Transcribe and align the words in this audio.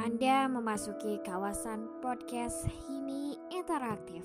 Anda 0.00 0.48
memasuki 0.48 1.20
kawasan 1.28 2.00
podcast 2.00 2.64
Himi 2.88 3.36
Interaktif. 3.52 4.24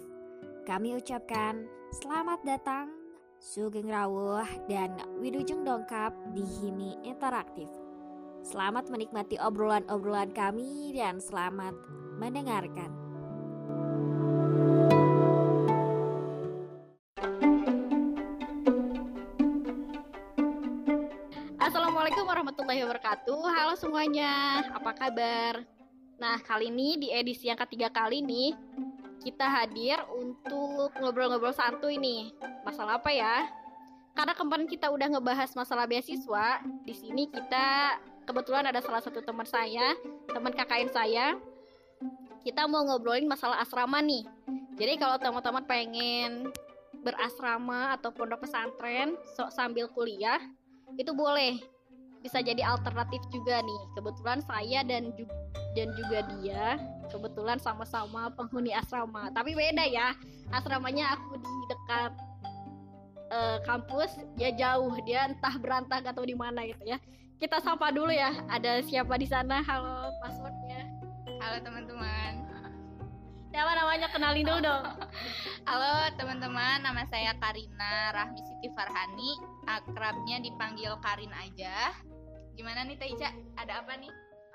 Kami 0.64 0.96
ucapkan 0.96 1.68
selamat 2.00 2.48
datang, 2.48 2.96
Sugeng 3.44 3.92
Rawuh, 3.92 4.48
dan 4.72 4.96
Widujeng 5.20 5.68
Dongkap 5.68 6.16
di 6.32 6.48
Himi 6.48 6.96
Interaktif. 7.04 7.68
Selamat 8.40 8.88
menikmati 8.88 9.36
obrolan-obrolan 9.36 10.32
kami 10.32 10.96
dan 10.96 11.20
selamat 11.20 11.76
mendengarkan. 12.24 13.05
Halo 23.66 23.82
semuanya, 23.82 24.62
apa 24.78 24.94
kabar? 24.94 25.66
Nah, 26.22 26.38
kali 26.46 26.70
ini 26.70 27.02
di 27.02 27.10
edisi 27.10 27.50
yang 27.50 27.58
ketiga 27.58 27.90
kali 27.90 28.22
nih 28.22 28.54
kita 29.26 29.42
hadir 29.42 30.06
untuk 30.14 30.94
ngobrol-ngobrol 31.02 31.50
santuy 31.50 31.98
nih. 31.98 32.30
Masalah 32.62 33.02
apa 33.02 33.10
ya? 33.10 33.50
Karena 34.14 34.38
kemarin 34.38 34.70
kita 34.70 34.94
udah 34.94 35.18
ngebahas 35.18 35.50
masalah 35.58 35.90
beasiswa, 35.90 36.62
di 36.86 36.94
sini 36.94 37.26
kita 37.26 37.98
kebetulan 38.30 38.70
ada 38.70 38.86
salah 38.86 39.02
satu 39.02 39.26
teman 39.26 39.50
saya, 39.50 39.98
teman 40.30 40.54
KKN 40.54 40.90
saya. 40.94 41.34
Kita 42.46 42.70
mau 42.70 42.86
ngobrolin 42.86 43.26
masalah 43.26 43.66
asrama 43.66 43.98
nih. 43.98 44.30
Jadi 44.78 44.94
kalau 45.02 45.18
teman-teman 45.18 45.66
pengen 45.66 46.54
berasrama 47.02 47.98
atau 47.98 48.14
pondok 48.14 48.46
pesantren 48.46 49.18
so, 49.34 49.50
sambil 49.50 49.90
kuliah, 49.90 50.38
itu 51.02 51.10
boleh 51.18 51.74
bisa 52.26 52.42
jadi 52.42 52.66
alternatif 52.66 53.22
juga 53.30 53.62
nih. 53.62 53.82
Kebetulan 53.94 54.42
saya 54.42 54.82
dan 54.82 55.14
ju 55.14 55.30
dan 55.78 55.94
juga 55.94 56.26
dia 56.34 56.82
kebetulan 57.14 57.62
sama-sama 57.62 58.34
penghuni 58.34 58.74
asrama. 58.74 59.30
Tapi 59.30 59.54
beda 59.54 59.86
ya 59.86 60.18
asramanya 60.50 61.14
aku 61.14 61.38
di 61.38 61.54
dekat 61.70 62.12
uh, 63.30 63.58
kampus 63.62 64.18
ya 64.42 64.50
jauh. 64.58 64.98
Dia 65.06 65.30
entah 65.30 65.54
berantak 65.62 66.02
atau 66.10 66.26
di 66.26 66.34
mana 66.34 66.66
gitu 66.66 66.82
ya. 66.82 66.98
Kita 67.38 67.62
sapa 67.62 67.94
dulu 67.94 68.10
ya 68.10 68.34
ada 68.50 68.82
siapa 68.82 69.22
di 69.22 69.30
sana? 69.30 69.62
Halo 69.62 70.10
passwordnya. 70.26 70.82
Halo 71.46 71.62
teman-teman. 71.62 72.42
Siapa 73.54 73.72
namanya 73.72 74.08
kenalin 74.10 74.50
dulu 74.50 74.60
dong. 74.66 74.86
Halo 75.70 76.10
teman-teman. 76.18 76.82
Nama 76.82 77.06
saya 77.06 77.38
Karina 77.38 78.18
Rahmi 78.18 78.42
Siti 78.42 78.68
Farhani. 78.74 79.32
Akrabnya 79.70 80.42
dipanggil 80.42 80.92
Karin 81.06 81.32
aja 81.32 81.94
gimana 82.56 82.88
nih 82.88 82.96
Teh 82.96 83.12
Ica? 83.12 83.30
Ada 83.60 83.84
apa 83.84 84.00
nih? 84.00 84.12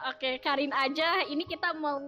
Oke 0.09 0.41
Karin 0.41 0.73
aja. 0.73 1.25
Ini 1.29 1.45
kita 1.45 1.77
mau 1.77 2.01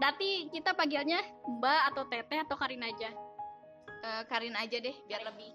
Dati 0.00 0.48
kita 0.50 0.74
panggilnya 0.76 1.20
Mbak 1.60 1.82
atau 1.92 2.02
Teteh 2.08 2.40
atau 2.44 2.56
Karin 2.56 2.84
aja? 2.84 3.10
Uh, 4.02 4.22
Karin 4.28 4.56
aja 4.56 4.76
deh 4.76 4.96
biar 5.08 5.24
Karin. 5.24 5.30
lebih 5.32 5.50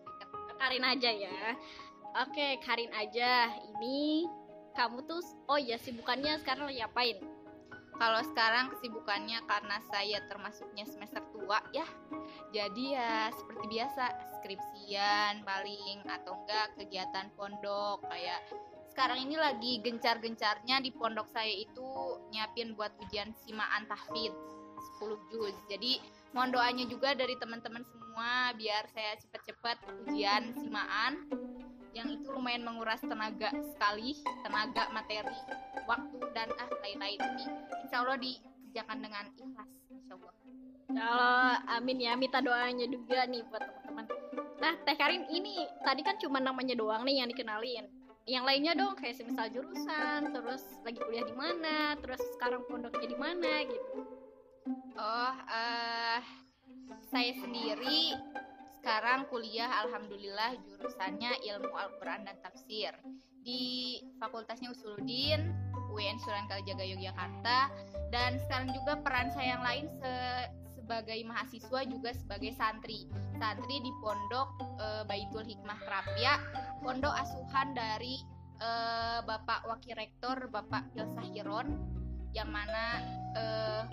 Karin 0.57 0.85
aja 0.85 1.09
ya. 1.13 1.37
Oke 2.25 2.57
Karin 2.65 2.89
aja. 2.97 3.53
Ini 3.77 4.25
kamu 4.73 5.05
tuh 5.05 5.21
oh 5.49 5.57
ya 5.61 5.77
sibukannya 5.77 6.41
sekarang 6.41 6.69
lagi 6.69 6.85
apain 6.85 7.17
kalau 7.97 8.21
sekarang 8.21 8.69
kesibukannya 8.77 9.41
karena 9.49 9.81
saya 9.89 10.21
termasuknya 10.29 10.85
semester 10.85 11.21
tua 11.33 11.57
ya. 11.73 11.85
Jadi 12.53 12.93
ya 12.93 13.33
seperti 13.33 13.65
biasa 13.73 14.03
skripsian 14.37 15.41
paling 15.41 16.05
atau 16.05 16.37
enggak 16.45 16.77
kegiatan 16.77 17.27
pondok 17.33 18.05
kayak 18.05 18.37
sekarang 18.97 19.29
ini 19.29 19.37
lagi 19.37 19.77
gencar-gencarnya 19.85 20.81
di 20.81 20.89
pondok 20.89 21.29
saya 21.29 21.53
itu 21.53 22.17
nyiapin 22.33 22.73
buat 22.73 22.89
ujian 23.05 23.29
simaan 23.45 23.85
tahfidz 23.85 24.33
10 24.97 25.29
juz. 25.29 25.53
Jadi 25.69 26.01
mohon 26.33 26.49
doanya 26.49 26.81
juga 26.89 27.13
dari 27.13 27.37
teman-teman 27.37 27.85
semua 27.85 28.57
biar 28.57 28.89
saya 28.89 29.13
cepat-cepat 29.21 29.77
ujian 30.01 30.49
simaan 30.57 31.29
yang 31.93 32.09
itu 32.09 32.25
lumayan 32.33 32.65
menguras 32.65 32.97
tenaga 33.05 33.53
sekali 33.69 34.17
tenaga 34.41 34.89
materi 34.89 35.37
waktu 35.85 36.17
dan 36.33 36.49
ah 36.57 36.69
lain-lain. 36.81 37.21
Insya 37.85 38.01
Allah 38.01 38.17
dikerjakan 38.17 38.97
dengan 38.97 39.29
ikhlas 39.37 39.69
insya 39.93 40.17
Allah. 40.17 40.33
Kalau 40.89 41.45
amin 41.77 41.97
ya. 42.01 42.17
Minta 42.17 42.41
doanya 42.41 42.89
juga 42.89 43.29
nih 43.29 43.45
buat 43.45 43.61
teman-teman. 43.61 44.25
Nah 44.57 44.73
Teh 44.89 44.97
Karin 44.97 45.29
ini 45.29 45.69
tadi 45.85 46.01
kan 46.01 46.17
cuma 46.17 46.41
namanya 46.41 46.73
doang 46.73 47.05
nih 47.05 47.21
yang 47.21 47.29
dikenalin 47.29 47.85
yang 48.27 48.43
lainnya 48.43 48.75
dong 48.75 48.99
kayak 48.99 49.15
semisal 49.15 49.47
jurusan 49.47 50.35
terus 50.35 50.63
lagi 50.83 50.99
kuliah 50.99 51.23
di 51.23 51.31
mana 51.31 51.95
terus 52.03 52.19
sekarang 52.35 52.61
pondoknya 52.67 53.07
di 53.07 53.17
mana 53.17 53.63
gitu. 53.63 54.03
Oh 54.99 55.33
uh, 55.47 56.19
saya 57.07 57.31
sendiri 57.39 58.19
sekarang 58.83 59.31
kuliah 59.31 59.71
alhamdulillah 59.87 60.59
jurusannya 60.67 61.39
ilmu 61.39 61.71
Al-Quran 61.71 62.27
dan 62.27 62.35
Tafsir 62.43 62.91
di 63.47 63.95
Fakultasnya 64.19 64.75
Usuluddin 64.75 65.55
UIN 65.97 66.19
Sunan 66.21 66.45
Kalijaga 66.51 66.83
Yogyakarta. 66.83 67.59
Dan 68.11 68.39
sekarang 68.43 68.75
juga 68.75 68.99
peran 69.01 69.31
saya 69.31 69.57
yang 69.57 69.63
lain 69.63 69.85
se 69.97 70.13
sebagai 70.87 71.19
mahasiswa 71.27 71.83
juga 71.83 72.15
sebagai 72.15 72.55
santri. 72.55 73.11
Santri 73.35 73.83
di 73.83 73.91
pondok 73.99 74.55
e, 74.79 74.87
Baitul 75.03 75.43
Hikmah 75.43 75.83
Krapia 75.83 76.39
pondok 76.81 77.13
asuhan 77.13 77.73
dari 77.73 78.21
e, 78.57 78.69
Bapak 79.25 79.65
Wakil 79.69 79.97
Rektor 79.97 80.49
Bapak 80.49 80.93
Pilsah 80.93 81.25
Hiron 81.33 81.67
yang 82.35 82.49
mana 82.51 83.01
e, 83.33 83.43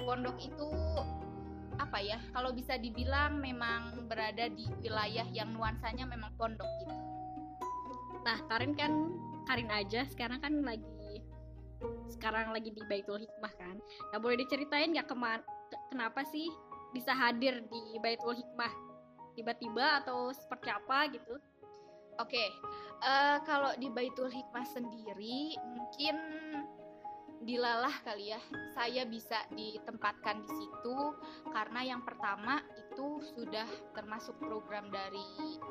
pondok 0.04 0.36
itu 0.40 0.68
apa 1.78 1.98
ya 1.98 2.18
kalau 2.30 2.54
bisa 2.54 2.78
dibilang 2.78 3.42
memang 3.42 4.06
berada 4.06 4.46
di 4.46 4.66
wilayah 4.78 5.26
yang 5.34 5.50
nuansanya 5.50 6.06
memang 6.06 6.30
pondok 6.38 6.68
gitu. 6.82 6.94
Nah 8.22 8.38
Karin 8.46 8.72
kan 8.78 8.92
Karin 9.44 9.68
aja 9.68 10.06
sekarang 10.06 10.40
kan 10.40 10.54
lagi 10.62 11.20
sekarang 12.08 12.54
lagi 12.54 12.72
di 12.72 12.80
Baitul 12.86 13.20
Hikmah 13.20 13.54
kan. 13.58 13.76
Nah 14.14 14.18
boleh 14.22 14.40
diceritain 14.40 14.94
nggak 14.94 15.10
ke 15.10 15.16
mana 15.18 15.42
kenapa 15.90 16.22
sih 16.24 16.48
bisa 16.94 17.10
hadir 17.10 17.58
di 17.66 17.98
Baitul 17.98 18.38
Hikmah 18.38 18.72
tiba-tiba 19.34 20.02
atau 20.04 20.30
seperti 20.30 20.70
apa 20.70 21.10
gitu? 21.10 21.34
Oke, 22.22 22.38
okay. 22.38 22.48
uh, 23.02 23.10
eh, 23.10 23.38
kalau 23.42 23.74
di 23.74 23.90
Baitul 23.90 24.30
Hikmah 24.30 24.66
sendiri 24.70 25.58
mungkin 25.74 26.14
dilalah 27.44 27.92
kali 28.02 28.32
ya. 28.32 28.40
Saya 28.72 29.04
bisa 29.04 29.44
ditempatkan 29.52 30.46
di 30.46 30.50
situ 30.54 30.96
karena 31.52 31.80
yang 31.84 32.02
pertama 32.02 32.62
itu 32.80 33.20
sudah 33.36 33.68
termasuk 33.92 34.34
program 34.40 34.88
dari 34.88 35.22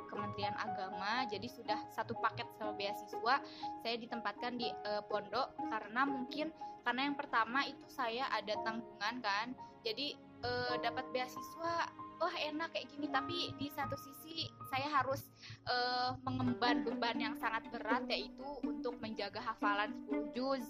Kementerian 0.08 0.54
Agama. 0.60 1.26
Jadi 1.28 1.50
sudah 1.50 1.82
satu 1.92 2.14
paket 2.22 2.46
sama 2.62 2.78
beasiswa. 2.78 3.36
Saya 3.82 3.96
ditempatkan 3.98 4.60
di 4.60 4.70
uh, 4.70 5.02
pondok 5.10 5.58
karena 5.74 6.06
mungkin 6.06 6.54
karena 6.86 7.10
yang 7.10 7.18
pertama 7.18 7.66
itu 7.66 7.86
saya 7.90 8.30
ada 8.30 8.54
tanggungan 8.62 9.16
kan. 9.20 9.48
Jadi 9.82 10.14
uh, 10.46 10.78
dapat 10.80 11.10
beasiswa 11.12 11.90
wah 12.22 12.36
enak 12.38 12.70
kayak 12.72 12.88
gini. 12.94 13.10
Tapi 13.10 13.58
di 13.58 13.68
satu 13.74 13.98
sisi 13.98 14.46
saya 14.70 14.88
harus 15.02 15.33
uh, 15.68 16.16
mengemban 16.24 16.84
beban 16.84 17.18
yang 17.20 17.36
sangat 17.40 17.64
berat 17.72 18.04
yaitu 18.12 18.44
untuk 18.64 18.98
menjaga 19.00 19.40
hafalan 19.40 19.92
10 20.12 20.36
juz 20.36 20.64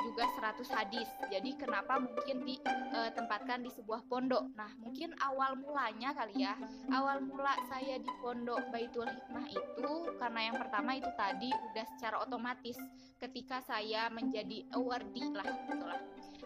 juga 0.00 0.24
100 0.56 0.64
hadis. 0.74 1.08
Jadi 1.28 1.54
kenapa 1.60 2.00
mungkin 2.00 2.42
ditempatkan 2.42 3.60
eh, 3.60 3.64
di 3.68 3.70
sebuah 3.70 4.08
pondok? 4.08 4.48
Nah 4.56 4.72
mungkin 4.80 5.12
awal 5.20 5.60
mulanya 5.60 6.16
kali 6.16 6.40
ya. 6.40 6.56
Awal 6.88 7.20
mula 7.24 7.52
saya 7.68 8.00
di 8.00 8.10
pondok 8.24 8.72
Baitul 8.72 9.06
Hikmah 9.06 9.46
itu 9.52 9.92
karena 10.16 10.40
yang 10.50 10.56
pertama 10.56 10.96
itu 10.96 11.10
tadi 11.14 11.52
udah 11.52 11.86
secara 11.96 12.16
otomatis 12.24 12.80
ketika 13.20 13.60
saya 13.60 14.08
menjadi 14.08 14.64
awardee 14.72 15.28
lah 15.36 15.46
itulah 15.68 16.00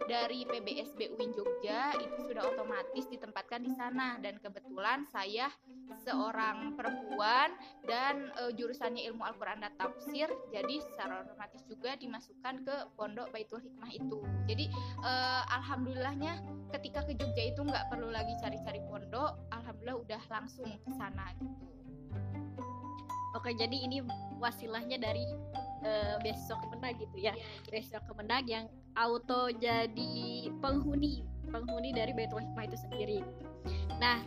dari 0.07 0.45
PBSB 0.45 1.15
UIN 1.15 1.31
Jogja 1.33 1.95
itu 1.99 2.29
sudah 2.31 2.51
otomatis 2.51 3.07
ditempatkan 3.09 3.63
di 3.63 3.73
sana 3.75 4.19
dan 4.21 4.39
kebetulan 4.43 5.07
saya 5.09 5.49
seorang 6.03 6.75
perempuan 6.75 7.55
dan 7.85 8.33
e, 8.41 8.57
jurusannya 8.57 9.05
ilmu 9.13 9.21
Al-Qur'an 9.21 9.61
dan 9.61 9.73
tafsir 9.77 10.27
jadi 10.51 10.81
secara 10.81 11.23
otomatis 11.29 11.61
juga 11.69 11.95
dimasukkan 12.01 12.55
ke 12.65 12.77
Pondok 12.97 13.29
Baitul 13.31 13.61
Hikmah 13.61 13.93
itu. 13.93 14.19
Jadi 14.49 14.67
e, 15.05 15.13
alhamdulillahnya 15.53 16.41
ketika 16.75 17.05
ke 17.07 17.15
Jogja 17.15 17.55
itu 17.55 17.61
nggak 17.63 17.93
perlu 17.93 18.11
lagi 18.11 18.35
cari-cari 18.41 18.81
pondok, 18.89 19.39
alhamdulillah 19.55 20.01
udah 20.03 20.23
langsung 20.33 20.69
ke 20.83 20.91
sana 20.97 21.31
gitu. 21.39 21.65
Oke, 23.35 23.51
jadi 23.59 23.77
ini 23.83 23.99
wasilahnya 24.39 24.95
dari 25.03 25.27
uh, 25.85 26.17
beasiswa 26.25 26.57
Kemendag 26.59 26.97
gitu 26.99 27.17
ya. 27.21 27.33
ya 27.37 27.47
beasiswa 27.71 28.01
Kemendag 28.09 28.45
yang 28.49 28.67
auto 28.99 29.53
jadi 29.55 30.49
penghuni 30.59 31.23
penghuni 31.53 31.95
dari 31.95 32.11
Baitul 32.17 32.43
Hikmah 32.43 32.65
itu 32.67 32.79
sendiri. 32.81 33.19
Nah, 34.03 34.19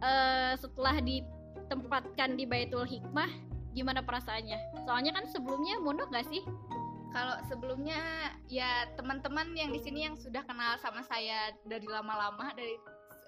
uh, 0.00 0.54
setelah 0.56 0.96
ditempatkan 1.02 2.40
di 2.40 2.48
Baitul 2.48 2.88
Hikmah, 2.88 3.28
gimana 3.76 4.00
perasaannya? 4.00 4.86
Soalnya 4.88 5.12
kan 5.12 5.28
sebelumnya 5.28 5.76
mondok 5.82 6.08
gak 6.14 6.24
sih? 6.30 6.40
kalau 7.08 7.36
sebelumnya 7.48 7.98
ya 8.52 8.84
teman-teman 8.94 9.56
yang 9.56 9.72
di 9.72 9.80
sini 9.80 10.04
yang 10.04 10.14
sudah 10.16 10.44
kenal 10.44 10.76
sama 10.76 11.00
saya 11.00 11.56
dari 11.64 11.88
lama-lama 11.88 12.52
dari 12.52 12.76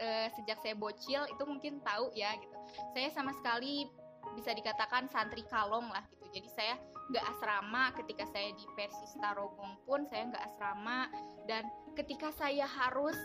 uh, 0.01 0.29
sejak 0.37 0.61
saya 0.61 0.77
bocil 0.77 1.25
itu 1.29 1.43
mungkin 1.49 1.81
tahu 1.81 2.13
ya 2.13 2.37
gitu. 2.37 2.57
Saya 2.93 3.09
sama 3.13 3.33
sekali 3.33 3.89
bisa 4.37 4.53
dikatakan 4.53 5.09
santri 5.09 5.43
kalong 5.49 5.89
lah 5.89 6.05
gitu. 6.13 6.41
Jadi 6.41 6.49
saya 6.53 6.75
nggak 7.11 7.27
asrama. 7.37 7.91
Ketika 7.99 8.25
saya 8.31 8.55
di 8.55 8.65
Persis 8.79 9.13
Tarogong 9.19 9.75
pun 9.85 10.07
saya 10.07 10.31
nggak 10.31 10.45
asrama. 10.55 11.11
Dan 11.45 11.67
ketika 11.99 12.31
saya 12.31 12.65
harus 12.65 13.19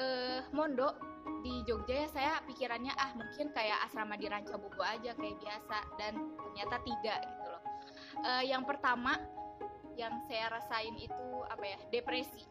uh, 0.00 0.40
mondok 0.56 0.96
di 1.44 1.60
Jogja 1.68 2.02
ya 2.02 2.08
saya 2.08 2.32
pikirannya 2.48 2.90
ah 2.96 3.12
mungkin 3.12 3.52
kayak 3.52 3.84
asrama 3.84 4.16
di 4.16 4.26
Ranca 4.26 4.56
Buku 4.56 4.80
aja 4.80 5.12
kayak 5.12 5.36
biasa. 5.38 5.78
Dan 6.00 6.34
ternyata 6.40 6.76
tidak 6.82 7.18
gitu 7.28 7.44
loh. 7.46 7.62
Uh, 8.24 8.42
yang 8.42 8.64
pertama 8.64 9.20
yang 9.98 10.14
saya 10.30 10.48
rasain 10.48 10.94
itu 10.96 11.28
apa 11.50 11.64
ya 11.66 11.78
depresi. 11.92 12.48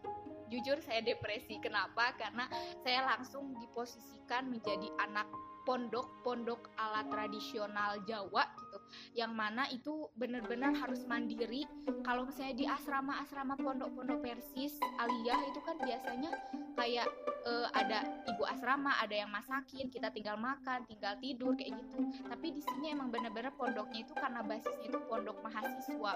Jujur 0.47 0.79
saya 0.79 1.03
depresi. 1.03 1.59
Kenapa? 1.59 2.15
Karena 2.15 2.47
saya 2.85 3.03
langsung 3.03 3.55
diposisikan 3.59 4.47
menjadi 4.47 4.87
anak 5.03 5.27
pondok-pondok 5.67 6.71
ala 6.79 7.03
tradisional 7.11 7.99
Jawa 8.07 8.47
yang 9.13 9.33
mana 9.33 9.67
itu 9.69 10.07
benar-benar 10.15 10.73
harus 10.77 11.03
mandiri. 11.05 11.65
Kalau 12.05 12.27
misalnya 12.27 12.55
di 12.55 12.65
asrama-asrama 12.65 13.59
pondok-pondok 13.59 14.19
Persis 14.23 14.77
aliyah 14.99 15.39
itu 15.49 15.59
kan 15.63 15.75
biasanya 15.81 16.31
kayak 16.77 17.07
uh, 17.45 17.67
ada 17.73 18.05
ibu 18.29 18.43
asrama 18.45 18.93
ada 19.01 19.15
yang 19.17 19.31
masakin 19.33 19.89
kita 19.89 20.13
tinggal 20.13 20.37
makan 20.37 20.85
tinggal 20.85 21.17
tidur 21.19 21.53
kayak 21.57 21.75
gitu. 21.75 21.97
Tapi 22.27 22.47
di 22.53 22.61
sini 22.61 22.93
emang 22.93 23.09
benar-benar 23.09 23.53
pondoknya 23.55 24.05
itu 24.05 24.13
karena 24.15 24.41
basisnya 24.45 24.87
itu 24.87 24.99
pondok 25.09 25.39
mahasiswa. 25.43 26.13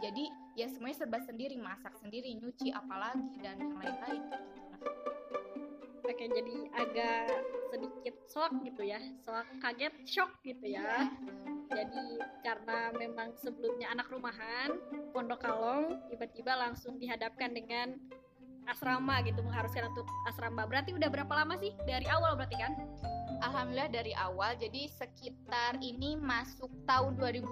Jadi 0.00 0.24
ya 0.54 0.66
semuanya 0.70 1.04
serba 1.04 1.18
sendiri 1.24 1.56
masak 1.60 1.92
sendiri 2.00 2.32
nyuci 2.38 2.72
apalagi 2.72 3.36
dan 3.44 3.60
yang 3.60 3.76
lain-lain 3.76 4.24
Oke, 6.06 6.30
jadi 6.30 6.56
agak 6.70 7.28
sedikit 7.74 8.14
shock 8.30 8.54
gitu 8.62 8.82
ya, 8.86 9.02
shock, 9.26 9.46
kaget, 9.58 9.94
shock 10.06 10.30
gitu 10.46 10.64
ya. 10.70 11.10
Jadi 11.66 12.22
karena 12.46 12.94
memang 12.94 13.34
sebelumnya 13.42 13.90
anak 13.90 14.06
rumahan, 14.10 14.78
Pondok 15.10 15.42
Kalong, 15.42 15.98
tiba-tiba 16.10 16.54
langsung 16.54 16.96
dihadapkan 17.02 17.52
dengan 17.52 17.98
asrama 18.66 19.22
gitu, 19.22 19.42
mengharuskan 19.42 19.90
untuk 19.90 20.06
asrama. 20.30 20.66
Berarti 20.66 20.94
udah 20.94 21.10
berapa 21.10 21.30
lama 21.30 21.54
sih 21.58 21.74
dari 21.86 22.06
awal 22.10 22.34
berarti 22.38 22.58
kan? 22.58 22.72
Alhamdulillah 23.42 23.92
dari 23.92 24.16
awal, 24.16 24.56
jadi 24.56 24.88
sekitar 24.90 25.78
ini 25.82 26.16
masuk 26.16 26.70
tahun 26.88 27.18
2020 27.20 27.44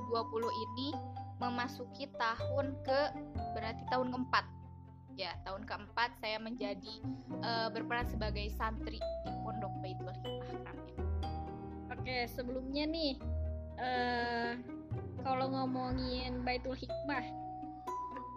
ini 0.48 0.88
memasuki 1.42 2.08
tahun 2.16 2.72
ke 2.86 3.00
berarti 3.52 3.82
tahun 3.90 4.14
keempat 4.14 4.44
ya 5.14 5.30
tahun 5.46 5.62
keempat 5.66 6.10
saya 6.18 6.38
menjadi 6.42 6.94
uh, 7.42 7.68
berperan 7.70 8.06
sebagai 8.10 8.50
santri 8.54 8.98
di 8.98 9.30
Pondok 9.46 9.70
Baitul 9.82 10.10
Hikmah 10.10 10.78
Oke 11.94 12.26
sebelumnya 12.26 12.84
nih 12.90 13.16
uh, 13.80 14.52
kalau 15.24 15.46
ngomongin 15.50 16.44
Baitul 16.44 16.76
Hikmah 16.76 17.24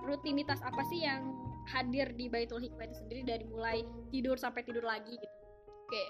rutinitas 0.08 0.64
apa 0.64 0.82
sih 0.88 1.04
yang 1.04 1.36
hadir 1.68 2.16
di 2.16 2.32
Baitul 2.32 2.64
Hikmah 2.64 2.88
itu 2.88 2.96
sendiri 3.04 3.22
dari 3.28 3.46
mulai 3.50 3.84
tidur 4.10 4.40
sampai 4.40 4.64
tidur 4.64 4.88
lagi 4.88 5.20
gitu? 5.20 5.36
Oke 5.88 6.04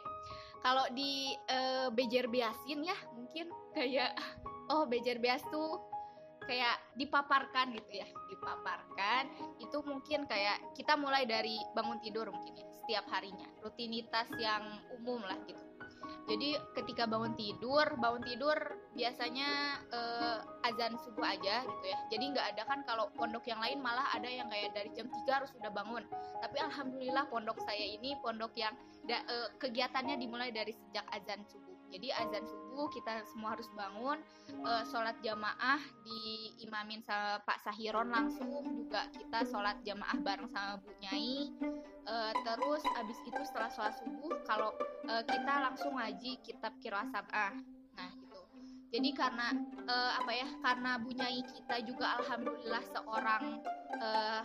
kalau 0.61 0.85
di 0.93 1.31
uh, 1.47 1.87
Bejer 1.93 2.27
Biasin 2.27 2.83
ya 2.83 2.97
mungkin 3.13 3.49
kayak 3.71 4.17
oh 4.73 4.83
Bejer 4.89 5.21
Bias 5.21 5.43
tuh 5.47 5.79
kayak 6.47 6.79
dipaparkan 6.95 7.75
gitu 7.75 8.03
ya 8.03 8.07
dipaparkan. 8.31 9.27
Itu 9.59 9.83
mungkin 9.83 10.25
kayak 10.25 10.75
kita 10.79 10.95
mulai 10.95 11.27
dari 11.27 11.59
bangun 11.75 11.99
tidur 11.99 12.31
mungkin 12.31 12.55
ya 12.55 12.67
setiap 12.83 13.05
harinya. 13.11 13.47
Rutinitas 13.59 14.31
yang 14.39 14.63
umum 14.95 15.19
lah 15.27 15.37
gitu 15.43 15.66
jadi 16.27 16.59
ketika 16.75 17.07
bangun 17.07 17.31
tidur 17.39 17.87
bangun 18.03 18.19
tidur 18.27 18.59
biasanya 18.99 19.79
uh, 19.95 20.67
azan 20.67 20.99
subuh 20.99 21.23
aja 21.23 21.63
gitu 21.63 21.85
ya. 21.87 21.99
Jadi 22.11 22.35
nggak 22.35 22.47
ada 22.51 22.63
kan 22.67 22.83
kalau 22.83 23.07
pondok 23.15 23.47
yang 23.47 23.63
lain 23.63 23.79
malah 23.79 24.11
ada 24.11 24.27
yang 24.27 24.51
kayak 24.51 24.75
dari 24.75 24.91
jam 24.91 25.07
3 25.07 25.23
harus 25.31 25.55
sudah 25.55 25.71
bangun. 25.71 26.03
Tapi 26.43 26.57
alhamdulillah 26.59 27.31
pondok 27.31 27.63
saya 27.63 27.85
ini 27.87 28.19
pondok 28.19 28.51
yang 28.59 28.75
da, 29.07 29.23
uh, 29.23 29.47
kegiatannya 29.55 30.19
dimulai 30.19 30.51
dari 30.51 30.75
sejak 30.75 31.07
azan 31.15 31.47
subuh 31.47 31.76
jadi 31.87 32.11
azan 32.19 32.43
subuh 32.43 32.91
kita 32.91 33.23
semua 33.31 33.55
harus 33.55 33.67
bangun 33.71 34.19
uh, 34.67 34.83
sholat 34.91 35.15
jamaah 35.23 35.79
diimamin 36.03 36.99
sama 36.99 37.39
Pak 37.47 37.63
Sahiron 37.63 38.11
langsung 38.11 38.67
juga 38.67 39.07
kita 39.15 39.47
sholat 39.47 39.79
jamaah 39.87 40.17
bareng 40.19 40.51
sama 40.51 40.83
Bu 40.83 40.91
Nyai. 40.99 41.51
Uh, 42.07 42.31
terus 42.43 42.83
abis 43.03 43.19
itu 43.27 43.41
setelah 43.43 43.71
sholat 43.71 43.95
subuh 43.99 44.35
kalau 44.47 44.71
uh, 45.07 45.23
kita 45.23 45.53
langsung 45.63 45.95
ngaji 45.95 46.39
kitab 46.43 46.75
kiro 46.83 46.99
sabah. 47.11 47.55
Nah 47.95 48.09
gitu. 48.19 48.39
Jadi 48.91 49.09
karena 49.15 49.47
uh, 49.87 50.11
apa 50.19 50.31
ya 50.35 50.47
karena 50.59 50.91
Bu 50.99 51.11
Nyai 51.15 51.39
kita 51.47 51.81
juga 51.87 52.19
alhamdulillah 52.19 52.83
seorang 52.91 53.43
uh, 54.03 54.41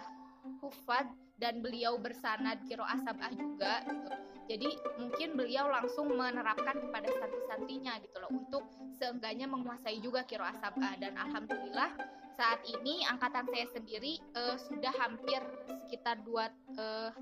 hufad 0.63 1.11
dan 1.43 1.59
beliau 1.59 1.99
bersanad 1.99 2.63
kiro 2.71 2.87
asabah 2.87 3.35
juga 3.35 3.83
gitu 3.83 4.32
jadi 4.51 4.69
mungkin 4.99 5.39
beliau 5.39 5.71
langsung 5.71 6.13
menerapkan 6.13 6.77
kepada 6.79 7.09
santri-santrinya 7.09 7.99
gitu 8.03 8.17
loh 8.19 8.31
untuk 8.33 8.65
seenggaknya 8.99 9.47
menguasai 9.47 9.99
juga 10.03 10.27
kiro 10.27 10.45
asabah 10.47 10.99
dan 10.99 11.15
alhamdulillah 11.19 11.95
saat 12.35 12.61
ini 12.65 13.05
angkatan 13.07 13.45
saya 13.53 13.67
sendiri 13.71 14.19
uh, 14.35 14.57
sudah 14.57 14.93
hampir 14.99 15.41
sekitar 15.87 16.19
dua 16.25 16.49
uh, 16.81 17.13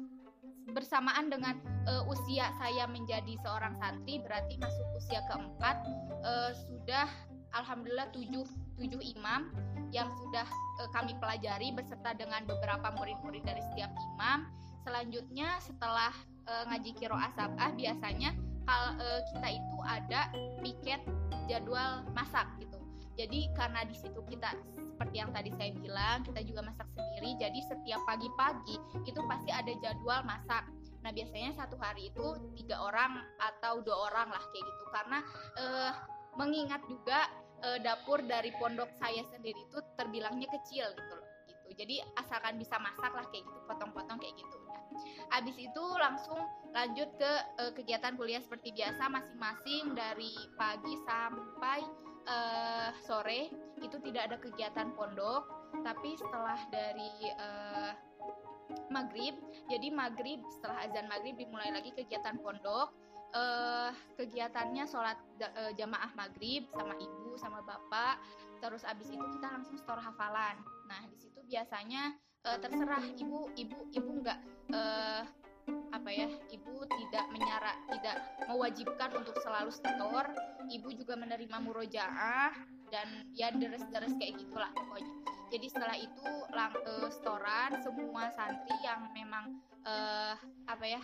bersamaan 0.71 1.29
dengan 1.33 1.59
uh, 1.91 2.07
usia 2.07 2.53
saya 2.63 2.87
menjadi 2.87 3.35
seorang 3.43 3.75
santri 3.83 4.23
berarti 4.23 4.55
masuk 4.61 4.87
usia 4.97 5.21
keempat 5.27 5.77
uh, 6.23 6.53
sudah 6.55 7.09
alhamdulillah 7.59 8.07
tujuh 8.15 8.47
tujuh 8.79 9.03
imam 9.19 9.51
yang 9.91 10.09
sudah 10.23 10.47
uh, 10.81 10.89
kami 10.95 11.13
pelajari 11.19 11.75
beserta 11.75 12.15
dengan 12.15 12.47
beberapa 12.47 12.95
murid-murid 12.95 13.43
dari 13.43 13.63
setiap 13.73 13.91
imam. 14.15 14.47
Selanjutnya 14.87 15.61
setelah 15.61 16.15
uh, 16.51 16.65
ngaji 16.67 16.91
kiro 16.99 17.15
asabah 17.15 17.71
biasanya 17.79 18.35
kalau 18.67 18.91
uh, 18.99 19.21
kita 19.31 19.49
itu 19.55 19.77
ada 19.87 20.21
piket 20.61 21.01
jadwal 21.47 22.03
masak 22.13 22.47
gitu. 22.59 22.79
Jadi 23.19 23.51
karena 23.55 23.85
di 23.87 23.95
situ 23.95 24.21
kita 24.27 24.55
seperti 24.75 25.17
yang 25.17 25.31
tadi 25.33 25.51
saya 25.57 25.71
bilang 25.77 26.23
kita 26.27 26.41
juga 26.45 26.61
masak 26.67 26.87
sendiri. 26.95 27.37
Jadi 27.39 27.59
setiap 27.65 28.01
pagi-pagi 28.05 28.77
itu 29.07 29.21
pasti 29.27 29.51
ada 29.51 29.73
jadwal 29.81 30.21
masak. 30.27 30.67
Nah 31.01 31.11
biasanya 31.11 31.57
satu 31.57 31.81
hari 31.81 32.13
itu 32.13 32.27
tiga 32.61 32.77
orang 32.81 33.25
atau 33.41 33.81
dua 33.81 34.13
orang 34.13 34.29
lah 34.29 34.45
kayak 34.53 34.65
gitu 34.65 34.85
karena 34.93 35.19
uh, 35.57 35.91
mengingat 36.37 36.83
juga 36.87 37.27
uh, 37.65 37.79
dapur 37.81 38.23
dari 38.25 38.53
pondok 38.57 38.89
saya 39.01 39.25
sendiri 39.33 39.59
itu 39.59 39.79
terbilangnya 39.97 40.49
kecil 40.49 40.87
gitu 40.93 41.20
gitu. 41.71 41.87
Jadi 41.87 42.03
asalkan 42.19 42.59
bisa 42.59 42.77
masak 42.83 43.15
lah 43.15 43.25
kayak 43.31 43.47
gitu 43.47 43.59
potong-potong 43.71 44.19
kayak 44.19 44.35
gitu. 44.35 44.57
Habis 45.31 45.57
itu 45.57 45.85
langsung 46.03 46.43
lanjut 46.75 47.09
ke 47.15 47.33
uh, 47.63 47.73
kegiatan 47.79 48.19
kuliah 48.19 48.43
seperti 48.43 48.75
biasa 48.75 49.07
masing-masing 49.07 49.95
dari 49.95 50.35
pagi 50.59 50.95
sampai 51.07 51.81
uh, 52.27 52.91
sore 53.07 53.51
itu 53.81 53.97
tidak 54.05 54.23
ada 54.31 54.37
kegiatan 54.43 54.93
pondok 54.93 55.47
tapi 55.87 56.19
setelah 56.19 56.59
dari 56.69 57.31
uh, 57.39 57.93
maghrib 58.91 59.35
jadi 59.71 59.89
maghrib 59.91 60.43
setelah 60.51 60.87
azan 60.87 61.07
maghrib 61.11 61.35
dimulai 61.39 61.71
lagi 61.75 61.91
kegiatan 61.95 62.39
pondok 62.43 62.93
uh, 63.35 63.91
kegiatannya 64.19 64.85
sholat 64.87 65.19
uh, 65.43 65.73
jamaah 65.75 66.11
maghrib 66.15 66.67
sama 66.75 66.95
ibu 66.99 67.35
sama 67.39 67.63
bapak 67.67 68.19
terus 68.61 68.85
abis 68.85 69.09
itu 69.11 69.25
kita 69.41 69.49
langsung 69.49 69.77
store 69.81 70.01
hafalan. 70.05 70.61
Nah 70.87 71.03
di 71.09 71.17
situ 71.17 71.41
biasanya 71.49 72.15
uh, 72.47 72.59
terserah 72.61 73.03
ibu 73.17 73.49
ibu 73.57 73.79
ibu 73.91 74.11
nggak 74.21 74.39
uh, 74.77 75.25
apa 75.91 76.11
ya 76.11 76.29
ibu 76.51 76.83
tidak 76.87 77.25
menyarak 77.31 77.77
tidak 77.93 78.17
mewajibkan 78.47 79.11
untuk 79.15 79.37
selalu 79.43 79.71
setor 79.71 80.25
ibu 80.71 80.89
juga 80.95 81.15
menerima 81.19 81.57
murojaah 81.63 82.55
dan 82.91 83.07
ya 83.39 83.55
deres-deres 83.55 84.15
kayak 84.19 84.39
gitulah 84.39 84.71
pokoknya. 84.75 85.15
Jadi 85.51 85.67
setelah 85.67 85.99
itu 85.99 86.31
lang 86.55 86.75
uh, 86.87 87.11
setoran 87.11 87.71
semua 87.83 88.31
santri 88.35 88.75
yang 88.83 89.11
memang 89.15 89.59
uh, 89.87 90.35
apa 90.67 90.85
ya 90.87 91.03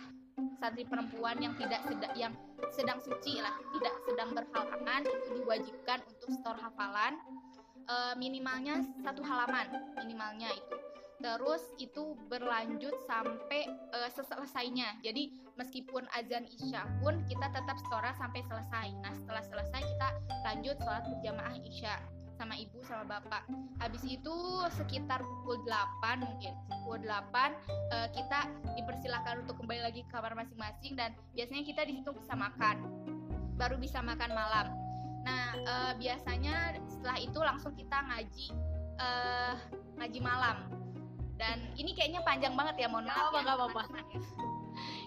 santri 0.59 0.83
perempuan 0.85 1.39
yang 1.41 1.55
tidak 1.57 1.81
sedang 1.87 2.13
yang 2.13 2.33
sedang 2.71 2.99
suci 3.01 3.41
lah 3.41 3.55
tidak 3.73 3.95
sedang 4.05 4.29
berhalangan 4.35 5.01
itu 5.05 5.41
diwajibkan 5.41 5.99
untuk 6.05 6.29
setor 6.29 6.55
hafalan 6.61 7.17
uh, 7.87 8.13
minimalnya 8.15 8.83
satu 9.01 9.23
halaman 9.23 9.67
minimalnya 9.99 10.51
itu 10.53 10.77
terus 11.17 11.65
itu 11.81 12.13
berlanjut 12.29 12.93
sampai 13.09 13.65
uh, 13.95 14.09
selesainya 14.13 15.01
jadi 15.01 15.33
meskipun 15.57 16.05
azan 16.13 16.45
isya 16.45 16.85
pun 17.01 17.25
kita 17.25 17.49
tetap 17.49 17.77
stora 17.89 18.13
sampai 18.21 18.45
selesai 18.45 18.87
nah 19.01 19.13
setelah 19.17 19.43
selesai 19.49 19.81
kita 19.81 20.09
lanjut 20.45 20.77
sholat 20.77 21.03
berjamaah 21.09 21.57
isya 21.65 21.97
sama 22.37 22.53
ibu 22.53 22.77
sama 22.85 23.17
bapak. 23.17 23.49
Habis 23.81 24.05
itu 24.05 24.35
sekitar 24.77 25.25
pukul 25.25 25.57
8 25.65 26.21
mungkin 26.21 26.53
pukul 26.69 27.01
8 27.01 27.09
uh, 27.09 28.07
kita 28.13 28.39
dipersilahkan 28.77 29.41
untuk 29.43 29.57
kembali 29.57 29.81
lagi 29.81 30.05
ke 30.05 30.13
kamar 30.13 30.37
masing-masing 30.37 30.93
dan 30.93 31.17
biasanya 31.33 31.65
kita 31.65 31.81
di 31.89 31.97
situ 31.97 32.13
bisa 32.13 32.37
makan. 32.37 32.77
Baru 33.57 33.81
bisa 33.81 34.05
makan 34.05 34.31
malam. 34.37 34.86
Nah, 35.27 35.47
uh, 35.67 35.91
biasanya 35.99 36.79
setelah 36.87 37.17
itu 37.19 37.39
langsung 37.43 37.75
kita 37.75 37.97
ngaji 38.07 38.47
uh, 39.03 39.53
ngaji 39.99 40.19
malam. 40.23 40.71
Dan 41.37 41.69
ini 41.75 41.93
kayaknya 41.93 42.23
panjang 42.23 42.55
banget 42.55 42.81
ya, 42.81 42.87
mohon 42.87 43.05
maaf. 43.05 43.35
Gak 43.35 43.45
apa-apa. 43.45 43.83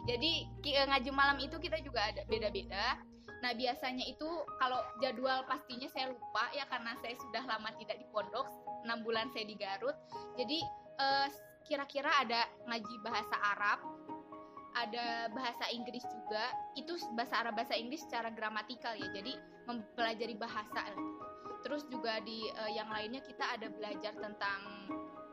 Jadi 0.09 0.47
ngaji 0.61 1.11
malam 1.11 1.41
itu 1.41 1.57
kita 1.57 1.81
juga 1.81 2.12
ada 2.12 2.23
beda-beda 2.29 3.00
Nah 3.41 3.53
biasanya 3.57 4.05
itu 4.05 4.29
kalau 4.61 4.81
jadwal 5.00 5.45
pastinya 5.49 5.89
saya 5.89 6.12
lupa 6.12 6.45
ya 6.53 6.69
karena 6.69 6.93
saya 7.00 7.17
sudah 7.17 7.43
lama 7.49 7.73
tidak 7.81 7.97
di 7.97 8.07
pondok, 8.12 8.47
6 8.85 9.05
bulan 9.05 9.33
saya 9.33 9.49
di 9.49 9.57
Garut. 9.57 9.97
Jadi 10.37 10.61
kira 10.61 11.25
eh, 11.25 11.29
kira-kira 11.65 12.11
ada 12.21 12.45
ngaji 12.69 12.95
bahasa 13.00 13.37
Arab, 13.57 13.81
ada 14.87 15.29
bahasa 15.33 15.69
Inggris 15.73 16.05
juga. 16.09 16.45
Itu 16.77 16.97
bahasa 17.15 17.41
Arab 17.45 17.59
bahasa 17.61 17.77
Inggris 17.77 18.05
secara 18.05 18.33
gramatikal 18.33 18.97
ya. 18.97 19.09
Jadi 19.13 19.37
mempelajari 19.69 20.37
bahasa. 20.37 20.83
Terus 21.61 21.85
juga 21.93 22.19
di 22.25 22.49
uh, 22.57 22.73
yang 22.73 22.89
lainnya 22.89 23.21
kita 23.21 23.45
ada 23.45 23.69
belajar 23.69 24.17
tentang 24.17 24.61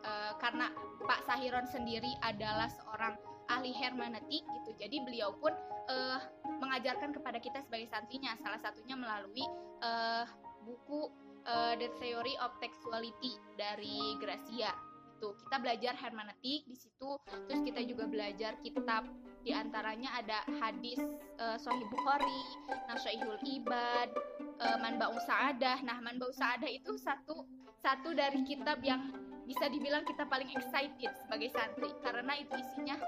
uh, 0.03 0.33
karena 0.43 0.67
Pak 1.07 1.23
Sahiron 1.23 1.67
sendiri 1.71 2.11
adalah 2.23 2.67
seorang 2.67 3.15
ahli 3.47 3.71
hermeneutik 3.71 4.43
gitu. 4.43 4.71
Jadi 4.75 4.99
beliau 5.07 5.31
pun 5.39 5.55
uh, 5.87 6.19
mengajarkan 6.59 7.15
kepada 7.15 7.39
kita 7.39 7.63
sebagai 7.63 7.87
santrinya 7.87 8.35
salah 8.43 8.59
satunya 8.59 8.99
melalui 8.99 9.45
uh, 9.79 10.27
buku 10.67 11.07
uh, 11.47 11.73
The 11.79 11.89
Theory 12.03 12.35
of 12.43 12.51
Textuality 12.59 13.39
dari 13.55 14.19
Gracia 14.19 14.75
itu 15.17 15.33
kita 15.49 15.57
belajar 15.57 15.93
hermeneutik 15.97 16.61
di 16.69 16.77
situ 16.77 17.17
terus 17.49 17.61
kita 17.65 17.81
juga 17.89 18.05
belajar 18.05 18.53
kitab 18.61 19.09
di 19.47 19.55
antaranya 19.55 20.11
ada 20.19 20.43
hadis 20.59 20.99
uh, 21.39 21.55
Sahih 21.55 21.87
Bukhari, 21.87 22.43
Nasaihul 22.91 23.39
Ibad, 23.47 24.11
uh, 24.59 24.77
Manba'u 24.83 25.15
Sa'adah. 25.23 25.87
Nah, 25.87 26.03
Manba'u 26.03 26.35
Sa'adah 26.35 26.67
itu 26.67 26.99
satu 26.99 27.47
satu 27.79 28.11
dari 28.11 28.43
kitab 28.43 28.83
yang 28.83 29.07
bisa 29.47 29.71
dibilang 29.71 30.03
kita 30.03 30.27
paling 30.27 30.51
excited 30.51 31.15
sebagai 31.23 31.47
santri 31.55 31.87
karena 32.03 32.35
itu 32.35 32.59
isinya 32.59 32.99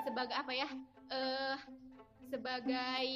sebagai 0.00 0.32
apa 0.32 0.52
ya? 0.56 0.68
Uh, 1.12 1.56
sebagai 2.32 3.08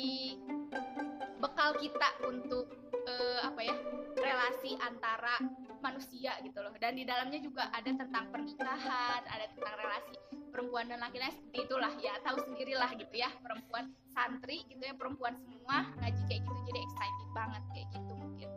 bekal 1.41 1.73
kita 1.81 2.09
untuk 2.29 2.69
uh, 3.09 3.41
apa 3.41 3.61
ya 3.65 3.77
relasi 4.21 4.77
antara 4.85 5.41
manusia 5.83 6.33
gitu 6.43 6.59
loh 6.61 6.73
dan 6.79 6.97
di 6.97 7.05
dalamnya 7.05 7.41
juga 7.41 7.69
ada 7.73 7.91
tentang 7.91 8.29
pernikahan 8.33 9.21
ada 9.27 9.47
tentang 9.53 9.75
relasi 9.81 10.15
perempuan 10.51 10.89
dan 10.89 10.99
laki-laki 11.01 11.37
seperti 11.37 11.59
itulah 11.69 11.93
ya 12.01 12.15
tahu 12.25 12.39
sendirilah 12.45 12.91
gitu 12.97 13.15
ya 13.15 13.31
perempuan 13.41 13.93
santri 14.17 14.65
gitu 14.69 14.83
ya 14.83 14.95
perempuan 14.97 15.35
semua 15.45 15.89
ngaji 16.01 16.23
kayak 16.29 16.41
gitu 16.45 16.61
jadi 16.73 16.81
excited 16.81 17.29
banget 17.37 17.63
kayak 17.75 17.89
gitu 17.93 18.13
mungkin 18.17 18.49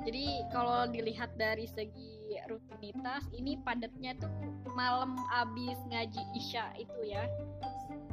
jadi 0.00 0.26
kalau 0.50 0.80
dilihat 0.88 1.30
dari 1.36 1.66
segi 1.68 2.10
rutinitas 2.46 3.26
ini 3.36 3.58
padatnya 3.62 4.16
tuh 4.18 4.30
malam 4.74 5.18
abis 5.34 5.78
ngaji 5.90 6.22
isya 6.38 6.72
itu 6.78 7.00
ya 7.06 7.26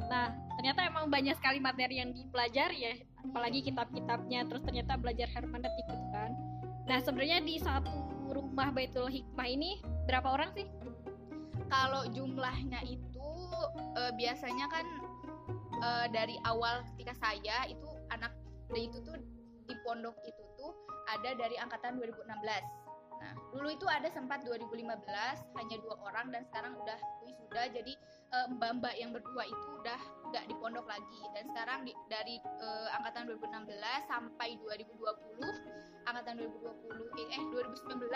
Nah, 0.08 0.32
ternyata 0.56 0.88
emang 0.88 1.12
banyak 1.12 1.36
sekali 1.36 1.60
materi 1.60 2.00
yang 2.00 2.16
dipelajari 2.16 2.78
ya, 2.80 2.94
apalagi 3.28 3.60
kitab-kitabnya. 3.60 4.48
Terus 4.48 4.62
ternyata 4.64 4.96
belajar 4.96 5.28
hermeneutik 5.36 5.84
gitu 5.84 6.06
kan. 6.10 6.32
Nah, 6.88 6.98
sebenarnya 7.04 7.44
di 7.44 7.60
satu 7.60 7.92
rumah 8.32 8.72
Baitul 8.72 9.12
Hikmah 9.12 9.48
ini 9.48 9.76
berapa 10.08 10.24
orang 10.24 10.50
sih? 10.56 10.64
Kalau 11.68 12.08
jumlahnya 12.16 12.80
itu 12.88 13.28
e, 13.92 14.02
biasanya 14.16 14.66
kan 14.72 14.86
e, 15.84 15.88
dari 16.16 16.40
awal 16.48 16.80
ketika 16.92 17.12
saya 17.20 17.68
itu 17.68 17.88
anak 18.08 18.32
itu 18.72 19.04
tuh 19.04 19.20
di 19.68 19.76
pondok 19.84 20.16
itu 20.24 20.42
tuh 20.56 20.72
ada 21.12 21.36
dari 21.36 21.60
angkatan 21.60 22.00
2016 22.00 22.24
Nah, 23.18 23.34
dulu 23.50 23.68
itu 23.74 23.86
ada 23.90 24.06
sempat 24.14 24.46
2015 24.46 24.78
hanya 25.58 25.76
dua 25.82 25.96
orang 26.06 26.30
dan 26.30 26.46
sekarang 26.46 26.78
udah 26.78 26.98
wisuda 27.26 27.62
jadi 27.74 27.92
uh, 28.30 28.46
mbak-mbak 28.54 28.94
yang 28.94 29.10
berdua 29.10 29.44
itu 29.50 29.66
udah 29.82 30.00
nggak 30.28 30.44
di 30.48 30.54
pondok 30.60 30.84
lagi 30.84 31.20
dan 31.32 31.44
sekarang 31.48 31.78
di, 31.88 31.92
dari 32.12 32.36
uh, 32.60 32.88
angkatan 33.00 33.28
2016 33.32 33.72
sampai 34.04 34.60
2020 34.60 35.00
angkatan 36.08 36.34
2020 36.40 37.32
eh 37.32 37.42
2019 37.52 38.08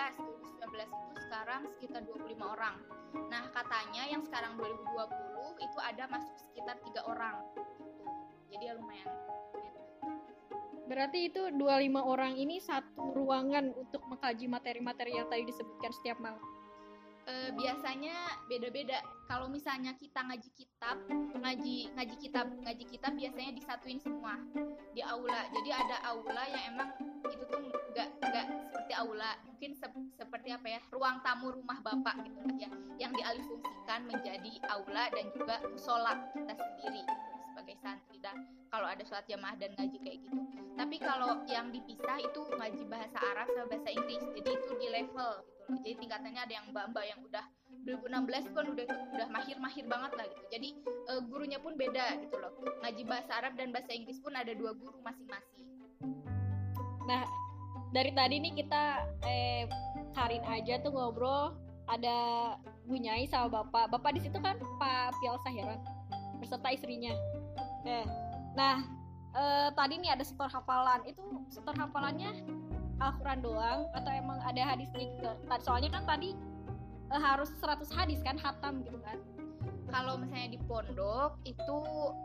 2019 0.62 0.88
itu 0.88 1.16
sekarang 1.26 1.62
sekitar 1.76 2.02
25 2.06 2.38
orang. 2.38 2.76
Nah, 3.28 3.50
katanya 3.52 4.08
yang 4.08 4.22
sekarang 4.24 4.56
2020 4.56 5.58
itu 5.60 5.78
ada 5.82 6.04
masuk 6.08 6.34
sekitar 6.38 6.78
tiga 6.86 7.02
orang. 7.04 7.36
Jadi 8.52 8.64
ya 8.68 8.74
lumayan 8.76 9.10
Berarti 10.92 11.32
itu 11.32 11.42
25 11.56 12.04
orang 12.04 12.36
ini 12.36 12.60
satu 12.60 13.16
ruangan 13.16 13.72
untuk 13.72 14.04
mengkaji 14.12 14.44
materi-materi 14.44 15.16
yang 15.16 15.24
tadi 15.30 15.48
disebutkan 15.48 15.88
setiap 15.88 16.20
malam. 16.20 16.42
E, 17.24 17.54
biasanya 17.56 18.12
beda-beda. 18.50 19.00
Kalau 19.32 19.48
misalnya 19.48 19.96
kita 19.96 20.28
ngaji 20.28 20.50
kitab, 20.52 21.08
ngaji 21.40 21.88
ngaji 21.96 22.16
kitab, 22.20 22.52
ngaji 22.52 22.84
kitab 22.84 23.16
biasanya 23.16 23.56
disatuin 23.56 23.96
semua 23.96 24.36
di 24.92 25.00
aula. 25.00 25.48
Jadi 25.56 25.72
ada 25.72 26.04
aula 26.04 26.44
yang 26.52 26.76
emang 26.76 26.92
itu 27.24 27.40
tuh 27.48 27.64
nggak 27.96 28.08
nggak 28.20 28.46
seperti 28.68 28.92
aula, 28.92 29.32
mungkin 29.48 29.72
se 29.72 29.88
seperti 30.20 30.52
apa 30.52 30.76
ya, 30.76 30.80
ruang 30.92 31.24
tamu 31.24 31.48
rumah 31.48 31.80
bapak 31.80 32.28
gitu 32.28 32.44
ya, 32.60 32.68
yang 33.00 33.16
dialihfungsikan 33.16 34.04
menjadi 34.04 34.52
aula 34.68 35.08
dan 35.08 35.24
juga 35.32 35.64
musola 35.64 36.12
kita 36.36 36.52
sendiri 36.52 37.00
sebagai 37.48 37.76
santri. 37.80 38.20
Dan 38.20 38.36
kalau 38.68 38.84
ada 38.84 39.00
sholat 39.00 39.24
jamaah 39.32 39.56
dan 39.56 39.72
ngaji 39.80 39.96
kayak 40.04 40.28
gitu. 40.28 40.44
Tapi 40.76 40.96
kalau 41.00 41.40
yang 41.48 41.72
dipisah 41.72 42.20
itu 42.20 42.40
ngaji 42.52 42.84
bahasa 42.84 43.16
Arab 43.32 43.48
sama 43.56 43.64
bahasa 43.72 43.96
Inggris. 43.96 44.28
Jadi 44.36 44.50
itu 44.60 44.72
di 44.76 44.88
level 44.92 45.32
gitu 45.40 45.72
loh. 45.72 45.80
Jadi 45.80 45.94
tingkatannya 46.04 46.40
ada 46.44 46.52
yang 46.52 46.66
mbak-mbak 46.68 47.04
yang 47.08 47.20
udah 47.24 47.44
2016 47.82 48.54
kan 48.54 48.66
udah 48.70 48.86
udah 48.86 49.28
mahir-mahir 49.30 49.84
banget 49.90 50.12
lah 50.14 50.26
gitu 50.30 50.44
jadi 50.54 50.68
e, 50.86 51.12
gurunya 51.26 51.58
pun 51.58 51.74
beda 51.74 52.22
gitu 52.22 52.36
loh 52.38 52.52
ngaji 52.86 53.02
bahasa 53.06 53.30
Arab 53.42 53.58
dan 53.58 53.74
bahasa 53.74 53.90
Inggris 53.90 54.22
pun 54.22 54.32
ada 54.34 54.54
dua 54.54 54.70
guru 54.74 54.98
masing-masing 55.02 55.66
nah 57.10 57.26
dari 57.92 58.10
tadi 58.14 58.38
nih 58.38 58.52
kita 58.56 58.82
eh 59.26 59.66
Karin 60.12 60.44
aja 60.44 60.80
tuh 60.84 60.92
ngobrol 60.92 61.56
ada 61.88 62.16
Bu 62.86 62.96
Nyai 62.98 63.26
sama 63.26 63.62
Bapak. 63.62 63.92
Bapak 63.92 64.16
di 64.16 64.20
situ 64.22 64.38
kan 64.38 64.56
Pak 64.78 65.16
Pial 65.18 65.36
Sahiran 65.42 65.80
beserta 66.38 66.68
istrinya. 66.74 67.14
Oke. 67.58 68.00
Nah, 68.58 68.82
eh, 69.34 69.68
tadi 69.74 69.94
nih 70.02 70.10
ada 70.14 70.24
setor 70.24 70.50
hafalan. 70.50 71.00
Itu 71.06 71.22
setor 71.50 71.74
hafalannya 71.78 72.30
Al-Quran 73.02 73.40
doang 73.42 73.80
atau 73.94 74.10
emang 74.10 74.38
ada 74.42 74.62
hadisnya 74.74 75.06
juga? 75.16 75.32
Soalnya 75.62 75.90
kan 75.90 76.04
tadi 76.06 76.34
eh, 77.12 77.20
harus 77.20 77.52
100 77.60 77.86
hadis 77.92 78.20
kan 78.24 78.40
hatam 78.40 78.80
gitu 78.82 78.98
kan. 79.04 79.20
Kalau 79.92 80.16
misalnya 80.16 80.56
di 80.56 80.60
pondok 80.64 81.36
itu 81.44 81.78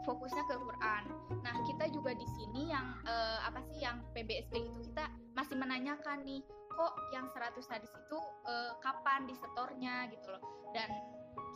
fokusnya 0.08 0.44
ke 0.48 0.56
Quran. 0.56 1.04
Nah, 1.44 1.56
kita 1.68 1.92
juga 1.92 2.16
di 2.16 2.28
sini 2.40 2.72
yang 2.72 2.96
eh, 3.04 3.40
apa 3.44 3.60
sih 3.68 3.84
yang 3.84 4.00
PBSB 4.16 4.56
itu 4.56 4.80
kita 4.88 5.12
masih 5.36 5.60
menanyakan 5.60 6.24
nih, 6.24 6.40
kok 6.72 6.94
yang 7.12 7.28
100 7.28 7.60
hadis 7.68 7.92
itu 7.92 8.20
eh, 8.48 8.72
kapan 8.80 9.28
disetornya 9.28 10.08
gitu 10.16 10.32
loh. 10.32 10.44
Dan 10.72 10.88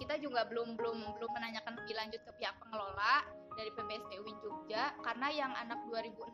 kita 0.03 0.19
juga 0.19 0.45
belum 0.49 0.75
belum 0.75 0.97
belum 1.17 1.31
menanyakan 1.31 1.77
lebih 1.79 1.95
lanjut 1.95 2.21
ke 2.27 2.31
pihak 2.41 2.55
pengelola 2.59 3.23
dari 3.55 3.69
PBSD 3.75 4.11
UIN 4.23 4.37
Jogja 4.41 4.95
karena 5.03 5.27
yang 5.29 5.51
anak 5.53 5.79
2016 5.89 6.31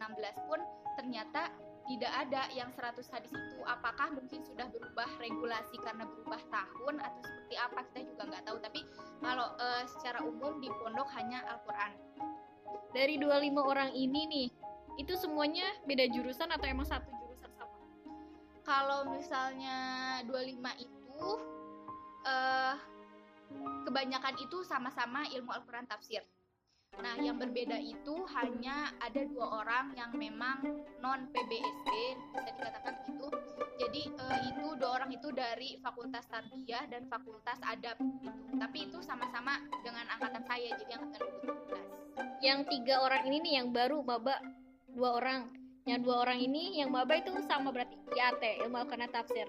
pun 0.48 0.60
ternyata 0.96 1.50
tidak 1.88 2.12
ada 2.12 2.52
yang 2.52 2.68
100 2.76 3.00
hadis 3.16 3.32
itu 3.32 3.60
apakah 3.64 4.12
mungkin 4.12 4.44
sudah 4.44 4.68
berubah 4.68 5.08
regulasi 5.24 5.80
karena 5.80 6.04
berubah 6.04 6.42
tahun 6.52 6.96
atau 7.00 7.22
seperti 7.24 7.56
apa 7.56 7.80
kita 7.92 8.00
juga 8.12 8.24
nggak 8.28 8.44
tahu. 8.44 8.58
Tapi 8.60 8.80
kalau 9.24 9.48
uh, 9.56 9.84
secara 9.88 10.20
umum 10.22 10.60
di 10.60 10.68
pondok 10.68 11.08
hanya 11.16 11.48
Al-Quran. 11.48 11.92
Dari 12.92 13.16
25 13.16 13.56
orang 13.64 13.90
ini 13.96 14.22
nih 14.28 14.48
itu 15.00 15.14
semuanya 15.16 15.64
beda 15.88 16.12
jurusan 16.12 16.52
atau 16.52 16.68
emang 16.68 16.84
satu 16.84 17.08
jurusan 17.08 17.52
sama? 17.56 17.78
Kalau 18.68 19.08
misalnya 19.08 19.78
25 20.28 20.84
itu 20.84 21.24
uh, 22.28 22.76
kebanyakan 23.88 24.36
itu 24.44 24.60
sama-sama 24.68 25.24
ilmu 25.32 25.56
Al-Quran 25.56 25.88
tafsir 25.88 26.20
Nah, 26.98 27.14
yang 27.22 27.38
berbeda 27.38 27.78
itu 27.78 28.26
hanya 28.34 28.90
ada 28.98 29.22
dua 29.30 29.62
orang 29.62 29.94
yang 29.94 30.12
memang 30.18 30.66
non 30.98 31.30
PBSD, 31.30 31.90
bisa 32.34 32.50
dikatakan 32.58 32.94
gitu. 33.06 33.28
Jadi 33.78 34.02
uh, 34.18 34.38
itu 34.50 34.66
dua 34.82 34.90
orang 35.02 35.10
itu 35.14 35.30
dari 35.30 35.78
Fakultas 35.86 36.26
Tarbiyah 36.26 36.90
dan 36.90 37.06
Fakultas 37.06 37.62
Adab 37.62 38.02
gitu. 38.22 38.42
Tapi 38.58 38.78
itu 38.90 38.98
sama-sama 39.06 39.62
dengan 39.86 40.10
angkatan 40.10 40.42
saya, 40.50 40.74
jadi 40.74 40.92
angkatan 40.98 41.22
2017. 42.42 42.46
Yang 42.46 42.60
tiga 42.74 42.96
orang 43.06 43.22
ini 43.30 43.38
nih 43.46 43.54
yang 43.62 43.70
baru, 43.70 44.02
Baba, 44.02 44.42
dua 44.94 45.12
orang. 45.22 45.42
yang 45.88 46.04
dua 46.04 46.28
orang 46.28 46.44
ini 46.44 46.84
yang 46.84 46.92
maba 46.92 47.16
itu 47.16 47.32
sama 47.48 47.72
berarti 47.72 47.96
IAT 48.12 48.60
ilmu 48.68 48.76
al 48.76 49.08
tafsir 49.08 49.48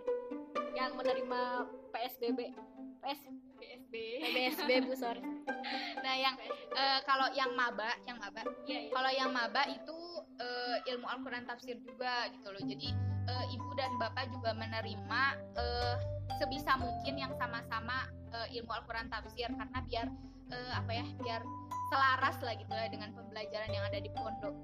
yang 0.71 0.95
menerima 0.95 1.67
PSBB 1.90 2.55
PS 3.02 3.48
PSB 3.88 4.33
PSB 4.37 4.71
bu 4.85 4.92
sorry. 4.97 5.23
Nah 6.04 6.14
yang 6.14 6.37
uh, 6.76 7.00
kalau 7.04 7.28
yang 7.35 7.52
maba 7.57 7.97
yang 8.04 8.16
maba 8.21 8.45
iya, 8.64 8.88
iya. 8.88 8.90
kalau 8.92 9.11
yang 9.11 9.30
maba 9.33 9.64
itu 9.68 9.99
uh, 10.40 10.76
ilmu 10.88 11.04
Al-Quran 11.09 11.45
tafsir 11.49 11.76
juga 11.80 12.28
gitu 12.33 12.49
loh. 12.52 12.62
Jadi 12.62 12.88
uh, 13.28 13.45
ibu 13.52 13.71
dan 13.76 13.92
bapak 13.97 14.28
juga 14.33 14.54
menerima 14.54 15.23
uh, 15.57 15.95
sebisa 16.38 16.76
mungkin 16.78 17.18
yang 17.18 17.33
sama-sama 17.37 18.09
uh, 18.33 18.47
ilmu 18.52 18.71
Al-Quran 18.73 19.09
tafsir. 19.09 19.49
Karena 19.49 19.78
biar 19.85 20.07
uh, 20.52 20.73
apa 20.76 20.90
ya 20.92 21.04
biar 21.25 21.42
selaras 21.88 22.37
lah 22.45 22.54
gitu 22.57 22.73
lah 22.73 22.88
dengan 22.92 23.11
pembelajaran 23.16 23.71
yang 23.73 23.85
ada 23.88 23.99
di 24.00 24.11
pondok. 24.12 24.54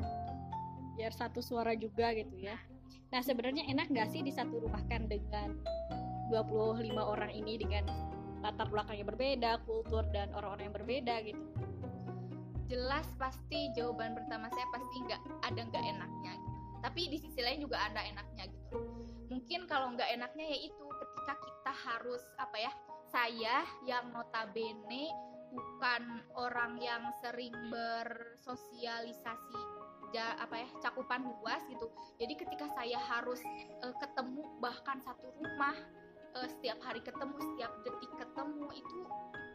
Biar 0.94 1.12
satu 1.12 1.40
suara 1.40 1.72
juga 1.74 2.12
gitu 2.14 2.38
ya. 2.38 2.56
Nah 3.10 3.20
sebenarnya 3.24 3.66
enak 3.72 3.90
nggak 3.90 4.08
sih 4.12 4.20
disatu 4.20 4.62
rumahkan 4.62 5.10
dengan 5.10 5.58
25 6.30 6.94
orang 6.96 7.32
ini 7.34 7.60
dengan 7.60 8.13
latar 8.44 8.68
belakang 8.68 9.00
yang 9.00 9.08
berbeda 9.08 9.64
kultur 9.64 10.04
dan 10.12 10.28
orang-orang 10.36 10.68
yang 10.68 10.76
berbeda 10.76 11.14
gitu. 11.24 11.40
Jelas 12.68 13.08
pasti 13.16 13.72
jawaban 13.72 14.12
pertama 14.12 14.52
saya 14.52 14.68
pasti 14.68 14.96
nggak 15.08 15.20
ada 15.48 15.60
nggak 15.64 15.84
enaknya 15.96 16.32
gitu. 16.36 16.52
tapi 16.84 17.08
di 17.08 17.16
sisi 17.16 17.40
lain 17.40 17.64
juga 17.64 17.80
ada 17.80 18.04
enaknya 18.04 18.44
gitu. 18.52 18.76
Mungkin 19.32 19.64
kalau 19.64 19.96
nggak 19.96 20.12
enaknya 20.12 20.52
yaitu 20.52 20.84
ketika 21.00 21.34
kita 21.40 21.72
harus 21.72 22.20
apa 22.36 22.56
ya 22.60 22.72
saya 23.08 23.64
yang 23.88 24.12
notabene 24.12 25.08
bukan 25.54 26.20
orang 26.36 26.76
yang 26.82 27.08
sering 27.24 27.54
bersosialisasi 27.72 29.60
ja, 30.14 30.38
apa 30.38 30.62
ya 30.62 30.68
cakupan 30.78 31.26
luas 31.26 31.62
gitu. 31.66 31.90
Jadi 32.22 32.38
ketika 32.38 32.70
saya 32.74 32.98
harus 32.98 33.42
uh, 33.82 33.94
ketemu 33.98 34.46
bahkan 34.62 35.02
satu 35.02 35.26
rumah 35.42 35.74
uh, 36.34 36.48
setiap 36.50 36.78
hari 36.82 37.00
ketemu 37.00 37.36
setiap 37.54 37.72
detik 37.86 38.12
ketemu 38.18 38.66
itu 38.74 39.00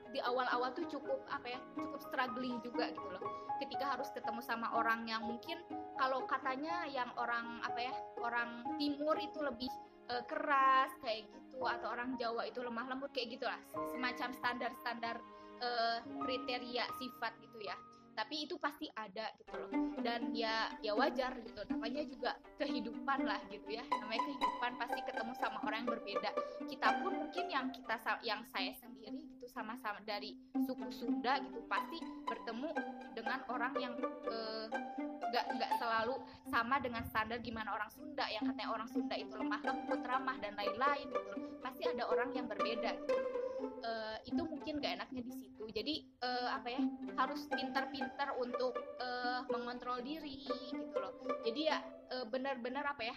di 0.10 0.18
awal-awal 0.26 0.74
tuh 0.74 0.90
cukup 0.90 1.22
apa 1.30 1.54
ya 1.54 1.60
cukup 1.78 2.02
struggling 2.02 2.58
juga 2.66 2.90
gitu 2.90 3.08
loh. 3.14 3.22
Ketika 3.62 3.94
harus 3.94 4.10
ketemu 4.10 4.42
sama 4.42 4.74
orang 4.74 5.06
yang 5.06 5.22
mungkin 5.22 5.62
kalau 6.02 6.26
katanya 6.26 6.90
yang 6.90 7.14
orang 7.14 7.62
apa 7.62 7.78
ya 7.78 7.94
orang 8.18 8.66
timur 8.82 9.14
itu 9.22 9.38
lebih 9.46 9.70
uh, 10.10 10.26
keras 10.26 10.90
kayak 11.06 11.30
gitu 11.30 11.62
atau 11.62 11.94
orang 11.94 12.18
Jawa 12.18 12.50
itu 12.50 12.58
lemah 12.66 12.90
lembut 12.90 13.14
kayak 13.14 13.38
gitulah. 13.38 13.62
Semacam 13.94 14.34
standar-standar 14.34 15.22
uh, 15.62 16.02
kriteria 16.26 16.90
sifat 16.98 17.38
gitu 17.46 17.70
ya 17.70 17.78
tapi 18.20 18.44
itu 18.44 18.60
pasti 18.60 18.92
ada 19.00 19.32
gitu 19.40 19.56
loh. 19.56 19.72
Dan 20.04 20.36
ya 20.36 20.68
ya 20.84 20.92
wajar 20.92 21.40
gitu. 21.40 21.64
Namanya 21.72 22.04
juga 22.04 22.36
kehidupan 22.60 23.24
lah 23.24 23.40
gitu 23.48 23.64
ya. 23.72 23.84
Namanya 23.88 24.28
kehidupan 24.28 24.72
pasti 24.76 25.00
ketemu 25.08 25.32
sama 25.40 25.64
orang 25.64 25.88
yang 25.88 25.92
berbeda. 25.96 26.30
Kita 26.68 26.88
pun 27.00 27.12
mungkin 27.16 27.46
yang 27.48 27.72
kita 27.72 27.96
yang 28.28 28.44
saya 28.52 28.76
sendiri 28.76 29.24
gitu 29.24 29.48
sama-sama 29.48 30.04
dari 30.04 30.36
suku 30.68 30.92
Sunda 30.92 31.40
gitu 31.40 31.64
pasti 31.72 32.04
bertemu 32.28 32.76
dengan 33.16 33.40
orang 33.48 33.74
yang 33.80 33.96
eh, 34.28 34.68
uh, 34.68 35.48
nggak 35.56 35.72
selalu 35.80 36.20
sama 36.52 36.76
dengan 36.84 37.08
standar 37.08 37.40
gimana 37.40 37.72
orang 37.72 37.88
Sunda. 37.88 38.28
Yang 38.28 38.52
katanya 38.52 38.70
orang 38.76 38.90
Sunda 38.92 39.16
itu 39.16 39.32
lemah 39.32 39.64
lembut 39.64 40.02
ramah 40.04 40.36
dan 40.44 40.60
lain-lain 40.60 41.08
gitu 41.08 41.50
pasti 41.60 41.84
ada 41.86 42.08
orang 42.08 42.32
yang 42.34 42.48
berbeda 42.48 42.92
gitu 43.04 43.39
uh, 43.84 44.18
itu 44.26 44.42
mungkin 44.42 44.80
gak 44.82 45.02
enaknya 45.02 45.22
di 45.26 45.34
situ. 45.36 45.64
Jadi 45.72 45.96
uh, 46.24 46.50
apa 46.56 46.68
ya 46.74 46.82
harus 47.20 47.46
pintar-pintar 47.52 48.36
untuk 48.40 48.76
uh, 49.00 49.46
mengontrol 49.52 50.00
diri 50.04 50.44
gitu 50.46 50.96
loh. 50.98 51.14
Jadi 51.44 51.70
ya 51.70 51.84
uh, 52.14 52.26
benar-benar 52.28 52.86
apa 52.90 53.04
ya 53.04 53.16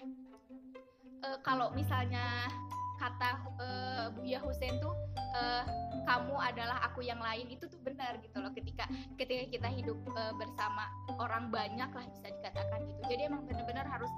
uh, 1.27 1.39
kalau 1.43 1.71
misalnya 1.73 2.51
kata 3.03 3.31
uh, 3.59 4.07
Buya 4.15 4.39
tuh 4.79 4.95
uh, 5.35 5.65
kamu 6.07 6.35
adalah 6.39 6.87
aku 6.87 7.03
yang 7.03 7.19
lain 7.19 7.51
itu 7.51 7.67
tuh 7.67 7.81
benar 7.83 8.19
gitu 8.23 8.39
loh. 8.39 8.55
Ketika 8.55 8.87
ketika 9.19 9.45
kita 9.51 9.69
hidup 9.71 9.99
uh, 10.15 10.35
bersama 10.39 10.87
orang 11.19 11.51
banyak 11.51 11.91
lah 11.91 12.05
bisa 12.15 12.31
dikatakan 12.31 12.79
gitu. 12.87 13.01
Jadi 13.11 13.23
emang 13.27 13.43
benar-benar 13.47 13.87
harus 13.91 14.11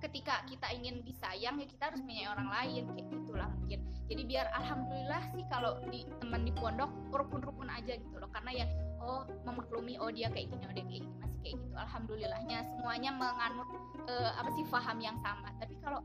ketika 0.00 0.40
kita 0.48 0.68
ingin 0.72 1.04
disayang 1.04 1.60
ya 1.60 1.66
kita 1.68 1.92
harus 1.92 2.00
menyayangi 2.00 2.32
orang 2.32 2.48
lain 2.48 2.82
kayak 2.96 3.08
gitulah 3.12 3.50
mungkin 3.52 3.80
jadi 4.10 4.22
biar 4.26 4.46
alhamdulillah 4.58 5.22
sih 5.30 5.46
kalau 5.46 5.78
di 5.86 6.02
teman 6.18 6.42
di 6.42 6.50
pondok 6.50 6.90
rukun-rukun 7.14 7.70
aja 7.70 7.94
gitu 7.94 8.16
loh. 8.18 8.26
Karena 8.34 8.50
ya 8.50 8.66
oh 8.98 9.22
memaklumi 9.46 9.96
oh 10.02 10.10
dia 10.10 10.26
kayak 10.34 10.50
gini 10.50 10.62
oh 10.66 10.74
dia 10.74 10.84
kayak 10.84 11.02
gini 11.06 11.16
masih 11.22 11.38
kayak 11.46 11.54
gitu. 11.62 11.74
Alhamdulillahnya 11.78 12.58
semuanya 12.74 13.10
menganut 13.14 13.68
uh, 14.10 14.30
apa 14.34 14.50
sih 14.58 14.66
paham 14.66 14.98
yang 14.98 15.14
sama. 15.22 15.54
Tapi 15.62 15.74
kalau 15.78 16.02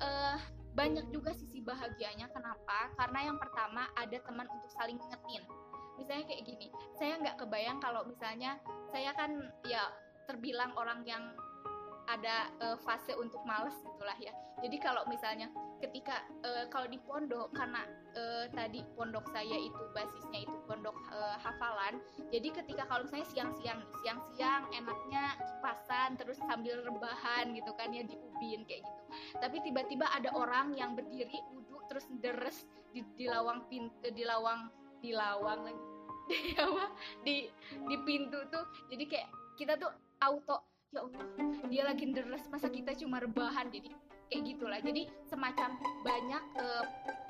uh, 0.00 0.40
banyak 0.72 1.04
juga 1.12 1.36
sisi 1.36 1.60
bahagianya. 1.60 2.32
Kenapa? 2.32 2.88
Karena 2.96 3.28
yang 3.28 3.36
pertama 3.36 3.84
ada 4.00 4.16
teman 4.24 4.48
untuk 4.48 4.72
saling 4.72 4.96
ngetin 4.96 5.44
misalnya 6.00 6.24
kayak 6.24 6.42
gini 6.48 6.66
saya 6.96 7.14
nggak 7.20 7.36
kebayang 7.38 7.78
kalau 7.78 8.02
misalnya 8.08 8.56
saya 8.90 9.12
kan 9.14 9.38
ya 9.68 9.92
terbilang 10.26 10.72
orang 10.74 11.04
yang 11.04 11.22
ada 12.08 12.50
uh, 12.62 12.76
fase 12.82 13.14
untuk 13.18 13.40
males 13.46 13.74
gitulah 13.82 14.16
ya. 14.18 14.32
Jadi 14.62 14.78
kalau 14.78 15.02
misalnya 15.10 15.50
ketika 15.82 16.22
uh, 16.46 16.70
kalau 16.70 16.86
di 16.86 16.98
pondok 17.02 17.50
karena 17.50 17.82
uh, 18.14 18.46
tadi 18.54 18.86
pondok 18.94 19.26
saya 19.34 19.58
itu 19.58 19.82
basisnya 19.90 20.46
itu 20.46 20.56
pondok 20.70 20.94
uh, 21.10 21.36
hafalan. 21.42 21.98
Jadi 22.30 22.54
ketika 22.54 22.86
kalau 22.86 23.06
misalnya 23.06 23.28
siang-siang 23.34 23.80
siang-siang 24.02 24.62
enaknya 24.70 25.34
kipasan 25.38 26.14
terus 26.18 26.38
sambil 26.46 26.78
rebahan 26.86 27.50
gitu 27.54 27.74
kan 27.74 27.90
ya 27.90 28.06
di 28.06 28.14
ubin 28.14 28.62
kayak 28.66 28.86
gitu. 28.86 29.02
Tapi 29.38 29.56
tiba-tiba 29.66 30.06
ada 30.10 30.30
orang 30.34 30.74
yang 30.78 30.94
berdiri 30.94 31.38
wudhu 31.50 31.82
terus 31.90 32.06
deres 32.22 32.64
di, 32.94 33.02
di 33.18 33.26
lawang 33.26 33.66
pintu 33.66 34.08
di 34.14 34.22
lawang 34.22 34.70
di 35.02 35.10
lawang 35.10 35.66
lagi 35.66 35.84
di 36.30 36.54
apa 36.54 36.86
di 37.26 37.36
di 37.90 37.96
pintu 38.06 38.38
tuh 38.46 38.62
jadi 38.86 39.04
kayak 39.10 39.28
kita 39.58 39.74
tuh 39.74 39.90
auto 40.22 40.71
ya 40.92 41.00
Allah 41.08 41.24
dia 41.72 41.82
lagi 41.88 42.04
deres 42.12 42.44
masa 42.52 42.68
kita 42.68 42.92
cuma 43.00 43.16
rebahan 43.18 43.72
jadi 43.72 43.88
kayak 44.32 44.48
gitulah. 44.48 44.80
Jadi 44.80 45.12
semacam 45.28 45.76
banyak 46.00 46.42
uh, 46.56 46.84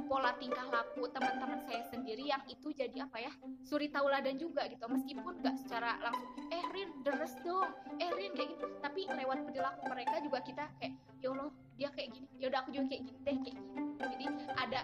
pola 0.06 0.30
tingkah 0.38 0.70
laku 0.70 1.10
teman-teman 1.10 1.58
saya 1.66 1.82
sendiri 1.90 2.30
yang 2.30 2.42
itu 2.46 2.70
jadi 2.70 3.06
apa 3.06 3.18
ya 3.18 3.32
suri 3.66 3.90
tauladan 3.90 4.38
juga 4.38 4.70
gitu. 4.70 4.86
Meskipun 4.86 5.42
nggak 5.42 5.56
secara 5.66 5.98
langsung 5.98 6.30
eh 6.54 6.62
Rin 6.70 6.90
deres 7.02 7.34
dong. 7.42 7.74
Eh 7.98 8.10
Rin 8.14 8.30
kayak 8.38 8.54
gitu. 8.54 8.66
Tapi 8.78 9.10
lewat 9.10 9.46
perilaku 9.50 9.82
mereka 9.90 10.14
juga 10.22 10.38
kita 10.46 10.64
kayak 10.78 10.94
ya 11.18 11.34
Allah 11.34 11.50
dia 11.74 11.88
kayak 11.90 12.10
gini. 12.14 12.28
Ya 12.38 12.46
udah 12.54 12.58
aku 12.62 12.70
juga 12.70 12.86
kayak 12.94 13.02
gini 13.02 13.18
deh 13.26 13.36
kayak 13.42 13.56
gini 13.58 13.82
jadi 14.02 14.26
ada 14.58 14.80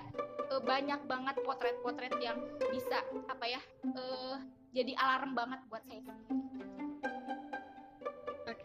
uh, 0.55 0.63
banyak 0.63 1.01
banget 1.11 1.37
potret-potret 1.43 2.15
yang 2.23 2.39
bisa 2.71 3.03
apa 3.27 3.45
ya 3.47 3.61
uh, 3.99 4.39
jadi 4.71 4.95
alarm 4.95 5.35
banget 5.35 5.61
buat 5.67 5.83
saya 5.87 6.03
sendiri 6.07 6.48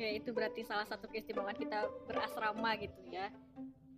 Oke, 0.03 0.19
itu 0.19 0.35
berarti 0.35 0.67
salah 0.67 0.83
satu 0.83 1.07
keistimewaan 1.07 1.55
kita 1.55 1.87
berasrama 2.11 2.75
gitu 2.75 3.07
ya. 3.07 3.31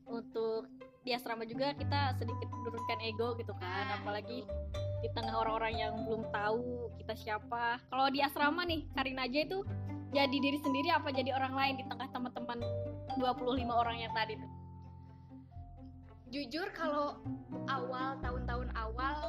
Untuk 0.06 0.70
di 1.02 1.18
asrama 1.18 1.50
juga 1.50 1.74
kita 1.74 2.14
sedikit 2.22 2.46
menurunkan 2.46 3.02
ego 3.10 3.34
gitu 3.42 3.50
kan, 3.58 3.90
apalagi 3.90 4.46
di 5.02 5.10
tengah 5.18 5.34
orang-orang 5.34 5.74
yang 5.82 5.94
belum 6.06 6.30
tahu 6.30 6.94
kita 7.02 7.18
siapa. 7.18 7.82
Kalau 7.90 8.14
di 8.14 8.22
asrama 8.22 8.70
nih, 8.70 8.86
Karin 8.94 9.18
aja 9.18 9.50
itu 9.50 9.66
jadi 10.14 10.30
diri 10.30 10.62
sendiri 10.62 10.94
apa 10.94 11.10
jadi 11.10 11.34
orang 11.34 11.58
lain 11.58 11.74
di 11.82 11.86
tengah 11.90 12.06
teman-teman 12.14 12.62
25 13.18 13.66
orang 13.66 13.98
yang 13.98 14.14
tadi 14.14 14.38
tuh? 14.38 14.52
Jujur 16.30 16.70
kalau 16.78 17.18
awal 17.66 18.22
tahun-tahun 18.22 18.70
awal 18.78 19.26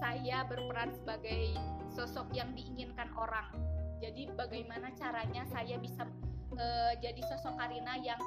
saya 0.00 0.48
berperan 0.48 0.96
sebagai 0.96 1.60
sosok 1.92 2.32
yang 2.32 2.56
diinginkan 2.56 3.12
orang 3.20 3.52
jadi 4.00 4.28
bagaimana 4.36 4.92
caranya 4.96 5.42
saya 5.48 5.80
bisa 5.80 6.04
uh, 6.56 6.92
jadi 7.00 7.20
sosok 7.32 7.56
Karina 7.56 7.96
yang 8.00 8.20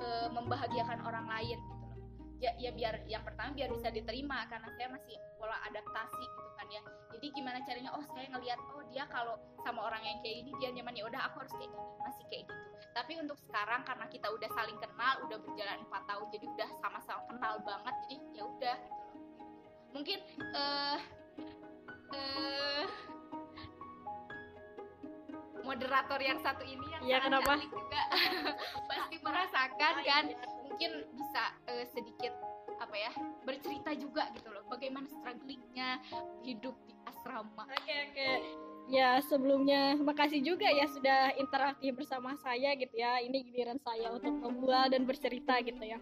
uh, 0.00 0.28
membahagiakan 0.32 1.00
orang 1.04 1.26
lain 1.28 1.58
gitu 1.58 1.84
loh. 1.88 2.00
Ya, 2.42 2.52
ya 2.60 2.70
biar 2.76 3.08
yang 3.08 3.24
pertama 3.24 3.56
biar 3.56 3.72
bisa 3.72 3.88
diterima 3.88 4.44
karena 4.52 4.68
saya 4.76 4.92
masih 4.92 5.16
pola 5.40 5.56
adaptasi 5.64 6.24
gitu 6.24 6.50
kan 6.60 6.66
ya. 6.68 6.82
Jadi 7.14 7.26
gimana 7.32 7.58
caranya? 7.64 7.90
Oh 7.96 8.04
saya 8.12 8.26
ngelihat 8.28 8.60
oh 8.74 8.84
dia 8.92 9.04
kalau 9.08 9.38
sama 9.64 9.80
orang 9.88 10.02
yang 10.04 10.18
kayak 10.20 10.44
ini 10.44 10.52
dia 10.60 10.68
nyaman 10.74 10.92
ya 10.92 11.04
udah 11.08 11.20
aku 11.30 11.40
harus 11.40 11.54
kayak 11.56 11.72
gini 11.72 11.88
masih 12.04 12.24
kayak 12.28 12.42
gitu. 12.44 12.54
Tapi 12.94 13.12
untuk 13.18 13.38
sekarang 13.40 13.80
karena 13.88 14.06
kita 14.12 14.26
udah 14.28 14.50
saling 14.52 14.78
kenal 14.78 15.14
udah 15.24 15.38
berjalan 15.40 15.78
empat 15.88 16.02
tahun 16.04 16.26
jadi 16.30 16.46
udah 16.52 16.68
sama-sama 16.84 17.22
kenal 17.32 17.54
banget 17.64 17.94
jadi 18.12 18.26
ya 18.34 18.42
udah 18.44 18.76
gitu 18.76 19.00
loh. 19.08 19.22
Mungkin 19.94 20.18
uh, 20.52 20.98
moderator 25.64 26.20
yang 26.20 26.38
satu 26.44 26.62
ini 26.62 26.86
yang 26.92 27.02
ya, 27.02 27.18
kenapa? 27.24 27.56
juga 27.58 28.02
pasti 28.90 29.16
merasakan 29.24 29.94
kan 30.04 30.24
mungkin 30.68 30.90
bisa 31.16 31.42
uh, 31.66 31.84
sedikit 31.90 32.32
apa 32.78 32.96
ya 32.98 33.12
bercerita 33.46 33.90
juga 33.96 34.28
gitu 34.34 34.50
loh 34.50 34.66
bagaimana 34.66 35.06
strugglingnya 35.08 36.02
hidup 36.44 36.74
di 36.84 36.94
asrama. 37.06 37.64
Oke 37.64 37.94
oke. 38.10 38.30
Ya 38.84 39.16
sebelumnya 39.24 39.96
makasih 39.96 40.44
juga 40.44 40.68
ya 40.68 40.84
sudah 40.84 41.32
interaktif 41.40 41.96
bersama 41.96 42.36
saya 42.36 42.76
gitu 42.76 42.92
ya. 43.00 43.16
Ini 43.24 43.40
giliran 43.48 43.80
saya 43.80 44.12
untuk 44.12 44.34
membual 44.36 44.92
dan 44.92 45.08
bercerita 45.08 45.56
gitu 45.64 45.80
ya. 45.80 45.96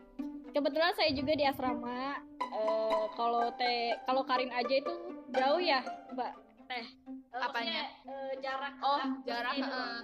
Kebetulan 0.51 0.93
saya 0.99 1.15
juga 1.15 1.33
di 1.39 1.47
asrama. 1.47 2.19
Eh, 2.43 3.05
kalau 3.15 3.49
teh 3.55 3.97
kalau 4.05 4.27
Karin 4.27 4.51
aja 4.51 4.75
itu 4.83 4.93
jauh 5.33 5.63
ya, 5.63 5.81
Mbak 6.13 6.33
Teh. 6.69 6.85
Eh, 6.85 7.41
Apanya? 7.41 7.49
maksudnya, 7.49 7.85
eh, 8.09 8.22
jarak 8.43 8.75
Oh, 8.83 9.01
jarak 9.23 9.55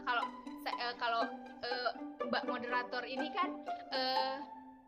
kalau 0.07 0.25
eh, 0.65 0.95
kalau 0.97 1.23
eh, 1.67 1.91
Mbak 2.23 2.45
moderator 2.47 3.03
ini 3.03 3.29
kan 3.35 3.51
eh, 3.91 4.39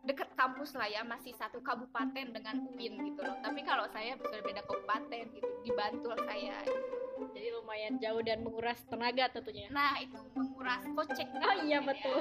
deket 0.01 0.33
kampus 0.33 0.73
lah 0.73 0.89
ya, 0.89 1.05
masih 1.05 1.35
satu 1.37 1.61
kabupaten 1.61 2.33
dengan 2.33 2.55
UIN 2.73 2.97
gitu 3.05 3.21
loh. 3.21 3.37
Tapi 3.45 3.61
kalau 3.61 3.85
saya 3.93 4.17
sudah 4.17 4.41
beda 4.41 4.65
kabupaten 4.65 5.25
gitu, 5.29 5.49
di 5.61 5.71
Bantul 5.77 6.17
saya. 6.25 6.57
Jadi 7.37 7.47
lumayan 7.53 8.01
jauh 8.01 8.21
dan 8.25 8.41
menguras 8.41 8.81
tenaga 8.89 9.29
tentunya. 9.29 9.69
Nah, 9.69 10.01
itu 10.01 10.17
menguras 10.33 10.81
kocek. 10.97 11.29
Oh 11.37 11.55
iya 11.61 11.79
betul. 11.85 12.17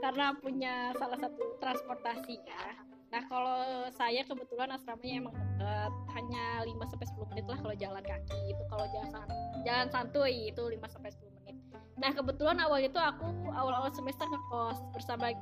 Karena 0.00 0.32
punya 0.32 0.96
salah 0.96 1.20
satu 1.20 1.60
transportasi 1.60 2.40
ya. 2.40 2.64
Nah, 3.08 3.22
kalau 3.24 3.88
saya 3.88 4.20
kebetulan 4.20 4.68
asramanya 4.68 5.16
emang 5.24 5.34
dekat, 5.34 5.92
hanya 6.12 6.44
5 6.68 6.92
sampai 6.92 7.06
10 7.08 7.30
menit 7.32 7.46
lah 7.48 7.58
kalau 7.64 7.76
jalan 7.76 8.04
kaki. 8.04 8.40
Itu 8.52 8.62
kalau 8.68 8.86
jalan 8.92 9.26
jalan 9.64 9.86
santuy 9.88 10.52
itu 10.52 10.62
5 10.62 10.76
sampai 10.92 11.10
10 11.16 11.32
menit. 11.40 11.56
Nah, 11.96 12.10
kebetulan 12.12 12.60
awal 12.60 12.84
itu 12.84 13.00
aku 13.00 13.26
awal-awal 13.56 13.88
semester 13.96 14.28
ngekos 14.28 14.78
bersama 14.92 15.32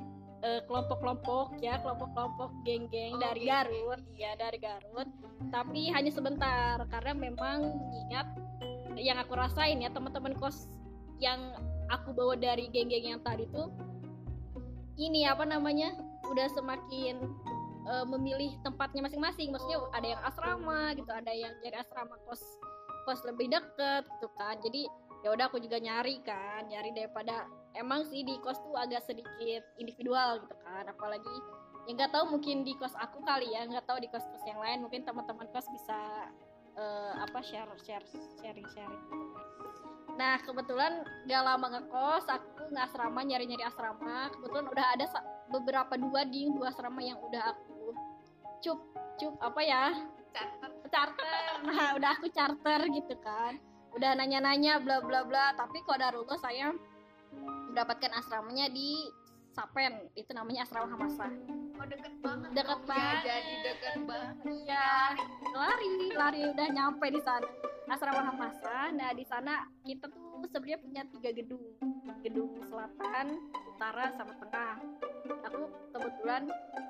eh, 0.47 0.61
kelompok-kelompok 0.65 1.59
ya, 1.59 1.75
kelompok-kelompok 1.83 2.49
geng-geng 2.63 3.19
Oh, 3.19 3.21
dari 3.21 3.43
geng-geng. 3.43 3.67
Garut, 3.67 4.01
iya 4.15 4.31
dari 4.39 4.57
Garut. 4.63 5.09
Tapi 5.51 5.91
hanya 5.91 6.11
sebentar 6.13 6.79
karena 6.87 7.11
memang 7.13 7.67
mengingat 7.67 8.27
yang 8.97 9.19
aku 9.21 9.37
rasain 9.37 9.77
ya 9.83 9.93
teman-teman 9.93 10.33
kos 10.39 10.65
yang 11.21 11.53
aku 11.93 12.15
bawa 12.15 12.33
dari 12.33 12.71
geng-geng 12.73 13.17
yang 13.17 13.21
tadi 13.21 13.45
tuh 13.53 13.69
ini 14.97 15.29
apa 15.29 15.45
namanya 15.45 15.93
udah 16.25 16.47
semakin 16.49 17.21
eh, 17.87 18.05
memilih 18.05 18.51
tempatnya 18.61 19.07
masing-masing. 19.07 19.49
Maksudnya 19.55 19.79
ada 19.95 20.07
yang 20.07 20.21
asrama 20.27 20.93
gitu 20.93 21.11
ada 21.11 21.31
yang 21.31 21.53
jadi 21.63 21.81
asrama 21.81 22.19
kos 22.27 22.43
kos 23.07 23.23
lebih 23.23 23.47
deket 23.47 24.03
gitu 24.03 24.27
kan. 24.35 24.59
Jadi 24.59 24.85
ya 25.25 25.33
udah 25.33 25.49
aku 25.49 25.57
juga 25.57 25.81
nyari 25.81 26.21
kan 26.21 26.67
nyari 26.69 26.93
daripada 26.93 27.47
emang 27.73 28.05
sih 28.11 28.21
di 28.21 28.37
kos 28.43 28.59
tuh 28.61 28.75
agak 28.75 29.01
sedikit 29.07 29.63
individual 29.79 30.43
gitu 30.43 30.55
kan. 30.67 30.83
Apalagi 30.91 31.35
yang 31.87 31.95
nggak 31.95 32.11
tahu 32.11 32.35
mungkin 32.35 32.67
di 32.67 32.75
kos 32.75 32.91
aku 32.99 33.23
kali 33.23 33.47
ya 33.55 33.63
nggak 33.63 33.87
tahu 33.87 34.03
di 34.03 34.11
kos 34.11 34.27
kos 34.27 34.43
yang 34.43 34.59
lain. 34.59 34.83
Mungkin 34.83 35.07
teman-teman 35.07 35.47
kos 35.55 35.71
bisa 35.71 36.29
eh, 36.75 37.13
apa 37.23 37.39
share 37.39 37.71
share 37.79 38.03
sharing 38.43 38.67
sharing. 38.75 39.03
Gitu. 39.07 39.47
Nah 40.17 40.41
kebetulan 40.41 41.05
gak 41.29 41.43
lama 41.45 41.77
ngekos 41.77 42.25
aku 42.25 42.73
nggak 42.73 42.89
asrama 42.89 43.21
nyari 43.21 43.45
nyari 43.45 43.63
asrama. 43.63 44.33
Kebetulan 44.33 44.65
udah 44.67 44.85
ada 44.97 45.05
beberapa 45.47 45.93
dua 45.95 46.25
di 46.27 46.49
dua 46.51 46.73
asrama 46.73 46.99
yang 46.99 47.21
udah 47.21 47.53
aku 47.53 47.76
cup 48.63 48.79
cup 49.17 49.35
apa 49.41 49.61
ya? 49.63 49.83
Catat. 50.33 50.71
charter. 50.87 51.51
Nah 51.65 51.97
udah 51.97 52.11
aku 52.15 52.27
charter 52.31 52.79
gitu 52.93 53.15
kan. 53.19 53.57
Udah 53.97 54.13
nanya-nanya 54.13 54.79
bla 54.79 55.01
bla 55.01 55.25
bla. 55.25 55.53
Tapi 55.57 55.81
kodarullah 55.83 56.37
saya 56.37 56.71
mendapatkan 57.73 58.13
asramanya 58.17 58.69
di 58.69 59.09
Sapen. 59.51 60.13
Itu 60.13 60.37
namanya 60.37 60.69
asrama 60.69 60.93
Hamasa 60.93 61.27
Oh, 61.77 61.85
deket 61.85 62.13
banget. 62.25 62.49
Deket 62.57 62.79
dong, 62.81 62.89
banget. 62.89 63.17
Ya, 63.21 63.37
jadi 63.37 63.53
deket 63.61 63.95
banget. 64.05 64.35
iya 64.65 64.89
lari 65.53 65.91
lari. 66.13 66.41
Udah 66.53 66.67
nyampe 66.73 67.05
di 67.09 67.21
sana. 67.21 67.49
Asrama 67.87 68.19
Hamasa 68.19 68.91
nah 68.91 69.15
di 69.15 69.23
sana 69.23 69.63
kita 69.87 70.11
tuh 70.11 70.43
sebenarnya 70.51 70.79
punya 70.83 71.01
tiga 71.07 71.31
gedung 71.31 71.63
gedung 72.27 72.51
selatan 72.67 73.39
utara 73.71 74.11
sama 74.19 74.35
tengah. 74.43 74.75
Aku 75.47 75.71
kebetulan 75.95 76.43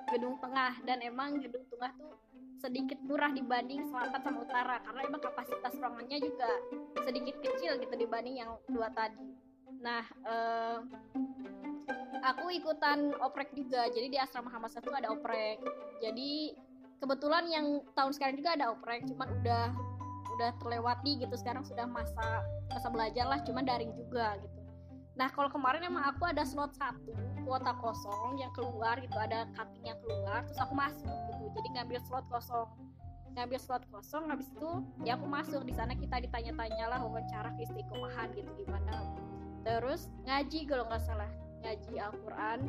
gedung 0.10 0.36
tengah 0.42 0.74
dan 0.82 0.98
emang 1.06 1.38
gedung 1.38 1.62
tengah 1.70 1.94
tuh 1.94 2.18
sedikit 2.58 2.98
murah 3.06 3.30
dibanding 3.30 3.86
selatan 3.86 4.18
sama 4.18 4.42
utara 4.42 4.82
karena 4.82 5.02
emang 5.06 5.22
kapasitas 5.22 5.78
ruangannya 5.78 6.18
juga 6.26 6.50
sedikit 7.06 7.38
kecil 7.46 7.78
gitu 7.78 7.94
dibanding 7.94 8.42
yang 8.42 8.58
dua 8.66 8.90
tadi. 8.98 9.30
Nah 9.78 10.02
eh, 10.26 10.78
aku 12.26 12.50
ikutan 12.50 13.14
oprek 13.22 13.54
juga 13.54 13.86
jadi 13.94 14.10
di 14.10 14.18
asrama 14.18 14.50
Hamasa 14.50 14.82
tuh 14.82 14.98
ada 14.98 15.14
oprek. 15.14 15.62
Jadi 16.02 16.58
kebetulan 16.98 17.46
yang 17.46 17.86
tahun 17.94 18.10
sekarang 18.18 18.42
juga 18.42 18.58
ada 18.58 18.74
oprek 18.74 19.06
cuman 19.06 19.30
udah 19.38 19.70
udah 20.34 20.50
terlewati 20.66 21.22
gitu. 21.22 21.36
Sekarang 21.38 21.62
sudah 21.62 21.86
masa 21.86 22.42
masa 22.74 22.90
belajar 22.90 23.30
lah 23.30 23.38
cuman 23.46 23.70
daring 23.70 23.94
juga 23.94 24.34
gitu 24.42 24.57
nah 25.18 25.34
kalau 25.34 25.50
kemarin 25.50 25.82
emang 25.82 26.06
aku 26.06 26.30
ada 26.30 26.46
slot 26.46 26.78
satu 26.78 27.18
kuota 27.48 27.72
kosong 27.80 28.36
yang 28.36 28.52
keluar 28.52 29.00
gitu 29.00 29.16
ada 29.16 29.48
cutting 29.56 29.88
yang 29.88 29.96
keluar 30.04 30.44
terus 30.44 30.60
aku 30.60 30.76
masuk 30.76 31.08
gitu. 31.32 31.44
Jadi 31.56 31.68
ngambil 31.80 32.00
slot 32.04 32.28
kosong. 32.28 32.68
Ngambil 33.40 33.60
slot 33.64 33.84
kosong 33.88 34.28
habis 34.28 34.52
itu 34.52 34.70
ya 35.08 35.16
aku 35.16 35.26
masuk. 35.32 35.64
Di 35.64 35.72
sana 35.72 35.96
kita 35.96 36.20
ditanya-tanya 36.28 36.92
lah 36.92 37.00
wawancara 37.00 37.56
keistiqomahan 37.56 38.36
gitu 38.36 38.52
gimana. 38.60 39.00
Terus 39.64 40.12
ngaji 40.28 40.68
kalau 40.68 40.84
nggak 40.92 41.04
salah 41.08 41.32
ngaji 41.64 41.94
Al-Quran. 41.96 42.60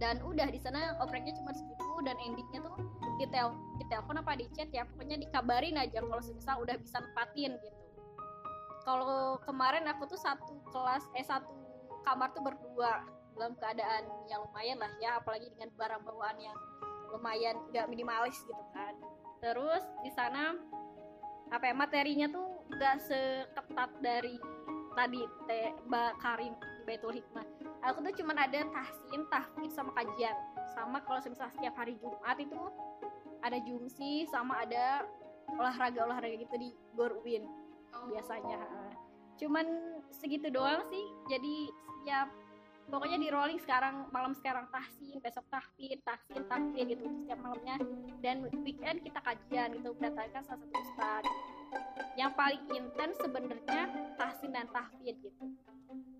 Dan 0.00 0.16
udah 0.24 0.48
di 0.48 0.56
sana 0.56 0.96
opreknya 0.98 1.36
cuma 1.36 1.52
segitu 1.52 1.92
dan 2.08 2.16
endingnya 2.24 2.64
tuh 2.64 2.74
di 3.20 3.28
tel 3.28 3.52
di 3.78 3.84
telepon 3.86 4.18
apa 4.18 4.34
di 4.34 4.50
chat 4.50 4.72
ya. 4.74 4.82
Pokoknya 4.82 5.20
dikabarin 5.22 5.78
aja 5.78 6.02
kalau 6.02 6.24
semisal 6.24 6.58
udah 6.58 6.74
bisa 6.80 6.98
nempatin 6.98 7.54
gitu 7.62 7.79
kalau 8.84 9.36
kemarin 9.44 9.84
aku 9.88 10.08
tuh 10.08 10.20
satu 10.20 10.60
kelas 10.72 11.04
eh 11.16 11.24
satu 11.24 11.48
kamar 12.04 12.32
tuh 12.32 12.44
berdua 12.44 13.04
dalam 13.36 13.56
keadaan 13.56 14.04
yang 14.28 14.44
lumayan 14.44 14.78
lah 14.80 14.92
ya 15.00 15.20
apalagi 15.20 15.48
dengan 15.56 15.72
barang 15.76 16.02
bawaan 16.04 16.38
yang 16.40 16.56
lumayan 17.12 17.56
nggak 17.72 17.86
minimalis 17.90 18.38
gitu 18.46 18.64
kan. 18.72 18.94
Terus 19.40 19.82
di 20.04 20.10
sana 20.12 20.54
apa 21.50 21.66
ya, 21.66 21.74
materinya 21.74 22.30
tuh 22.30 22.62
nggak 22.70 22.96
seketat 23.02 23.90
dari 23.98 24.38
tadi 24.94 25.22
teh 25.50 25.74
Mbak 25.90 26.12
Karin 26.22 26.54
di 26.54 26.82
Baitul 26.86 27.14
Hikmah. 27.18 27.46
Aku 27.90 28.04
tuh 28.04 28.14
cuman 28.22 28.36
ada 28.38 28.60
tahsin, 28.70 29.22
tahfidz 29.32 29.74
sama 29.74 29.90
kajian. 29.96 30.36
Sama 30.76 31.02
kalau 31.02 31.18
semisal 31.18 31.50
setiap 31.50 31.74
hari 31.74 31.98
Jumat 31.98 32.38
itu 32.38 32.60
ada 33.40 33.58
jumsi 33.64 34.28
sama 34.28 34.62
ada 34.62 35.08
olahraga-olahraga 35.50 36.36
gitu 36.46 36.56
di 36.60 36.70
Gor 36.94 37.18
Uin 37.26 37.42
Oh. 37.94 38.06
biasanya 38.08 38.60
cuman 39.40 39.66
segitu 40.12 40.52
doang 40.52 40.84
sih. 40.92 41.06
Jadi 41.32 41.72
setiap 41.72 42.28
pokoknya 42.92 43.16
di 43.16 43.28
rolling 43.32 43.56
sekarang 43.64 44.04
malam 44.12 44.36
sekarang 44.36 44.68
tahsin 44.68 45.16
besok 45.24 45.48
tahfidz 45.48 46.04
tahsin 46.04 46.44
tahfidz 46.44 46.88
gitu 46.92 47.04
setiap 47.24 47.40
malamnya. 47.40 47.80
Dan 48.20 48.44
weekend 48.60 49.00
kita 49.00 49.20
kajian 49.24 49.80
gitu 49.80 49.96
mendatangkan 49.96 50.44
salah 50.44 50.60
satu 50.60 50.64
ustad 50.76 51.24
yang 52.20 52.36
paling 52.36 52.60
intens 52.76 53.16
sebenarnya 53.24 53.88
tahsin 54.20 54.52
dan 54.52 54.68
tahfidz 54.68 55.24
gitu. 55.24 55.44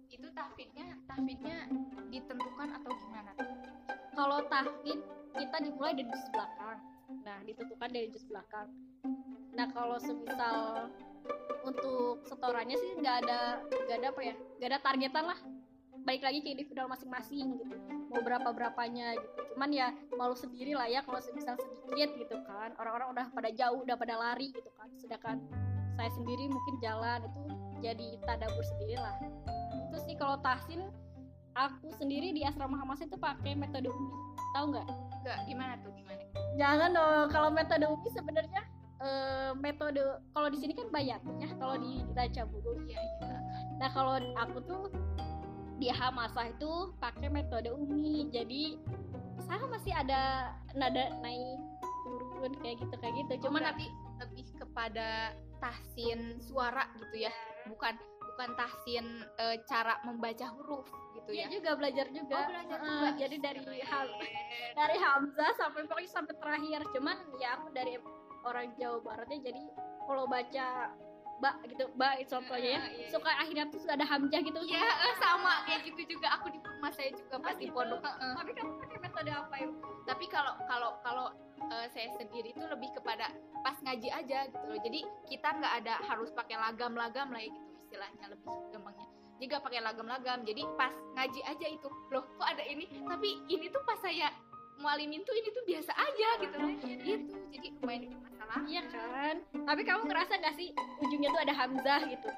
Itu 0.08 0.26
tahfidnya, 0.32 0.96
tahfidnya 1.04 1.68
ditentukan 2.08 2.68
atau 2.80 2.90
gimana? 3.04 3.32
kalau 4.20 4.42
tahfidz 4.52 5.06
kita 5.32 5.56
dimulai 5.64 5.96
dari 5.96 6.10
belakang 6.34 6.78
nah 7.26 7.38
ditentukan 7.44 7.88
dari 7.90 8.06
juz 8.10 8.24
belakang. 8.26 8.70
Nah 9.54 9.66
kalau 9.74 9.98
semisal 9.98 10.88
untuk 11.66 12.24
setorannya 12.24 12.76
sih 12.78 12.90
nggak 12.96 13.16
ada 13.26 13.60
nggak 13.66 13.96
ada 14.00 14.08
apa 14.14 14.20
ya 14.24 14.34
nggak 14.58 14.68
ada 14.70 14.80
targetan 14.80 15.24
lah. 15.26 15.40
Balik 16.00 16.24
lagi 16.24 16.38
ke 16.40 16.48
individual 16.56 16.88
masing-masing 16.88 17.60
gitu. 17.60 17.76
Mau 18.08 18.24
berapa 18.24 18.48
berapanya 18.56 19.14
gitu. 19.20 19.52
Cuman 19.54 19.68
ya 19.68 19.92
malu 20.16 20.32
sendiri 20.32 20.72
lah 20.72 20.88
ya 20.88 21.04
kalau 21.04 21.20
semisal 21.20 21.60
sedikit 21.60 22.16
gitu 22.16 22.36
kan. 22.48 22.72
Orang-orang 22.80 23.12
udah 23.12 23.26
pada 23.36 23.50
jauh 23.52 23.84
udah 23.84 23.96
pada 24.00 24.16
lari 24.16 24.48
gitu 24.50 24.70
kan. 24.80 24.88
Sedangkan 24.96 25.36
saya 26.00 26.10
sendiri 26.16 26.48
mungkin 26.48 26.80
jalan 26.80 27.20
itu 27.28 27.40
jadi 27.84 28.08
tadabur 28.24 28.64
sendiri 28.64 28.96
lah. 28.96 29.16
Itu 29.92 29.98
sih 30.00 30.16
kalau 30.16 30.40
tahsin 30.40 30.88
aku 31.52 31.92
sendiri 32.00 32.32
di 32.32 32.48
asrama 32.48 32.80
Hamas 32.80 33.04
itu 33.04 33.20
pakai 33.20 33.52
metode 33.52 33.92
umi. 33.92 34.14
Tahu 34.56 34.64
nggak 34.72 34.86
Enggak, 35.20 35.38
gimana 35.48 35.72
tuh 35.84 35.92
gimana? 35.96 36.22
jangan 36.58 36.90
dong 36.92 37.28
kalau 37.30 37.48
metode 37.52 37.86
umi 37.86 38.08
sebenarnya 38.10 38.62
eh, 39.00 39.50
metode 39.56 40.02
kalau 40.34 40.48
di 40.50 40.58
sini 40.58 40.72
kan 40.74 40.88
bayat 40.90 41.22
ya 41.38 41.48
kalau 41.56 41.78
di 41.78 42.02
Raja 42.12 42.42
Bogor 42.44 42.82
Iya, 42.84 43.00
iya. 43.00 43.36
nah 43.78 43.88
kalau 43.94 44.18
aku 44.18 44.58
tuh 44.66 44.82
di 45.80 45.88
Hamasa 45.88 46.52
itu 46.52 46.92
pakai 47.00 47.32
metode 47.32 47.72
umi 47.72 48.28
jadi 48.28 48.76
sama 49.40 49.72
masih 49.72 49.96
ada 49.96 50.52
nada 50.76 51.08
naik 51.24 51.56
turun 52.04 52.52
kayak 52.60 52.76
gitu 52.84 52.94
kayak 53.00 53.14
gitu 53.24 53.32
Cuman 53.48 53.64
cuman 53.64 53.72
tapi 53.72 53.86
lebih 54.20 54.46
kepada 54.60 55.32
tahsin 55.64 56.36
suara 56.44 56.84
gitu 57.00 57.24
ya, 57.24 57.32
bukan 57.72 57.96
bukan 58.40 58.56
tahsin 58.56 59.04
eh, 59.36 59.60
cara 59.68 60.00
membaca 60.00 60.48
huruf 60.56 60.88
gitu 61.12 61.28
Iya 61.28 61.44
ya. 61.44 61.60
juga 61.60 61.76
belajar 61.76 62.08
juga. 62.08 62.40
Oh, 62.40 62.48
belajar 62.48 62.78
juga. 62.80 63.08
jadi 63.20 63.36
dari. 63.36 63.60
Ham- 63.84 64.16
dari 64.72 64.96
Hamzah 64.96 65.52
sampai 65.60 65.84
pokoknya 65.84 66.08
sampai 66.08 66.34
terakhir. 66.40 66.80
Cuman 66.88 67.20
ya 67.36 67.60
aku 67.60 67.68
dari 67.68 68.00
orang 68.40 68.72
Jawa 68.80 68.96
Baratnya 69.04 69.44
jadi 69.44 69.60
kalau 70.08 70.24
baca 70.24 70.88
ba 71.36 71.56
gitu 71.64 71.84
ba 71.96 72.16
itu 72.16 72.32
contohnya 72.32 72.76
ya 72.76 72.80
Ah, 72.80 72.88
iya, 72.92 73.06
suka 73.08 73.32
akhirnya 73.32 73.64
tuh 73.68 73.80
sudah 73.80 73.96
ada 73.96 74.04
hamzah 74.04 74.40
gitu 74.40 74.60
Iya, 74.60 74.76
eh, 74.84 75.14
sama 75.16 75.64
kayak 75.64 75.88
gitu 75.88 76.16
juga 76.16 76.36
aku 76.36 76.48
di 76.48 76.60
rumah 76.60 76.92
saya 76.92 77.12
juga 77.12 77.36
pas 77.36 77.56
di 77.56 77.64
gitu. 77.64 77.72
pondok. 77.72 78.00
Tapi 78.00 78.50
kamu 78.56 78.72
pakai 78.78 78.98
metode 79.00 79.30
apa 79.32 79.54
ya 79.56 79.68
Tapi 80.04 80.24
kalau 80.28 80.52
kalau 80.64 80.90
kalau 81.00 81.26
eh, 81.68 81.88
saya 81.92 82.08
sendiri 82.16 82.52
itu 82.52 82.64
lebih 82.64 82.88
kepada 82.92 83.28
pas 83.60 83.76
ngaji 83.78 84.08
aja 84.10 84.48
gitu 84.48 84.64
loh. 84.64 84.80
Jadi 84.80 85.00
kita 85.28 85.48
nggak 85.54 85.74
ada 85.84 85.94
harus 86.04 86.28
pakai 86.30 86.56
lagam-lagam 86.56 87.28
lah 87.28 87.40
ya 87.40 87.48
gitu 87.48 87.68
istilahnya 87.90 88.30
lebih 88.30 88.54
gampangnya. 88.70 89.06
Jika 89.42 89.58
pakai 89.58 89.82
lagam-lagam, 89.82 90.46
jadi 90.46 90.62
pas 90.78 90.94
ngaji 91.18 91.40
aja 91.42 91.66
itu 91.66 91.88
loh 92.14 92.22
kok 92.38 92.46
ada 92.46 92.62
ini. 92.62 92.86
Tapi 93.02 93.42
ini 93.50 93.66
tuh 93.66 93.82
pas 93.82 93.98
saya 93.98 94.30
mualimin 94.78 95.26
tuh 95.26 95.34
ini 95.34 95.50
tuh 95.50 95.64
biasa 95.66 95.90
aja 95.98 96.28
gitu 96.38 96.54
loh. 96.54 96.70
Gitu. 96.86 97.34
Jadi 97.50 97.66
lumayan 97.82 98.00
bikin 98.06 98.20
masalah. 98.22 98.58
iya 98.66 98.82
kan 98.90 99.34
tapi 99.62 99.82
kamu 99.86 100.02
ngerasa 100.10 100.32
gak 100.42 100.54
sih 100.58 100.74
ujungnya 100.98 101.30
tuh 101.30 101.42
ada 101.46 101.54
hamzah 101.54 102.02
gitu 102.10 102.30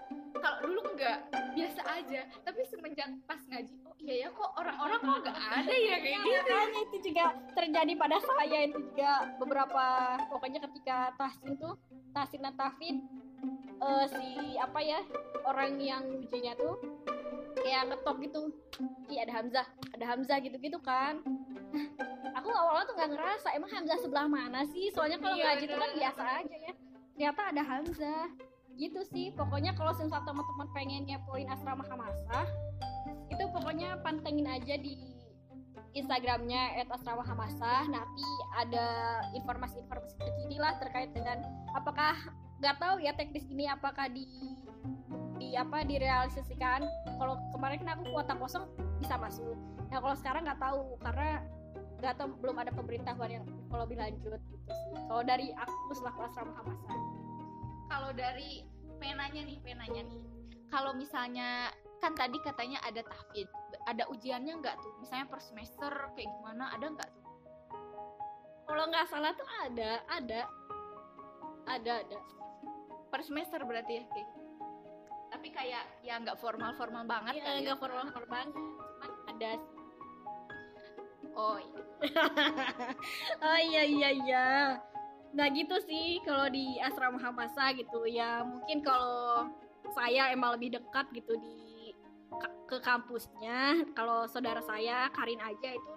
Kalau 0.42 0.58
dulu 0.58 0.82
enggak 0.90 1.22
biasa 1.54 1.86
aja, 1.86 2.26
tapi 2.42 2.66
semenjak 2.66 3.06
pas 3.30 3.38
ngaji, 3.46 3.78
oh 3.86 3.94
iya 4.02 4.26
ya 4.26 4.28
kok 4.34 4.50
orang-orang 4.58 4.98
kok 4.98 5.18
nggak 5.22 5.38
ada 5.38 5.70
ya 5.70 5.96
kayak 6.02 6.18
gitu. 6.18 6.50
Makanya 6.50 6.80
itu 6.82 6.96
juga 7.06 7.24
terjadi 7.54 7.92
pada 7.94 8.18
saya 8.18 8.58
itu 8.66 8.78
juga 8.90 9.12
beberapa 9.38 9.84
pokoknya 10.34 10.66
ketika 10.66 11.14
tahsin 11.14 11.54
tuh 11.62 11.78
tahsin 12.10 12.42
dan 12.42 12.58
tahfid 12.58 12.98
eh, 13.82 14.06
si 14.08 14.28
apa 14.56 14.78
ya 14.78 15.00
orang 15.42 15.76
yang 15.82 16.02
ujinya 16.22 16.54
tuh 16.54 16.78
kayak 17.58 17.90
ngetok 17.90 18.16
gitu. 18.22 18.40
Iya 19.10 19.28
ada 19.28 19.32
hamzah 19.42 19.66
ada 19.94 20.04
hamzah 20.06 20.38
gitu 20.42 20.56
gitu 20.58 20.78
kan. 20.82 21.20
Aku 22.38 22.48
awalnya 22.48 22.84
tuh 22.88 22.94
nggak 22.96 23.10
ngerasa 23.12 23.48
emang 23.54 23.70
hamzah 23.70 23.98
sebelah 24.00 24.26
mana 24.30 24.64
sih? 24.70 24.90
Soalnya 24.94 25.20
kalau 25.20 25.36
Iya, 25.36 25.44
ngaji 25.52 25.64
tuh 25.68 25.78
kan 25.78 25.90
biasa 25.94 26.22
aja 26.42 26.56
ya. 26.56 26.72
Ternyata 27.12 27.40
ada 27.52 27.62
hamzah 27.62 28.24
gitu 28.80 29.00
sih. 29.04 29.30
Pokoknya 29.36 29.76
kalau 29.76 29.92
misal 29.94 30.22
teman-teman 30.24 30.68
pengen 30.72 31.04
ngepoin 31.06 31.46
asrama 31.50 31.84
hamasa 31.86 32.48
itu 33.32 33.44
pokoknya 33.48 33.96
pantengin 34.04 34.44
aja 34.44 34.76
di 34.76 35.12
Instagramnya 35.92 36.80
@asramahamasa 36.88 37.84
nanti 37.92 38.28
ada 38.56 39.20
informasi-informasi 39.36 40.16
terkini 40.16 40.56
lah 40.56 40.76
terkait 40.80 41.12
dengan 41.12 41.44
apakah 41.76 42.16
nggak 42.62 42.78
tahu 42.78 43.02
ya 43.02 43.10
teknis 43.18 43.42
ini 43.50 43.66
apakah 43.66 44.06
di 44.06 44.22
di 45.42 45.58
apa 45.58 45.82
direalisasikan. 45.82 46.86
Kalau 47.18 47.34
kemarin 47.50 47.82
kan 47.82 47.98
aku 47.98 48.14
kuota 48.14 48.38
kosong 48.38 48.64
bisa 49.02 49.18
masuk. 49.18 49.58
Nah 49.90 49.98
kalau 49.98 50.14
sekarang 50.14 50.46
nggak 50.46 50.62
tahu 50.62 50.94
karena 51.02 51.42
nggak 51.98 52.14
tahu 52.14 52.28
belum 52.38 52.56
ada 52.62 52.70
pemberitahuan 52.70 53.42
yang 53.42 53.44
kalau 53.66 53.82
lebih 53.82 53.98
lanjut 53.98 54.22
gitu 54.22 54.38
sih. 54.38 54.58
Kalau 55.10 55.22
dari 55.26 55.50
aku 55.58 55.90
selaku 55.98 56.22
asrama 56.22 56.54
hamasa 56.54 56.94
kalau 57.90 58.10
dari 58.14 58.64
penanya 59.02 59.42
nih 59.42 59.58
penanya 59.60 60.02
nih. 60.06 60.22
Kalau 60.70 60.96
misalnya 60.96 61.68
kan 62.00 62.16
tadi 62.16 62.40
katanya 62.40 62.80
ada 62.86 63.04
tahfidz 63.04 63.52
ada 63.90 64.06
ujiannya 64.08 64.62
nggak 64.62 64.78
tuh? 64.78 64.94
Misalnya 65.02 65.26
per 65.26 65.42
semester 65.42 65.92
kayak 66.14 66.30
gimana 66.30 66.70
ada 66.70 66.86
nggak 66.88 67.10
tuh? 67.10 67.26
Kalau 68.70 68.84
nggak 68.86 69.06
salah 69.10 69.34
tuh 69.34 69.48
ada 69.66 69.98
ada. 70.06 70.46
Ada 71.62 72.02
ada 72.02 72.18
per 73.12 73.20
semester 73.20 73.60
berarti 73.68 74.00
ya 74.00 74.04
kayak 74.08 74.24
gitu. 74.24 74.40
tapi 75.28 75.48
kayak 75.52 75.84
ya 76.00 76.16
nggak 76.16 76.40
formal 76.40 76.72
formal 76.72 77.04
banget 77.04 77.36
Iya, 77.36 77.44
ya. 77.44 77.60
nggak 77.68 77.78
formal 77.80 78.04
formal 78.08 78.28
banget 78.32 78.48
cuman 78.56 79.10
ada 79.28 79.50
oh 81.36 81.58
iya. 81.60 81.82
oh 83.46 83.58
iya 83.60 83.82
iya 83.84 84.08
iya 84.16 84.48
nah 85.32 85.48
gitu 85.52 85.76
sih 85.84 86.20
kalau 86.24 86.48
di 86.48 86.76
asrama 86.80 87.16
Hamasa 87.20 87.72
gitu 87.76 88.04
ya 88.08 88.44
mungkin 88.44 88.80
kalau 88.84 89.48
saya 89.92 90.32
emang 90.32 90.56
lebih 90.56 90.76
dekat 90.80 91.08
gitu 91.12 91.36
di 91.36 91.92
ke 92.68 92.80
kampusnya 92.80 93.84
kalau 93.92 94.24
saudara 94.24 94.64
saya 94.64 95.12
Karin 95.12 95.40
aja 95.40 95.76
itu 95.76 95.92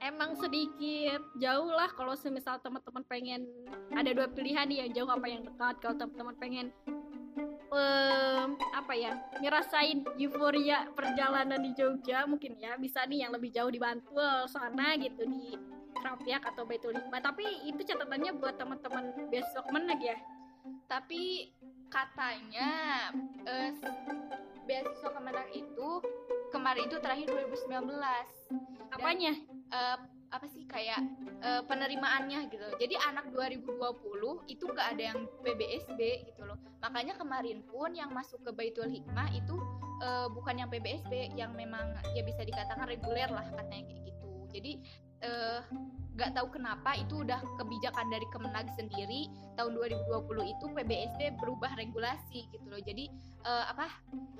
emang 0.00 0.34
sedikit. 0.36 1.20
Jauh 1.36 1.70
lah 1.70 1.92
kalau 1.92 2.16
semisal 2.16 2.58
teman-teman 2.58 3.04
pengen 3.06 3.46
ada 3.92 4.10
dua 4.10 4.26
pilihan 4.26 4.66
nih 4.66 4.78
yang 4.86 4.90
jauh 4.96 5.10
apa 5.12 5.26
yang 5.28 5.42
dekat. 5.44 5.74
Kalau 5.78 5.96
teman-teman 5.96 6.36
pengen 6.40 6.66
em, 7.70 8.48
apa 8.74 8.92
ya 8.96 9.12
ngerasain 9.38 10.02
euforia 10.18 10.88
perjalanan 10.96 11.60
di 11.60 11.70
Jogja 11.76 12.24
mungkin 12.24 12.56
ya. 12.58 12.74
Bisa 12.80 13.04
nih 13.06 13.28
yang 13.28 13.32
lebih 13.36 13.52
jauh 13.52 13.70
di 13.70 13.78
Bantul 13.78 14.48
sana 14.48 14.96
gitu 14.96 15.28
di 15.28 15.54
Trapiak 16.00 16.48
atau 16.54 16.64
Hikmah 16.64 17.20
tapi 17.20 17.44
itu 17.68 17.84
catatannya 17.84 18.32
buat 18.40 18.56
teman-teman 18.56 19.28
besok 19.28 19.68
meneg 19.68 20.00
ya. 20.00 20.16
Tapi 20.88 21.52
katanya 21.90 22.70
eh, 23.44 23.74
beasiswa 24.64 25.10
Kemenang 25.10 25.50
itu 25.50 25.90
kemarin 26.50 26.86
itu 26.90 26.98
terakhir 26.98 27.26
2019 27.30 27.70
apanya 28.90 29.32
eh, 29.70 29.98
apa 30.30 30.46
sih 30.46 30.62
kayak 30.66 31.02
eh, 31.42 31.62
penerimaannya 31.66 32.50
gitu. 32.50 32.66
Jadi 32.78 32.94
anak 33.02 33.34
2020 33.34 34.46
itu 34.46 34.64
nggak 34.66 34.88
ada 34.94 35.02
yang 35.14 35.18
PBSB 35.42 36.00
gitu 36.30 36.46
loh. 36.46 36.58
Makanya 36.82 37.18
kemarin 37.18 37.66
pun 37.66 37.90
yang 37.94 38.14
masuk 38.14 38.38
ke 38.46 38.50
Baitul 38.54 38.90
Hikmah 38.90 39.30
itu 39.34 39.58
eh, 40.02 40.28
bukan 40.30 40.62
yang 40.62 40.68
PBSB, 40.70 41.34
yang 41.34 41.54
memang 41.58 41.98
ya 42.14 42.22
bisa 42.22 42.46
dikatakan 42.46 42.86
reguler 42.86 43.30
lah 43.30 43.46
katanya 43.50 43.86
kayak 43.90 44.02
gitu. 44.06 44.30
Jadi 44.50 44.72
eh, 45.20 45.60
nggak 46.20 46.36
tahu 46.36 46.52
kenapa 46.52 46.92
itu 47.00 47.24
udah 47.24 47.40
kebijakan 47.56 48.12
dari 48.12 48.26
Kemenag 48.28 48.68
sendiri 48.76 49.32
tahun 49.56 49.72
2020 49.72 50.52
itu 50.52 50.64
PBSB 50.68 51.20
berubah 51.40 51.72
regulasi 51.80 52.44
gitu 52.52 52.66
loh. 52.68 52.80
Jadi 52.82 53.08
eh, 53.46 53.64
apa 53.72 53.88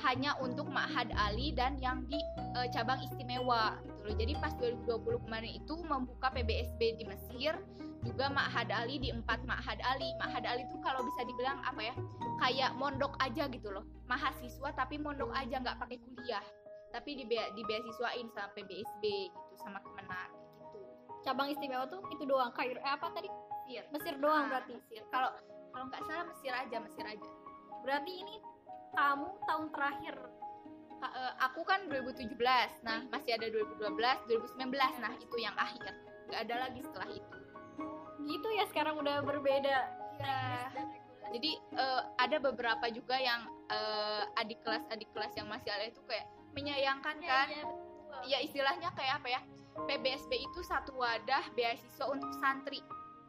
hanya 0.05 0.37
untuk 0.45 0.69
Ma'had 0.69 1.09
Ali 1.17 1.57
dan 1.57 1.81
yang 1.81 2.05
di 2.05 2.21
eh, 2.59 2.69
cabang 2.75 3.01
istimewa 3.01 3.81
gitu 3.87 4.01
loh. 4.13 4.15
Jadi 4.21 4.33
pas 4.37 4.53
2020 4.61 5.25
kemarin 5.25 5.53
itu 5.57 5.75
membuka 5.81 6.29
PBSB 6.35 7.01
di 7.01 7.05
Mesir, 7.09 7.57
juga 8.05 8.33
Ma'had 8.33 8.69
Ali 8.73 9.01
di 9.01 9.09
empat 9.13 9.45
Ma'had 9.45 9.81
Ali. 9.85 10.13
Ma'had 10.21 10.45
Ali 10.49 10.65
itu 10.65 10.77
kalau 10.85 11.05
bisa 11.05 11.25
dibilang 11.25 11.61
apa 11.65 11.81
ya? 11.81 11.95
Kayak 12.41 12.77
mondok 12.77 13.17
aja 13.21 13.49
gitu 13.49 13.69
loh. 13.73 13.85
Mahasiswa 14.09 14.69
tapi 14.73 14.97
mondok 14.97 15.33
aja 15.37 15.61
nggak 15.61 15.77
pakai 15.81 16.01
kuliah. 16.01 16.45
Tapi 16.91 17.23
di 17.23 17.25
di 17.31 17.63
beasiswain 17.65 18.27
sama 18.35 18.51
PBSB 18.57 19.05
gitu 19.31 19.55
sama 19.61 19.79
Kemenag. 19.85 20.40
Cabang 21.21 21.49
istimewa 21.53 21.85
tuh 21.87 22.01
itu 22.13 22.23
doang 22.25 22.53
Kairo 22.57 22.81
eh, 22.81 22.93
apa 22.93 23.13
tadi 23.13 23.29
Mesir. 23.29 23.83
Mesir 23.93 24.15
doang 24.19 24.49
Ah, 24.49 24.59
berarti 24.59 24.73
Mesir. 24.77 25.03
Kalau 25.13 25.31
kalau 25.71 25.85
nggak 25.87 26.03
salah 26.09 26.25
Mesir 26.27 26.53
aja, 26.53 26.77
Mesir 26.83 27.05
aja. 27.07 27.29
berarti 27.81 28.13
ini 28.13 28.37
kamu 28.93 29.29
tahun 29.49 29.67
terakhir 29.73 30.15
eh, 31.01 31.33
aku 31.41 31.61
kan 31.65 31.81
2017, 31.89 32.37
nah 32.85 33.01
masih 33.09 33.33
ada 33.41 33.47
2012, 33.49 33.97
2019, 34.29 35.01
nah 35.01 35.13
itu 35.17 35.37
yang 35.41 35.57
akhir. 35.57 35.93
Nggak 36.29 36.41
ada 36.45 36.55
lagi 36.69 36.81
setelah 36.85 37.11
itu. 37.11 37.37
gitu 38.21 38.49
ya 38.53 38.69
sekarang 38.69 39.01
udah 39.01 39.25
berbeda 39.25 40.01
Ya. 40.21 40.69
Jadi 41.31 41.51
eh, 41.57 42.03
ada 42.19 42.37
beberapa 42.43 42.91
juga 42.91 43.17
yang 43.17 43.47
eh, 43.71 44.23
adik 44.41 44.61
kelas 44.67 44.85
adik 44.91 45.09
kelas 45.15 45.33
yang 45.39 45.47
masih 45.49 45.71
ada 45.71 45.87
itu 45.87 46.03
kayak 46.05 46.27
menyayangkan 46.53 47.17
kan? 47.23 47.47
Ya 48.27 48.43
istilahnya 48.43 48.91
kayak 48.93 49.23
apa 49.23 49.29
ya? 49.31 49.41
PBSB 49.87 50.33
itu 50.41 50.61
satu 50.65 50.97
wadah 50.99 51.45
beasiswa 51.57 52.07
untuk 52.11 52.33
santri. 52.37 52.81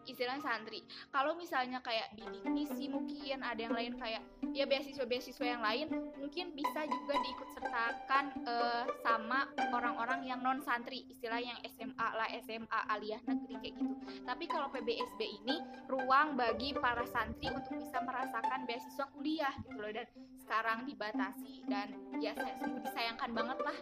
Istilahnya 0.02 0.42
santri. 0.42 0.82
Kalau 1.14 1.38
misalnya 1.38 1.78
kayak 1.78 2.18
bidik 2.18 2.42
misi 2.50 2.90
mungkin 2.90 3.46
ada 3.46 3.62
yang 3.62 3.76
lain 3.78 3.94
kayak 4.02 4.26
ya 4.50 4.66
beasiswa-beasiswa 4.66 5.46
yang 5.46 5.62
lain 5.62 5.94
mungkin 6.18 6.58
bisa 6.58 6.90
juga 6.90 7.22
diikut 7.22 7.50
sertakan 7.54 8.26
eh, 8.42 8.84
sama 9.06 9.46
orang-orang 9.70 10.26
yang 10.26 10.42
non 10.42 10.58
santri, 10.66 11.06
istilah 11.06 11.38
yang 11.38 11.54
SMA 11.70 12.08
lah, 12.18 12.26
SMA 12.42 12.80
aliyah 12.98 13.22
negeri 13.30 13.56
kayak 13.62 13.74
gitu. 13.78 13.94
Tapi 14.26 14.50
kalau 14.50 14.74
PBSB 14.74 15.22
ini 15.46 15.62
ruang 15.86 16.34
bagi 16.34 16.74
para 16.74 17.06
santri 17.06 17.54
untuk 17.54 17.78
bisa 17.78 18.02
merasakan 18.02 18.66
beasiswa 18.66 19.06
kuliah 19.14 19.54
gitu 19.62 19.78
loh 19.78 19.94
dan 19.94 20.10
sekarang 20.42 20.90
dibatasi 20.90 21.62
dan 21.70 21.94
ya 22.18 22.34
saya 22.34 22.58
sungguh 22.58 22.82
disayangkan 22.84 23.32
banget 23.38 23.60
lah 23.62 23.78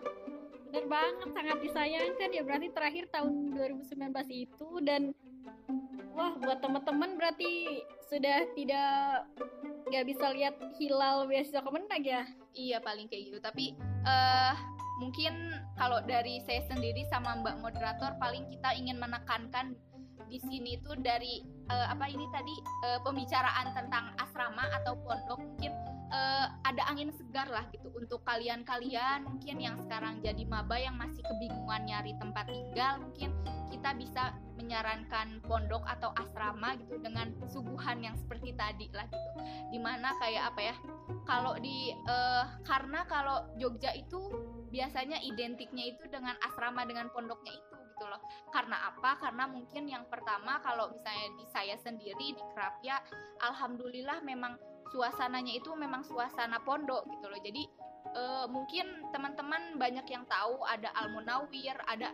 bener 0.69 0.85
banget 0.85 1.29
sangat 1.33 1.57
disayangkan 1.65 2.29
ya. 2.29 2.43
Berarti 2.45 2.67
terakhir 2.69 3.09
tahun 3.09 3.57
2019 3.57 3.89
itu 4.29 4.69
dan 4.85 5.17
wah 6.13 6.37
buat 6.37 6.61
teman-teman 6.61 7.17
berarti 7.17 7.81
sudah 8.05 8.45
tidak 8.53 9.25
nggak 9.89 10.05
bisa 10.05 10.29
lihat 10.29 10.55
hilal 10.77 11.25
beasiswa 11.25 11.65
kemenag 11.65 12.05
ya? 12.05 12.23
Iya 12.53 12.77
paling 12.85 13.09
kayak 13.09 13.33
gitu. 13.33 13.39
Tapi 13.41 13.73
eh 14.05 14.53
mungkin 15.01 15.33
kalau 15.73 16.05
dari 16.05 16.37
saya 16.45 16.61
sendiri 16.69 17.01
sama 17.09 17.41
Mbak 17.41 17.65
moderator 17.65 18.13
paling 18.21 18.45
kita 18.53 18.69
ingin 18.77 19.01
menekankan 19.01 19.73
di 20.29 20.37
sini 20.37 20.77
tuh 20.85 20.93
dari 21.01 21.41
eh, 21.73 21.87
apa 21.89 22.05
ini 22.05 22.29
tadi 22.29 22.53
eh, 22.85 23.01
pembicaraan 23.01 23.73
tentang 23.73 24.13
asrama 24.21 24.69
atau 24.77 24.93
pondok. 25.01 25.41
Mungkin 25.41 25.88
eh, 26.09 26.45
ada 26.65 26.83
angin 26.89 27.13
segar 27.13 27.47
lah 27.49 27.65
gitu 27.71 27.89
untuk 27.93 28.21
kalian-kalian. 28.25 29.25
Mungkin 29.25 29.57
yang 29.61 29.77
sekarang 29.81 30.21
jadi 30.25 30.43
maba 30.45 30.77
yang 30.77 30.97
masih 30.97 31.21
kebingungan 31.23 31.85
nyari 31.85 32.13
tempat 32.17 32.45
tinggal 32.49 33.01
mungkin 33.01 33.31
kita 33.69 33.95
bisa 33.95 34.23
menyarankan 34.59 35.39
pondok 35.45 35.85
atau 35.87 36.11
asrama 36.19 36.75
gitu 36.81 36.99
dengan 36.99 37.31
suguhan 37.47 38.03
yang 38.03 38.17
seperti 38.17 38.51
tadi 38.57 38.91
lah 38.91 39.07
gitu. 39.07 39.29
Di 39.71 39.79
mana 39.79 40.11
kayak 40.19 40.51
apa 40.51 40.61
ya 40.73 40.75
kalau 41.23 41.55
di 41.61 41.93
uh, 42.09 42.45
karena 42.65 43.05
kalau 43.07 43.45
Jogja 43.55 43.93
itu 43.95 44.19
biasanya 44.69 45.21
identiknya 45.23 45.95
itu 45.95 46.05
dengan 46.11 46.35
asrama 46.43 46.85
dengan 46.85 47.07
pondoknya 47.13 47.55
itu 47.55 47.75
gitu 47.99 48.05
loh. 48.07 48.21
Karena 48.55 48.89
apa? 48.89 49.19
Karena 49.19 49.43
mungkin 49.47 49.91
yang 49.91 50.07
pertama 50.07 50.63
kalau 50.63 50.87
misalnya 50.91 51.27
di 51.35 51.45
saya 51.51 51.75
sendiri 51.79 52.31
di 52.31 52.43
Krapya 52.55 52.99
alhamdulillah 53.43 54.23
memang 54.23 54.55
suasananya 54.89 55.57
itu 55.57 55.71
memang 55.77 56.01
suasana 56.05 56.61
pondok 56.61 57.05
gitu 57.09 57.29
loh 57.29 57.39
jadi 57.41 57.63
uh, 58.15 58.45
mungkin 58.49 58.85
teman-teman 59.13 59.77
banyak 59.77 60.05
yang 60.09 60.25
tahu 60.25 60.61
ada 60.65 60.89
Al 60.97 61.13
Munawir, 61.13 61.77
ada 61.85 62.13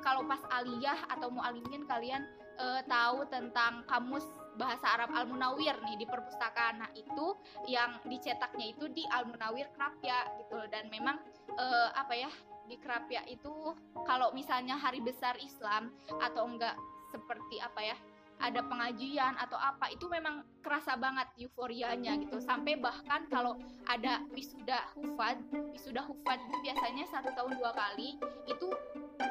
kalau 0.00 0.24
pas 0.24 0.40
aliyah 0.48 0.96
atau 1.12 1.28
mualimin 1.28 1.84
kalian 1.84 2.24
uh, 2.56 2.80
tahu 2.88 3.28
tentang 3.28 3.84
kamus 3.84 4.24
bahasa 4.56 4.96
Arab 4.96 5.12
Al 5.12 5.28
Munawir 5.28 5.76
nih 5.84 6.00
di 6.00 6.06
perpustakaan. 6.08 6.80
Nah, 6.80 6.90
itu 6.96 7.36
yang 7.68 8.00
dicetaknya 8.08 8.72
itu 8.72 8.88
di 8.90 9.04
Al 9.12 9.28
Munawir 9.28 9.68
Krapya 9.76 10.40
gitu 10.40 10.56
loh. 10.56 10.68
dan 10.72 10.88
memang 10.88 11.20
uh, 11.54 11.88
apa 11.94 12.16
ya? 12.16 12.32
di 12.70 12.78
Krapya 12.78 13.26
itu 13.26 13.74
kalau 14.06 14.30
misalnya 14.30 14.78
hari 14.78 15.02
besar 15.02 15.34
Islam 15.42 15.90
atau 16.22 16.46
enggak 16.46 16.78
seperti 17.10 17.58
apa 17.58 17.82
ya 17.82 17.98
ada 18.40 18.64
pengajian 18.64 19.36
atau 19.36 19.60
apa 19.60 19.92
itu 19.92 20.08
memang 20.08 20.42
kerasa 20.64 20.96
banget 20.96 21.28
euforianya 21.36 22.16
gitu. 22.24 22.40
Sampai 22.40 22.80
bahkan 22.80 23.28
kalau 23.28 23.60
ada 23.86 24.24
wisuda 24.32 24.90
hufad 24.96 25.36
wisuda 25.76 26.02
hufad 26.08 26.40
itu 26.48 26.56
biasanya 26.64 27.04
satu 27.12 27.30
tahun 27.36 27.60
dua 27.60 27.72
kali 27.76 28.16
itu 28.48 28.68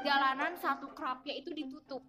jalanan 0.05 0.53
satu 0.61 0.93
kerapnya 0.93 1.33
itu 1.35 1.49
ditutup. 1.51 2.05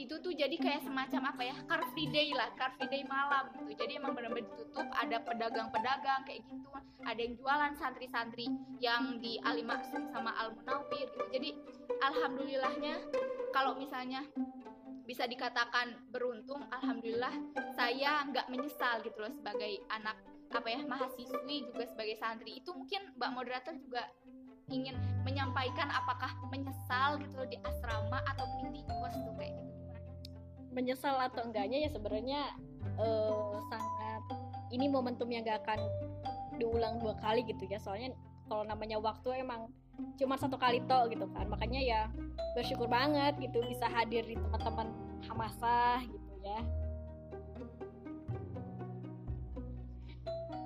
Itu 0.00 0.16
tuh 0.24 0.32
jadi 0.32 0.56
kayak 0.56 0.82
semacam 0.82 1.36
apa 1.36 1.42
ya 1.44 1.56
car 1.68 1.84
free 1.92 2.08
day 2.08 2.32
lah 2.32 2.50
car 2.58 2.74
free 2.74 2.90
day 2.90 3.02
malam 3.06 3.48
gitu. 3.54 3.78
Jadi 3.78 4.02
emang 4.02 4.12
benar-benar 4.18 4.50
ditutup 4.50 4.86
ada 4.96 5.16
pedagang-pedagang 5.22 6.26
kayak 6.26 6.42
gitu 6.44 6.70
ada 7.04 7.20
yang 7.20 7.34
jualan 7.36 7.72
santri-santri 7.80 8.46
yang 8.80 9.20
di 9.20 9.40
Alimaksum 9.40 10.12
sama 10.12 10.36
Al 10.36 10.52
Munawir 10.52 11.08
gitu. 11.08 11.24
Jadi 11.32 11.50
alhamdulillahnya 12.00 13.00
kalau 13.52 13.76
misalnya 13.76 14.24
bisa 15.10 15.26
dikatakan 15.26 15.98
beruntung 16.14 16.62
alhamdulillah 16.70 17.34
saya 17.74 18.22
nggak 18.30 18.46
menyesal 18.46 19.02
gitu 19.02 19.18
loh 19.18 19.34
sebagai 19.34 19.82
anak 19.90 20.14
apa 20.54 20.70
ya 20.70 20.86
mahasiswi 20.86 21.66
juga 21.66 21.90
sebagai 21.90 22.14
santri. 22.22 22.62
Itu 22.62 22.78
mungkin 22.78 23.10
mbak 23.18 23.30
moderator 23.34 23.74
juga 23.74 24.06
ingin 24.70 24.94
menyampaikan 25.26 25.90
apakah 25.90 26.30
menyesal 26.46 27.18
gitu 27.18 27.42
loh 27.42 27.48
di 27.50 27.58
asrama 27.66 28.22
atau 28.22 28.46
mending 28.62 28.78
di 28.78 28.82
kos 28.86 29.14
tuh 29.18 29.34
kayak 29.34 29.58
gitu. 29.58 29.74
Menyesal 30.70 31.18
atau 31.18 31.42
enggaknya 31.42 31.86
ya 31.86 31.90
sebenarnya 31.90 32.40
uh, 33.02 33.58
sangat 33.66 34.22
ini 34.70 34.86
momentum 34.86 35.26
yang 35.26 35.42
gak 35.42 35.66
akan 35.66 35.82
diulang 36.54 37.02
dua 37.02 37.18
kali 37.18 37.42
gitu 37.50 37.66
ya. 37.66 37.82
Soalnya 37.82 38.14
kalau 38.46 38.62
namanya 38.62 39.02
waktu 39.02 39.42
emang 39.42 39.74
cuma 40.18 40.34
satu 40.36 40.56
kali 40.60 40.82
toh 40.84 41.08
gitu 41.08 41.26
kan. 41.32 41.46
Makanya 41.48 41.80
ya 41.80 42.00
bersyukur 42.56 42.90
banget 42.90 43.38
gitu 43.38 43.62
bisa 43.66 43.86
hadir 43.86 44.26
di 44.26 44.36
teman-teman 44.36 44.90
Hamasah 45.28 46.02
gitu 46.04 46.32
ya. 46.42 46.60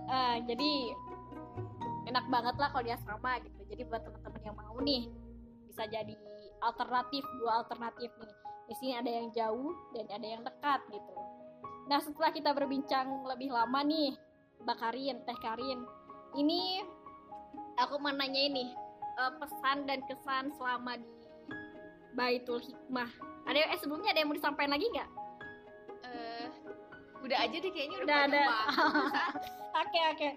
Uh, 0.04 0.36
jadi 0.46 0.72
enak 2.06 2.24
banget 2.30 2.54
lah 2.60 2.68
kalau 2.70 2.84
di 2.86 2.92
asrama 2.92 3.40
gitu. 3.42 3.60
Jadi 3.66 3.82
buat 3.88 4.02
teman-teman 4.04 4.40
yang 4.44 4.56
mau 4.56 4.76
nih 4.80 5.10
bisa 5.66 5.84
jadi 5.90 6.14
alternatif 6.62 7.24
dua 7.42 7.66
alternatif 7.66 8.10
nih. 8.22 8.34
Di 8.64 8.74
sini 8.80 8.92
ada 8.96 9.10
yang 9.10 9.28
jauh 9.34 9.74
dan 9.92 10.06
ada 10.08 10.26
yang 10.26 10.42
dekat 10.46 10.80
gitu. 10.88 11.14
Nah 11.84 12.00
setelah 12.00 12.32
kita 12.32 12.56
berbincang 12.56 13.28
lebih 13.28 13.52
lama 13.52 13.84
nih 13.84 14.16
Mbak 14.64 14.76
Karin 14.80 15.16
Teh 15.28 15.38
Karin 15.42 15.84
ini 16.34 16.80
aku 17.76 18.00
mau 18.00 18.14
nanya 18.14 18.40
ini 18.40 18.83
uh, 19.18 19.32
pesan 19.38 19.86
dan 19.86 20.00
kesan 20.06 20.50
selama 20.54 20.98
di 20.98 21.12
Baitul 22.14 22.62
Hikmah. 22.62 23.10
Ada 23.44 23.58
eh 23.74 23.78
sebelumnya 23.82 24.14
ada 24.14 24.22
yang 24.22 24.30
mau 24.30 24.38
disampaikan 24.38 24.72
lagi 24.72 24.86
nggak? 24.88 25.10
Uh, 26.04 26.46
udah 27.26 27.38
aja 27.42 27.56
deh 27.56 27.72
kayaknya 27.72 27.98
udah, 28.04 28.06
udah 28.06 28.18
ada. 28.30 28.44
Oke 29.82 30.00
oke. 30.14 30.30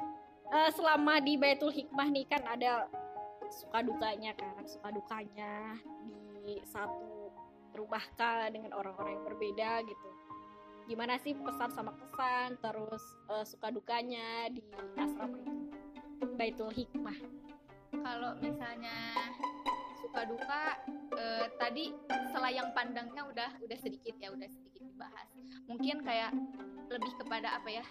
Uh, 0.49 0.69
selama 0.73 1.21
di 1.21 1.37
Baitul 1.37 1.69
Hikmah 1.69 2.09
nih 2.09 2.25
kan 2.25 2.41
ada 2.49 2.89
suka 3.53 3.85
dukanya 3.85 4.33
kan, 4.33 4.65
suka 4.65 4.89
dukanya 4.89 5.77
di 6.41 6.57
satu 6.65 7.29
rumah 7.77 8.01
kah 8.17 8.49
dengan 8.49 8.73
orang-orang 8.73 9.21
yang 9.21 9.25
berbeda 9.29 9.71
gitu. 9.85 10.09
Gimana 10.89 11.21
sih 11.21 11.37
pesan 11.37 11.69
sama 11.69 11.93
kesan, 12.01 12.57
terus 12.63 13.03
uh, 13.29 13.45
suka 13.45 13.69
dukanya 13.69 14.49
di 14.49 14.63
asrama 14.97 15.37
itu? 15.37 15.53
Baitul 16.33 16.73
Hikmah 16.73 17.46
kalau 18.01 18.31
misalnya 18.39 18.95
suka 19.97 20.21
duka 20.29 20.63
eh, 21.17 21.45
tadi 21.59 21.93
selayang 22.31 22.71
pandangnya 22.71 23.25
udah 23.27 23.49
udah 23.61 23.77
sedikit 23.77 24.15
ya 24.17 24.31
udah 24.31 24.47
sedikit 24.49 24.81
dibahas. 24.85 25.29
Mungkin 25.67 26.01
kayak 26.01 26.31
lebih 26.87 27.13
kepada 27.19 27.59
apa 27.59 27.69
ya? 27.69 27.85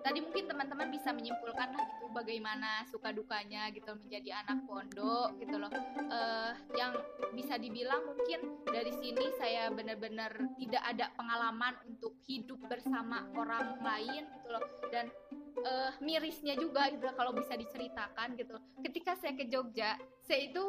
Tadi 0.00 0.18
mungkin 0.24 0.48
teman-teman 0.48 0.88
bisa 0.88 1.12
menyimpulkan 1.12 1.76
lah 1.76 1.84
gitu 1.84 2.08
bagaimana 2.10 2.82
suka 2.88 3.12
dukanya 3.12 3.68
gitu 3.68 3.92
menjadi 3.94 4.42
anak 4.42 4.64
pondok 4.64 5.36
gitu 5.38 5.60
loh. 5.60 5.70
Uh, 6.08 6.56
yang 6.72 6.96
bisa 7.36 7.60
dibilang 7.60 8.00
mungkin 8.08 8.64
dari 8.64 8.90
sini 8.96 9.28
saya 9.36 9.68
benar-benar 9.68 10.32
tidak 10.56 10.82
ada 10.82 11.12
pengalaman 11.14 11.76
untuk 11.84 12.16
hidup 12.24 12.58
bersama 12.64 13.28
orang 13.36 13.76
lain 13.84 14.24
gitu 14.24 14.48
loh. 14.48 14.64
Dan 14.88 15.12
uh, 15.64 15.90
mirisnya 16.02 16.54
juga 16.56 16.90
gitu 16.90 17.06
kalau 17.14 17.32
bisa 17.34 17.56
diceritakan 17.56 18.38
gitu. 18.38 18.56
Ketika 18.84 19.16
saya 19.18 19.34
ke 19.36 19.48
Jogja 19.50 19.98
saya 20.24 20.46
itu 20.46 20.62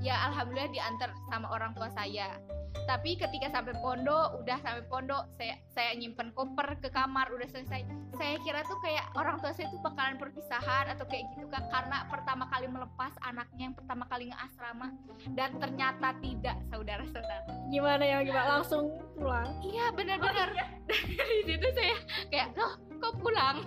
ya 0.00 0.18
alhamdulillah 0.32 0.72
diantar 0.72 1.10
sama 1.30 1.48
orang 1.52 1.72
tua 1.76 1.88
saya. 1.92 2.40
Tapi 2.82 3.14
ketika 3.14 3.52
sampai 3.52 3.76
pondok 3.78 4.42
udah 4.42 4.58
sampai 4.64 4.82
pondok 4.90 5.28
saya 5.38 5.54
saya 5.70 5.94
nyimpen 5.94 6.34
koper 6.34 6.80
ke 6.82 6.88
kamar 6.90 7.30
udah 7.30 7.46
selesai. 7.46 7.86
Saya 8.16 8.36
kira 8.42 8.64
tuh 8.66 8.76
kayak 8.82 9.06
orang 9.14 9.38
tua 9.38 9.54
saya 9.54 9.70
tuh 9.70 9.80
bakalan 9.80 10.18
perpisahan 10.18 10.90
atau 10.90 11.06
kayak 11.06 11.28
gitu 11.36 11.46
kan 11.52 11.64
karena 11.70 12.04
pertama 12.10 12.44
kali 12.50 12.66
melepas 12.68 13.12
anaknya 13.22 13.70
yang 13.70 13.76
pertama 13.76 14.04
kali 14.10 14.32
ngeasrama. 14.32 14.88
Dan 15.36 15.50
ternyata 15.62 16.08
tidak 16.18 16.56
saudara-saudara. 16.72 17.46
Gimana 17.70 18.02
ya 18.02 18.18
gimana? 18.26 18.60
Langsung 18.60 18.90
pulang? 19.14 19.48
Iya 19.62 19.94
benar-benar. 19.94 20.48
Oh, 20.50 20.56
iya. 20.56 20.66
dari 21.18 21.38
situ 21.46 21.68
saya 21.72 21.96
kayak 22.28 22.48
loh 22.58 22.91
kok 23.02 23.18
pulang. 23.18 23.66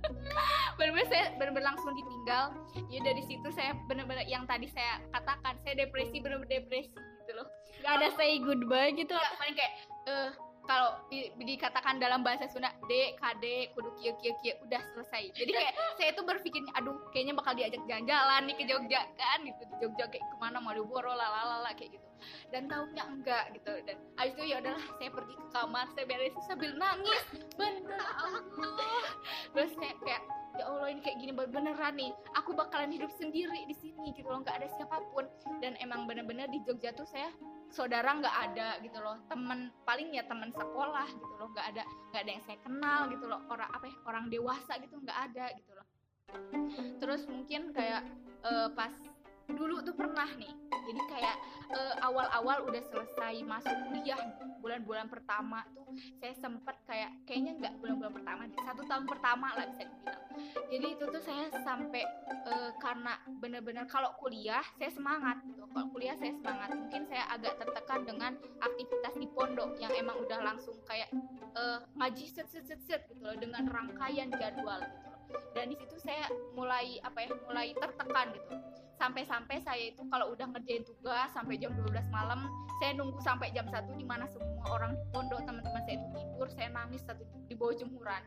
Benar-benar 0.78 1.08
saya 1.10 1.24
benar-benar 1.36 1.74
langsung 1.74 1.92
ditinggal. 1.98 2.54
Ya 2.88 3.00
dari 3.02 3.22
situ 3.26 3.48
saya 3.50 3.74
benar-benar 3.90 4.24
yang 4.30 4.46
tadi 4.46 4.70
saya 4.70 5.02
katakan 5.10 5.58
saya 5.66 5.74
depresi 5.84 6.22
benar-benar 6.22 6.62
depresi 6.62 6.94
gitu 6.94 7.32
loh. 7.34 7.46
Nggak 7.82 7.92
ada 7.98 8.08
say 8.14 8.38
goodbye 8.38 8.94
gitu. 8.94 9.12
Ya, 9.12 9.30
paling 9.36 9.56
kayak 9.58 9.72
uh, 10.06 10.30
kalau 10.64 11.00
di, 11.08 11.32
dikatakan 11.36 11.98
dalam 11.98 12.20
bahasa 12.20 12.46
Sunda 12.48 12.70
D 12.86 13.16
KD 13.16 13.74
kudu 13.74 13.90
kio 14.00 14.12
kio 14.20 14.32
kio 14.40 14.54
udah 14.64 14.82
selesai. 14.94 15.32
Jadi 15.34 15.50
kayak 15.50 15.74
saya 15.98 16.08
itu 16.12 16.22
berpikirnya 16.22 16.72
aduh 16.76 16.96
kayaknya 17.10 17.34
bakal 17.36 17.52
diajak 17.56 17.82
jalan-jalan 17.88 18.40
nih 18.48 18.56
ke 18.56 18.64
Jogja 18.68 19.00
kan 19.16 19.38
gitu. 19.44 19.62
Di 19.66 19.76
Jogja 19.80 20.04
kayak 20.08 20.24
ke 20.24 20.36
mana 20.38 20.58
Malioboro 20.62 21.12
lalala 21.12 21.70
kayak 21.74 21.96
gitu. 21.96 22.08
Dan 22.52 22.68
tahunya 22.68 23.04
enggak 23.08 23.44
gitu. 23.56 23.72
Dan 23.88 23.96
habis 24.20 24.32
itu 24.36 24.42
ya 24.52 24.56
udahlah 24.60 24.84
saya 25.00 25.10
pergi 25.10 25.34
ke 25.34 25.46
kamar 25.52 25.86
saya 25.96 26.04
beresin 26.04 26.42
sambil 26.44 26.72
nangis. 26.76 27.24
Bener 27.56 28.02
Allah. 28.20 28.44
Terus 29.56 29.72
saya 29.76 29.94
kayak 30.04 30.22
ya 30.58 30.64
Allah 30.66 30.88
ini 30.90 31.00
kayak 31.04 31.18
gini 31.22 31.32
beneran 31.34 31.94
nih. 31.94 32.10
Aku 32.38 32.54
bakalan 32.56 32.90
hidup 32.90 33.10
sendiri 33.14 33.66
di 33.66 33.76
sini 33.76 34.14
gitu 34.16 34.26
loh 34.26 34.42
nggak 34.42 34.62
ada 34.62 34.68
siapa 34.74 34.98
pun. 35.14 35.26
Dan 35.62 35.76
emang 35.78 36.08
bener-bener 36.10 36.50
di 36.50 36.58
Jogja 36.66 36.90
tuh 36.94 37.06
saya 37.06 37.30
saudara 37.70 38.10
nggak 38.16 38.36
ada 38.50 38.78
gitu 38.82 38.98
loh. 38.98 39.18
Temen 39.30 39.70
paling 39.86 40.10
ya 40.14 40.26
temen 40.26 40.50
sekolah 40.50 41.08
gitu 41.10 41.34
loh. 41.38 41.48
Nggak 41.54 41.66
ada 41.76 41.82
nggak 42.10 42.20
ada 42.26 42.30
yang 42.30 42.44
saya 42.44 42.58
kenal 42.64 43.00
gitu 43.12 43.24
loh. 43.30 43.40
Orang 43.46 43.70
apa 43.70 43.86
ya 43.86 43.96
orang 44.06 44.24
dewasa 44.32 44.72
gitu 44.82 44.94
nggak 44.98 45.18
ada 45.30 45.44
gitu 45.54 45.70
loh. 45.74 45.86
Terus 47.02 47.26
mungkin 47.26 47.74
kayak 47.74 48.06
uh, 48.46 48.70
pas 48.74 48.94
dulu 49.54 49.82
tuh 49.84 49.94
pernah 49.94 50.28
nih. 50.36 50.52
Jadi 50.90 51.00
kayak 51.06 51.36
uh, 51.70 51.94
awal-awal 52.02 52.66
udah 52.66 52.82
selesai 52.90 53.46
masuk 53.46 53.76
kuliah 53.86 54.18
bulan-bulan 54.60 55.08
pertama 55.08 55.64
tuh 55.72 55.88
saya 56.20 56.34
sempet 56.36 56.76
kayak 56.84 57.10
kayaknya 57.24 57.56
nggak 57.56 57.74
bulan-bulan 57.80 58.12
pertama 58.12 58.40
nih 58.46 58.60
satu 58.60 58.82
tahun 58.84 59.04
pertama 59.08 59.54
lah 59.56 59.66
bisa 59.70 59.86
dibilang. 59.86 60.22
Jadi 60.70 60.86
itu 60.98 61.04
tuh 61.08 61.22
saya 61.22 61.44
sampai 61.62 62.02
uh, 62.46 62.70
karena 62.82 63.16
bener-bener 63.40 63.84
kalau 63.86 64.12
kuliah 64.18 64.62
saya 64.76 64.90
semangat 64.90 65.40
gitu. 65.46 65.62
Kalau 65.70 65.86
kuliah 65.94 66.16
saya 66.18 66.32
semangat. 66.34 66.68
Mungkin 66.74 67.02
saya 67.06 67.24
agak 67.30 67.54
tertekan 67.62 68.00
dengan 68.02 68.32
aktivitas 68.58 69.14
di 69.14 69.26
pondok 69.30 69.70
yang 69.78 69.92
emang 69.94 70.16
udah 70.18 70.38
langsung 70.42 70.74
kayak 70.86 71.10
uh, 71.54 71.82
ngaji 71.98 72.26
set 72.26 72.50
set 72.50 72.66
set 72.66 72.82
set 72.82 73.06
gitu 73.06 73.22
loh 73.22 73.36
dengan 73.38 73.66
rangkaian 73.70 74.30
jadwal 74.34 74.82
gitu 74.82 75.06
loh. 75.06 75.42
Dan 75.54 75.70
di 75.70 75.76
situ 75.78 75.96
saya 76.02 76.26
mulai 76.58 76.98
apa 77.06 77.22
ya 77.22 77.30
mulai 77.46 77.70
tertekan 77.78 78.34
gitu 78.34 78.54
sampai-sampai 79.00 79.64
saya 79.64 79.96
itu 79.96 80.04
kalau 80.12 80.36
udah 80.36 80.44
ngerjain 80.52 80.84
tugas 80.84 81.32
sampai 81.32 81.56
jam 81.56 81.72
12 81.72 81.96
malam 82.12 82.44
saya 82.76 82.92
nunggu 83.00 83.16
sampai 83.24 83.48
jam 83.56 83.64
satu 83.72 83.96
di 83.96 84.04
mana 84.04 84.28
semua 84.28 84.64
orang 84.76 84.92
pondok 85.16 85.40
teman-teman 85.48 85.80
saya 85.88 85.96
itu 85.96 86.08
tidur 86.16 86.48
saya 86.52 86.68
nangis 86.68 87.00
satu 87.08 87.24
di 87.48 87.56
bawah 87.56 87.76
jemuran. 87.76 88.22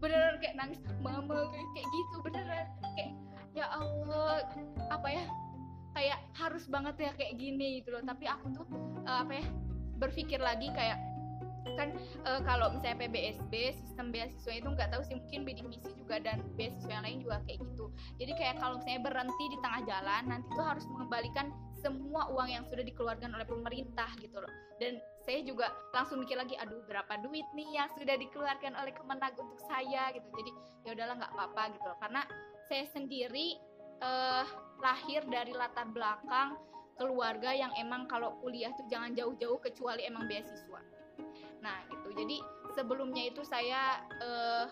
Beneran 0.00 0.36
kayak 0.40 0.56
nangis 0.56 0.80
mama 1.00 1.48
kayak 1.76 1.86
gitu 1.88 2.16
beneran. 2.24 2.66
Kayak 2.96 3.12
ya 3.52 3.66
Allah 3.72 4.44
apa 4.92 5.08
ya 5.08 5.24
kayak 5.92 6.18
harus 6.36 6.64
banget 6.68 6.96
ya 7.00 7.10
kayak 7.16 7.36
gini 7.36 7.80
gitu 7.80 7.96
loh. 7.96 8.04
Tapi 8.04 8.24
aku 8.28 8.46
tuh 8.52 8.66
uh, 9.04 9.24
apa 9.24 9.32
ya 9.40 9.44
berpikir 10.00 10.40
lagi 10.40 10.72
kayak 10.72 10.96
kan 11.76 11.88
uh, 12.24 12.40
kalau 12.46 12.72
misalnya 12.72 13.04
PBSB 13.04 13.52
sistem 13.74 14.14
beasiswa 14.14 14.52
itu 14.54 14.68
nggak 14.68 14.88
tahu 14.94 15.02
sih 15.04 15.16
mungkin 15.18 15.40
bidik 15.44 15.66
juga 15.98 16.16
dan 16.22 16.40
beasiswa 16.54 16.88
yang 16.88 17.04
lain 17.04 17.18
juga 17.20 17.36
kayak 17.44 17.58
gitu. 17.60 17.84
Jadi 18.16 18.32
kayak 18.38 18.56
kalau 18.62 18.74
misalnya 18.80 19.02
berhenti 19.04 19.44
di 19.50 19.58
tengah 19.60 19.82
jalan 19.84 20.22
nanti 20.30 20.48
tuh 20.54 20.66
harus 20.66 20.84
mengembalikan 20.88 21.46
semua 21.78 22.26
uang 22.34 22.48
yang 22.50 22.64
sudah 22.66 22.82
dikeluarkan 22.82 23.30
oleh 23.34 23.46
pemerintah 23.46 24.10
gitu 24.18 24.38
loh. 24.38 24.52
Dan 24.78 24.98
saya 25.22 25.42
juga 25.42 25.70
langsung 25.92 26.22
mikir 26.22 26.38
lagi 26.38 26.54
aduh 26.58 26.82
berapa 26.86 27.20
duit 27.22 27.46
nih 27.54 27.68
yang 27.74 27.88
sudah 27.94 28.16
dikeluarkan 28.18 28.72
oleh 28.78 28.92
Kemenag 28.94 29.34
untuk 29.38 29.60
saya? 29.66 30.10
gitu. 30.14 30.26
Jadi 30.38 30.50
ya 30.86 30.90
udahlah 30.94 31.14
nggak 31.20 31.32
apa-apa 31.34 31.62
gitu 31.76 31.86
loh. 31.86 31.98
Karena 31.98 32.22
saya 32.66 32.84
sendiri 32.90 33.58
uh, 34.02 34.44
lahir 34.82 35.22
dari 35.26 35.52
latar 35.54 35.86
belakang 35.90 36.58
keluarga 36.98 37.54
yang 37.54 37.70
emang 37.78 38.10
kalau 38.10 38.34
kuliah 38.42 38.74
tuh 38.74 38.86
jangan 38.90 39.14
jauh-jauh 39.14 39.62
kecuali 39.62 40.02
emang 40.02 40.26
beasiswa 40.26 40.82
nah 41.68 41.84
gitu. 41.92 42.08
Jadi 42.16 42.36
sebelumnya 42.72 43.28
itu 43.28 43.44
saya 43.44 44.00
uh, 44.24 44.66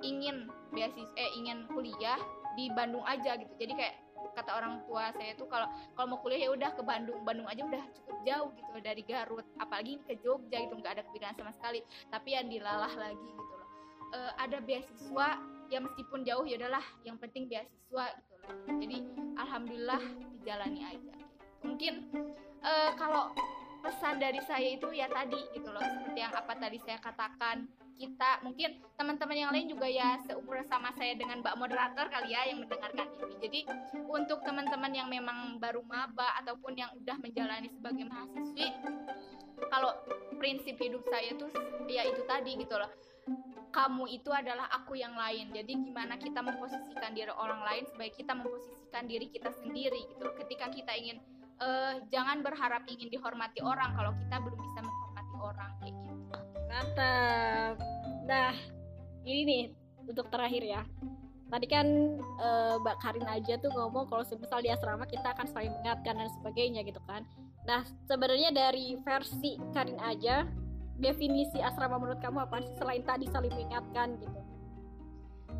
ingin 0.00 0.48
beasiswa 0.72 1.12
eh 1.20 1.30
ingin 1.36 1.68
kuliah 1.68 2.16
di 2.56 2.72
Bandung 2.72 3.04
aja 3.04 3.36
gitu. 3.36 3.52
Jadi 3.60 3.76
kayak 3.76 3.96
kata 4.32 4.48
orang 4.56 4.80
tua 4.88 5.12
saya 5.12 5.36
tuh 5.36 5.44
kalau 5.44 5.68
kalau 5.92 6.16
mau 6.16 6.18
kuliah 6.24 6.48
ya 6.48 6.50
udah 6.56 6.72
ke 6.72 6.80
Bandung. 6.80 7.20
Bandung 7.22 7.44
aja 7.44 7.62
udah 7.68 7.84
cukup 8.00 8.16
jauh 8.24 8.48
gitu 8.56 8.76
dari 8.80 9.02
Garut. 9.04 9.44
Apalagi 9.60 10.00
ke 10.08 10.16
Jogja 10.24 10.56
gitu. 10.64 10.74
Nggak 10.80 11.00
ada 11.00 11.02
kepikiran 11.04 11.36
sama 11.36 11.52
sekali. 11.52 11.84
Tapi 12.08 12.28
yang 12.32 12.48
dilalah 12.48 12.92
lagi 12.96 13.28
gitu 13.28 13.52
loh. 13.52 13.68
E, 14.12 14.18
ada 14.40 14.58
beasiswa 14.64 15.28
ya 15.68 15.78
meskipun 15.84 16.24
jauh 16.24 16.44
ya 16.48 16.56
udahlah. 16.56 16.84
Yang 17.04 17.16
penting 17.28 17.44
beasiswa 17.52 18.04
gitu 18.16 18.34
loh. 18.40 18.52
Jadi 18.80 18.98
alhamdulillah 19.36 20.02
dijalani 20.40 20.80
aja 20.82 21.12
gitu. 21.12 21.34
mungkin 21.62 22.10
e, 22.58 22.72
kalau 22.98 23.30
pesan 23.82 24.22
dari 24.22 24.38
saya 24.46 24.78
itu 24.78 24.88
ya 24.94 25.10
tadi 25.10 25.38
gitu 25.52 25.68
loh 25.68 25.82
seperti 25.82 26.18
yang 26.22 26.32
apa 26.32 26.54
tadi 26.54 26.78
saya 26.80 26.98
katakan 27.02 27.66
kita 28.02 28.42
mungkin 28.42 28.82
teman-teman 28.98 29.36
yang 29.36 29.50
lain 29.54 29.68
juga 29.70 29.86
ya 29.86 30.18
seumur 30.26 30.58
sama 30.66 30.90
saya 30.96 31.14
dengan 31.14 31.38
Mbak 31.38 31.54
moderator 31.54 32.10
kali 32.10 32.34
ya 32.34 32.50
yang 32.50 32.58
mendengarkan 32.64 33.06
ini. 33.14 33.34
Jadi 33.38 33.60
untuk 34.10 34.42
teman-teman 34.42 34.90
yang 34.90 35.06
memang 35.06 35.62
baru 35.62 35.86
maba 35.86 36.34
ataupun 36.42 36.74
yang 36.74 36.90
udah 36.98 37.14
menjalani 37.22 37.70
sebagai 37.70 38.02
mahasiswi 38.08 38.74
kalau 39.70 39.94
prinsip 40.40 40.74
hidup 40.82 41.06
saya 41.06 41.30
tuh 41.38 41.50
ya 41.86 42.02
itu 42.08 42.26
tadi 42.26 42.58
gitu 42.58 42.74
loh. 42.74 42.90
Kamu 43.72 44.04
itu 44.10 44.28
adalah 44.28 44.68
aku 44.68 44.98
yang 44.98 45.16
lain. 45.16 45.54
Jadi 45.54 45.72
gimana 45.80 46.18
kita 46.18 46.44
memposisikan 46.44 47.14
diri 47.14 47.32
orang 47.32 47.62
lain 47.64 47.86
sebaik 47.88 48.18
kita 48.18 48.34
memposisikan 48.36 49.06
diri 49.08 49.30
kita 49.30 49.48
sendiri 49.62 50.10
gitu. 50.12 50.26
Ketika 50.36 50.68
kita 50.68 50.92
ingin 50.98 51.22
uh, 51.60 51.94
jangan 52.08 52.40
berharap 52.40 52.86
ingin 52.88 53.12
dihormati 53.12 53.60
orang 53.60 53.92
kalau 53.92 54.12
kita 54.16 54.36
belum 54.40 54.58
bisa 54.60 54.80
menghormati 54.80 55.36
orang 55.42 55.70
kayak 55.82 55.94
gitu. 55.98 56.38
Mantap. 56.70 57.74
Nah 58.24 58.52
ini 59.26 59.40
nih 59.44 59.64
untuk 60.08 60.26
terakhir 60.32 60.62
ya. 60.62 60.82
Tadi 61.52 61.66
kan 61.68 61.86
uh, 62.40 62.80
Mbak 62.80 62.96
Karin 63.04 63.28
aja 63.28 63.60
tuh 63.60 63.68
ngomong 63.76 64.08
kalau 64.08 64.24
semisal 64.24 64.64
di 64.64 64.72
asrama 64.72 65.04
kita 65.04 65.36
akan 65.36 65.44
saling 65.52 65.68
mengingatkan 65.68 66.16
dan 66.16 66.30
sebagainya 66.40 66.80
gitu 66.88 67.00
kan. 67.04 67.28
Nah 67.68 67.84
sebenarnya 68.08 68.56
dari 68.56 68.96
versi 69.04 69.60
Karin 69.76 70.00
aja 70.00 70.48
definisi 70.96 71.60
asrama 71.60 72.00
menurut 72.00 72.24
kamu 72.24 72.48
apa 72.48 72.64
sih 72.64 72.72
selain 72.80 73.04
tadi 73.04 73.28
saling 73.28 73.52
mengingatkan 73.52 74.16
gitu? 74.16 74.40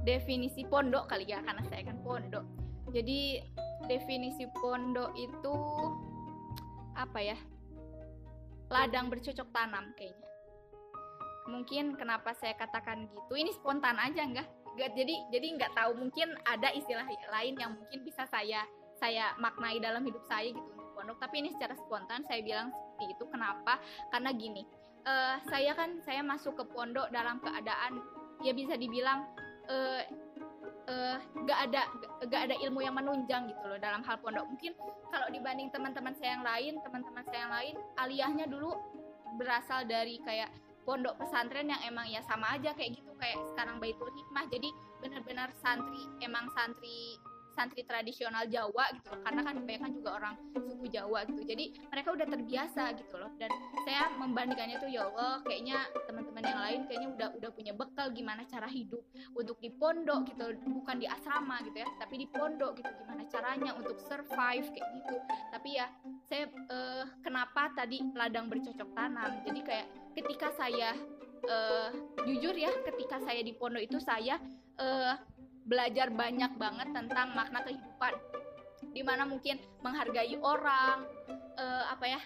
Definisi 0.02 0.64
pondok 0.64 1.12
kali 1.12 1.28
ya 1.28 1.44
karena 1.44 1.60
saya 1.68 1.84
kan 1.84 2.00
pondok. 2.00 2.44
Jadi 2.92 3.40
definisi 3.86 4.46
pondok 4.58 5.12
itu 5.16 5.54
apa 6.94 7.18
ya? 7.20 7.38
Ladang 8.72 9.12
bercocok 9.12 9.48
tanam 9.52 9.92
kayaknya. 9.96 10.28
Mungkin 11.50 11.98
kenapa 11.98 12.32
saya 12.38 12.54
katakan 12.54 13.10
gitu? 13.10 13.34
Ini 13.34 13.50
spontan 13.52 13.98
aja 13.98 14.22
enggak? 14.22 14.48
Jadi 14.78 15.28
jadi 15.28 15.46
nggak 15.58 15.74
tahu. 15.76 15.98
Mungkin 15.98 16.32
ada 16.48 16.72
istilah 16.72 17.04
lain 17.06 17.54
yang 17.60 17.76
mungkin 17.76 18.06
bisa 18.06 18.24
saya 18.30 18.64
saya 18.96 19.34
maknai 19.36 19.82
dalam 19.82 20.06
hidup 20.06 20.22
saya 20.24 20.54
gitu 20.54 20.64
untuk 20.72 20.88
pondok. 20.94 21.18
Tapi 21.20 21.42
ini 21.42 21.50
secara 21.52 21.74
spontan 21.76 22.24
saya 22.24 22.40
bilang 22.40 22.70
seperti 22.70 23.18
itu. 23.18 23.24
Kenapa? 23.28 23.76
Karena 24.08 24.30
gini 24.32 24.62
uh, 25.06 25.36
saya 25.50 25.74
kan 25.74 25.98
saya 26.06 26.22
masuk 26.22 26.58
ke 26.58 26.64
pondok 26.70 27.10
dalam 27.10 27.42
keadaan 27.42 28.02
ya 28.42 28.54
bisa 28.54 28.74
dibilang 28.78 29.26
uh, 29.70 30.02
uh, 30.88 31.18
gak 31.46 31.58
ada 31.70 31.82
gak 32.26 32.42
ada 32.50 32.54
ilmu 32.62 32.82
yang 32.82 32.96
menunjang 32.96 33.50
gitu 33.50 33.64
loh 33.66 33.78
dalam 33.78 34.02
hal 34.06 34.18
pondok. 34.18 34.46
Mungkin 34.48 34.72
kalau 35.10 35.28
dibanding 35.30 35.68
teman-teman 35.70 36.14
saya 36.16 36.38
yang 36.38 36.44
lain 36.46 36.72
teman-teman 36.82 37.24
saya 37.28 37.40
yang 37.46 37.54
lain 37.54 37.74
aliyahnya 37.98 38.46
dulu 38.50 38.74
berasal 39.36 39.84
dari 39.88 40.20
kayak 40.22 40.50
pondok 40.82 41.14
pesantren 41.14 41.70
yang 41.70 41.78
emang 41.86 42.10
ya 42.10 42.18
sama 42.26 42.58
aja 42.58 42.74
kayak 42.74 42.98
gitu 42.98 43.14
kayak 43.18 43.38
sekarang 43.54 43.78
Baitul 43.78 44.10
Hikmah. 44.10 44.50
Jadi 44.50 44.68
benar-benar 44.98 45.54
santri 45.62 46.02
emang 46.22 46.50
santri 46.54 47.18
santri 47.52 47.86
tradisional 47.86 48.44
Jawa 48.48 48.90
gitu 48.96 49.06
loh. 49.12 49.20
Karena 49.24 49.40
kan 49.44 49.54
kebanyakan 49.60 49.90
juga 49.94 50.10
orang 50.18 50.34
suku 50.52 50.86
Jawa 50.90 51.24
gitu. 51.28 51.42
Jadi 51.46 51.64
mereka 51.88 52.08
udah 52.12 52.26
terbiasa 52.26 52.82
gitu 52.98 53.14
loh. 53.16 53.30
Dan 53.38 53.50
saya 53.84 54.10
membandingkannya 54.18 54.76
tuh 54.80 54.90
ya 54.90 55.08
Allah 55.08 55.40
kayaknya 55.46 55.78
teman-teman 56.08 56.44
yang 56.44 56.60
lain 56.60 56.80
kayaknya 56.88 57.08
udah 57.14 57.28
udah 57.38 57.50
punya 57.54 57.72
bekal 57.76 58.06
gimana 58.10 58.42
cara 58.48 58.68
hidup 58.68 59.02
untuk 59.36 59.56
di 59.62 59.70
pondok 59.72 60.32
gitu. 60.32 60.44
Bukan 60.82 60.96
di 60.98 61.06
asrama 61.06 61.62
gitu 61.64 61.78
ya 61.78 61.88
tapi 62.00 62.14
di 62.20 62.26
pondok 62.28 62.80
gitu. 62.80 62.90
Gimana 63.04 63.22
caranya 63.28 63.70
untuk 63.76 63.96
survive 64.02 64.66
kayak 64.72 64.88
gitu. 65.00 65.16
Tapi 65.52 65.68
ya 65.78 65.86
saya 66.26 66.48
uh, 66.48 67.04
kenapa 67.22 67.70
tadi 67.76 68.02
ladang 68.16 68.48
bercocok 68.48 68.88
tanam? 68.96 69.40
Jadi 69.44 69.60
kayak 69.62 69.86
ketika 70.12 70.52
saya 70.52 70.92
uh, 71.48 71.88
jujur 72.26 72.54
ya 72.54 72.70
ketika 72.86 73.18
saya 73.22 73.40
di 73.42 73.52
pondok 73.56 73.82
itu 73.82 73.98
saya 73.98 74.38
uh, 74.78 75.14
belajar 75.66 76.10
banyak 76.10 76.52
banget 76.58 76.88
tentang 76.90 77.34
makna 77.34 77.62
kehidupan. 77.62 78.12
Di 78.92 79.02
mana 79.06 79.22
mungkin 79.24 79.62
menghargai 79.80 80.36
orang 80.42 81.06
uh, 81.56 81.84
apa 81.88 82.04
ya 82.06 82.20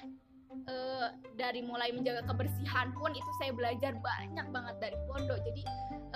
uh, 0.67 1.07
dari 1.37 1.61
mulai 1.61 1.93
menjaga 1.93 2.25
kebersihan 2.25 2.91
pun 2.97 3.13
itu 3.13 3.31
saya 3.39 3.53
belajar 3.53 3.93
banyak 4.01 4.47
banget 4.51 4.77
dari 4.81 4.97
pondok. 5.05 5.39
Jadi 5.45 5.63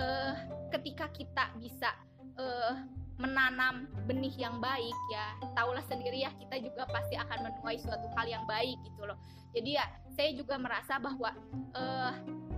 uh, 0.00 0.32
ketika 0.72 1.06
kita 1.12 1.52
bisa 1.60 1.92
uh, 2.40 2.74
menanam 3.20 3.84
benih 4.08 4.32
yang 4.40 4.64
baik 4.64 4.96
ya 5.12 5.36
tahulah 5.52 5.84
sendiri 5.84 6.24
ya 6.24 6.32
kita 6.40 6.56
juga 6.56 6.88
pasti 6.88 7.20
akan 7.20 7.52
menuai 7.52 7.76
suatu 7.76 8.08
hal 8.16 8.26
yang 8.26 8.44
baik 8.48 8.80
gitu 8.80 9.04
loh. 9.04 9.20
Jadi 9.52 9.76
ya 9.76 9.84
saya 10.16 10.32
juga 10.32 10.56
merasa 10.56 10.96
bahwa 10.96 11.36
uh, 11.76 12.12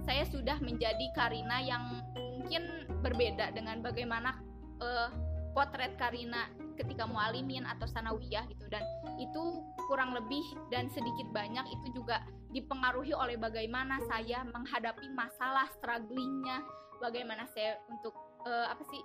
saya 0.06 0.22
sudah 0.30 0.58
menjadi 0.62 1.06
Karina 1.18 1.58
yang 1.62 1.82
mungkin 2.38 2.86
berbeda 3.02 3.54
dengan 3.54 3.82
bagaimana 3.82 4.38
uh, 4.82 5.08
potret 5.54 5.94
Karina 6.00 6.50
ketika 6.74 7.06
mualimin 7.06 7.62
atau 7.68 7.86
sanawiyah 7.86 8.44
gitu. 8.50 8.64
Dan 8.72 8.82
itu 9.20 9.62
kurang 9.86 10.16
lebih 10.16 10.42
dan 10.72 10.90
sedikit 10.90 11.28
banyak 11.30 11.64
itu 11.70 12.02
juga 12.02 12.24
dipengaruhi 12.50 13.14
oleh 13.14 13.38
bagaimana 13.38 14.00
saya 14.10 14.42
menghadapi 14.50 15.06
masalah 15.14 15.68
strugglingnya. 15.78 16.60
Bagaimana 16.98 17.46
saya 17.50 17.78
untuk 17.90 18.14
uh, 18.46 18.70
apa 18.70 18.82
sih 18.90 19.02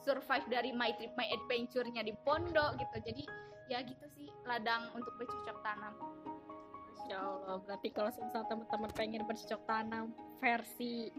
survive 0.00 0.46
dari 0.48 0.72
my 0.72 0.90
trip 0.96 1.12
my 1.14 1.28
adventure-nya 1.28 2.02
di 2.02 2.16
pondok 2.24 2.80
gitu. 2.80 2.96
Jadi 3.04 3.24
ya 3.70 3.84
gitu 3.86 4.06
sih 4.18 4.26
ladang 4.48 4.90
untuk 4.96 5.14
bercocok 5.20 5.58
tanam. 5.62 5.94
Ya 7.10 7.18
Allah, 7.18 7.58
berarti 7.66 7.90
kalau 7.90 8.14
misal 8.14 8.46
teman-teman 8.46 8.90
pengen 8.94 9.22
bercocok 9.26 9.66
tanam 9.66 10.14
versi 10.38 11.10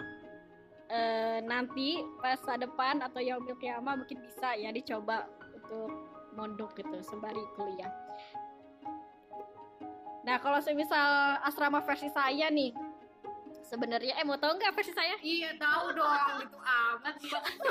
uh, 0.92 1.40
nanti 1.48 2.04
masa 2.20 2.60
depan 2.60 3.00
atau 3.00 3.24
yaumil 3.24 3.56
kiamah 3.58 3.96
mungkin 3.96 4.20
bisa 4.20 4.54
ya 4.60 4.70
dicoba 4.76 5.26
untuk 5.56 5.90
mondok 6.36 6.76
gitu 6.76 7.00
sembari 7.04 7.42
kuliah. 7.56 7.92
Nah 10.22 10.38
kalau 10.38 10.62
semisal 10.62 11.42
asrama 11.42 11.82
versi 11.82 12.12
saya 12.14 12.52
nih, 12.54 12.76
sebenarnya 13.66 14.20
eh 14.22 14.26
mau 14.28 14.38
tahu 14.38 14.60
nggak 14.60 14.76
versi 14.76 14.94
saya? 14.94 15.18
Iya 15.18 15.58
tahu 15.58 15.98
dong 15.98 16.46
itu 16.46 16.60
amat. 16.60 17.16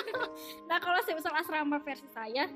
nah 0.69 0.79
kalau 0.83 0.99
semisal 1.07 1.31
asrama 1.37 1.79
versi 1.79 2.09
saya, 2.11 2.51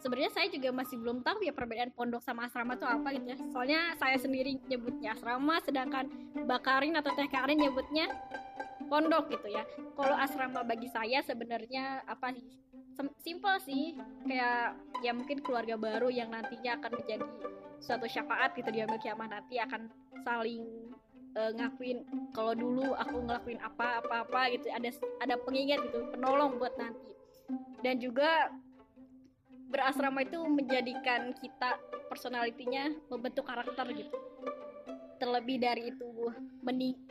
sebenarnya 0.00 0.32
saya 0.32 0.46
juga 0.48 0.72
masih 0.72 0.96
belum 0.96 1.20
tahu 1.20 1.44
ya 1.44 1.52
perbedaan 1.52 1.92
pondok 1.92 2.24
sama 2.24 2.48
asrama 2.48 2.78
itu 2.78 2.88
apa 2.88 3.08
gitu 3.14 3.26
ya. 3.28 3.36
Soalnya 3.52 3.80
saya 4.00 4.16
sendiri 4.16 4.56
nyebutnya 4.64 5.12
asrama, 5.12 5.60
sedangkan 5.60 6.08
Bakarin 6.48 6.96
atau 6.96 7.12
Teh 7.12 7.28
Karin 7.28 7.60
nyebutnya 7.60 8.08
pondok 8.88 9.30
gitu 9.30 9.48
ya. 9.52 9.62
Kalau 9.94 10.16
asrama 10.16 10.64
bagi 10.64 10.88
saya 10.88 11.20
sebenarnya 11.22 12.02
apa 12.08 12.34
sih? 12.34 12.44
Simple 13.22 13.62
sih, 13.62 13.94
kayak 14.26 14.74
ya 15.06 15.14
mungkin 15.14 15.38
keluarga 15.38 15.78
baru 15.78 16.10
yang 16.10 16.34
nantinya 16.34 16.82
akan 16.82 16.98
menjadi 16.98 17.26
suatu 17.78 18.10
syafaat 18.10 18.58
gitu 18.58 18.74
di 18.74 18.82
kiamah 18.82 19.30
nanti 19.30 19.62
akan 19.62 19.86
saling 20.26 20.66
uh, 21.38 21.50
ngakuin 21.54 22.02
kalau 22.34 22.52
dulu 22.58 22.94
aku 22.98 23.22
ngelakuin 23.22 23.60
apa 23.62 24.02
apa 24.02 24.26
apa 24.26 24.40
gitu 24.54 24.66
ada 24.74 24.90
ada 25.22 25.34
pengingat 25.38 25.78
gitu 25.86 26.10
penolong 26.10 26.58
buat 26.58 26.74
nanti 26.74 27.14
dan 27.86 28.02
juga 28.02 28.50
berasrama 29.68 30.24
itu 30.24 30.40
menjadikan 30.48 31.36
kita 31.36 31.76
personalitinya 32.08 32.88
membentuk 33.12 33.44
karakter 33.44 33.86
gitu 33.92 34.16
terlebih 35.18 35.60
dari 35.60 35.90
itu 35.92 36.08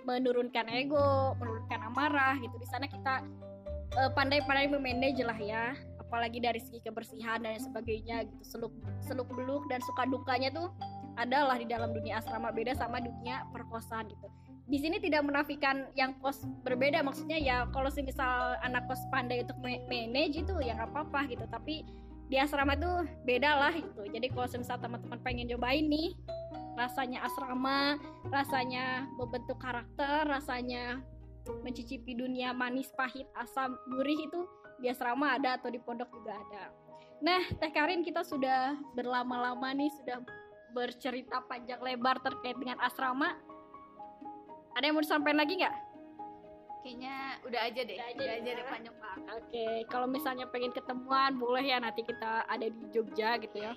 menurunkan 0.03 0.65
ego 0.71 1.35
menurunkan 1.37 1.79
amarah 1.91 2.35
gitu. 2.39 2.55
Di 2.57 2.67
sana 2.67 2.87
kita 2.87 3.23
uh, 3.99 4.11
pandai-pandai 4.15 4.71
memanage 4.71 5.21
lah 5.21 5.37
ya. 5.37 5.75
Apalagi 6.07 6.39
dari 6.39 6.63
segi 6.63 6.79
kebersihan 6.79 7.43
dan 7.43 7.59
sebagainya 7.59 8.23
gitu. 8.25 8.43
Seluk 8.57 8.73
seluk 9.03 9.27
beluk 9.35 9.67
dan 9.67 9.83
suka 9.83 10.07
dukanya 10.07 10.49
tuh 10.55 10.71
adalah 11.19 11.59
di 11.59 11.67
dalam 11.67 11.91
dunia 11.91 12.23
asrama. 12.23 12.49
Beda 12.55 12.73
sama 12.73 13.03
dunia 13.03 13.43
perkosaan 13.51 14.07
gitu. 14.07 14.27
Di 14.67 14.79
sini 14.79 14.99
tidak 14.99 15.23
menafikan 15.27 15.87
yang 15.95 16.15
kos 16.23 16.43
berbeda. 16.63 17.03
Maksudnya 17.03 17.39
ya 17.39 17.67
kalau 17.75 17.91
misal 17.91 18.55
anak 18.63 18.87
kos 18.87 19.03
pandai 19.11 19.43
untuk 19.43 19.59
manage 19.63 20.39
itu 20.39 20.53
ya 20.63 20.79
nggak 20.79 20.95
apa-apa 20.95 21.27
gitu. 21.27 21.43
Tapi 21.51 21.83
di 22.27 22.35
asrama 22.35 22.75
itu 22.75 23.07
beda 23.23 23.51
lah 23.55 23.73
gitu. 23.75 24.03
Jadi 24.07 24.27
kalau 24.31 24.47
misal 24.59 24.75
teman-teman 24.79 25.19
pengen 25.23 25.47
cobain 25.47 25.87
nih 25.87 26.11
rasanya 26.77 27.25
asrama 27.25 27.97
rasanya 28.29 29.09
membentuk 29.17 29.57
karakter 29.57 30.29
rasanya 30.29 31.01
mencicipi 31.65 32.13
dunia 32.13 32.53
manis 32.53 32.93
pahit 32.93 33.25
asam 33.41 33.73
gurih 33.89 34.29
itu 34.29 34.45
di 34.77 34.93
asrama 34.93 35.33
ada 35.33 35.57
atau 35.57 35.73
di 35.73 35.81
pondok 35.81 36.07
juga 36.13 36.37
ada 36.37 36.69
nah 37.17 37.41
teh 37.57 37.73
Karin 37.73 38.05
kita 38.05 38.21
sudah 38.21 38.77
berlama-lama 38.93 39.73
nih 39.73 39.89
sudah 39.97 40.21
bercerita 40.77 41.41
panjang 41.49 41.81
lebar 41.81 42.21
terkait 42.21 42.53
dengan 42.61 42.77
asrama 42.85 43.33
ada 44.77 44.85
yang 44.85 44.93
mau 44.93 45.01
disampaikan 45.01 45.41
lagi 45.41 45.57
nggak 45.57 45.75
kayaknya 46.85 47.41
udah 47.41 47.61
aja 47.65 47.81
deh 47.81 47.97
udah 47.97 48.09
aja, 48.13 48.21
udah 48.21 48.35
aja 48.37 48.51
deh 48.53 48.61
ya. 48.61 48.69
panjang 48.69 48.95
banget 49.01 49.23
oke 49.25 49.43
okay. 49.49 49.75
kalau 49.89 50.05
misalnya 50.05 50.45
pengen 50.53 50.69
ketemuan 50.69 51.41
boleh 51.41 51.65
ya 51.65 51.81
nanti 51.81 52.05
kita 52.05 52.45
ada 52.45 52.69
di 52.69 52.85
Jogja 52.93 53.41
gitu 53.41 53.57
ya 53.57 53.73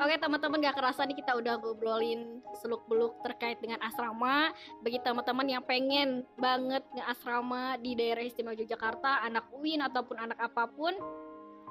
Oke 0.00 0.16
teman-teman 0.16 0.64
gak 0.64 0.76
kerasa 0.80 1.04
nih 1.04 1.20
kita 1.20 1.36
udah 1.36 1.60
ngobrolin 1.60 2.40
seluk-beluk 2.64 3.20
terkait 3.20 3.60
dengan 3.60 3.76
asrama. 3.84 4.50
Bagi 4.80 4.98
teman-teman 5.04 5.46
yang 5.46 5.62
pengen 5.62 6.24
banget 6.40 6.80
nge-asrama 6.96 7.76
di 7.76 7.92
daerah 7.92 8.24
istimewa 8.24 8.56
Yogyakarta 8.56 9.20
Anak 9.28 9.52
UIN 9.52 9.84
ataupun 9.84 10.16
anak 10.16 10.40
apa 10.40 10.64
pun 10.72 10.96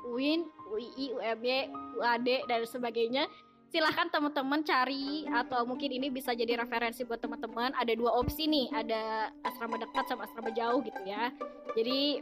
UIN, 0.05 0.45
UII, 0.69 1.17
UMY, 1.17 1.59
UAD 1.97 2.49
dan 2.49 2.61
sebagainya 2.65 3.25
silahkan 3.71 4.11
teman-teman 4.11 4.67
cari 4.67 5.23
atau 5.31 5.63
mungkin 5.63 5.95
ini 5.95 6.11
bisa 6.11 6.35
jadi 6.35 6.59
referensi 6.59 7.07
buat 7.07 7.23
teman-teman. 7.23 7.71
Ada 7.79 7.95
dua 7.95 8.19
opsi 8.19 8.45
nih 8.45 8.67
ada 8.75 9.31
asrama 9.47 9.79
dekat 9.79 10.11
sama 10.11 10.27
asrama 10.27 10.51
jauh 10.51 10.83
gitu 10.83 11.01
ya. 11.07 11.31
Jadi 11.73 12.19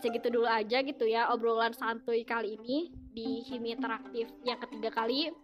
segitu 0.00 0.32
dulu 0.32 0.48
aja 0.48 0.80
gitu 0.80 1.04
ya 1.04 1.28
obrolan 1.34 1.74
santuy 1.76 2.24
kali 2.24 2.56
ini 2.56 2.88
di 3.18 3.42
Himi 3.50 3.74
Interaktif 3.74 4.30
yang 4.46 4.62
ketiga 4.62 4.94
kali 4.94 5.34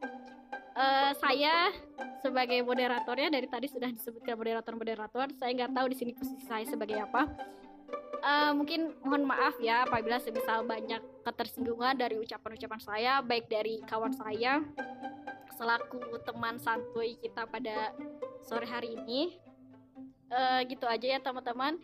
uh, 0.78 1.10
saya 1.18 1.74
sebagai 2.22 2.62
moderatornya 2.62 3.34
dari 3.34 3.50
tadi 3.50 3.66
sudah 3.66 3.90
disebutkan 3.90 4.38
moderator-moderator 4.38 5.34
saya 5.34 5.50
nggak 5.50 5.74
tahu 5.74 5.86
di 5.90 5.96
sini 5.98 6.12
posisi 6.14 6.46
saya 6.46 6.62
sebagai 6.62 7.02
apa 7.02 7.26
uh, 8.22 8.54
mungkin 8.54 8.94
mohon 9.02 9.26
maaf 9.26 9.58
ya 9.58 9.82
apabila 9.82 10.22
semisal 10.22 10.62
banyak 10.62 11.02
ketersinggungan 11.26 11.98
dari 11.98 12.14
ucapan-ucapan 12.22 12.78
saya 12.78 13.18
baik 13.26 13.50
dari 13.50 13.82
kawan 13.82 14.14
saya 14.14 14.62
selaku 15.54 16.18
teman 16.26 16.58
santuy 16.58 17.14
kita 17.22 17.46
pada 17.46 17.94
sore 18.44 18.66
hari 18.66 18.98
ini. 18.98 19.38
Uh, 20.34 20.66
gitu 20.66 20.84
aja 20.88 21.14
ya 21.14 21.18
teman-teman. 21.22 21.78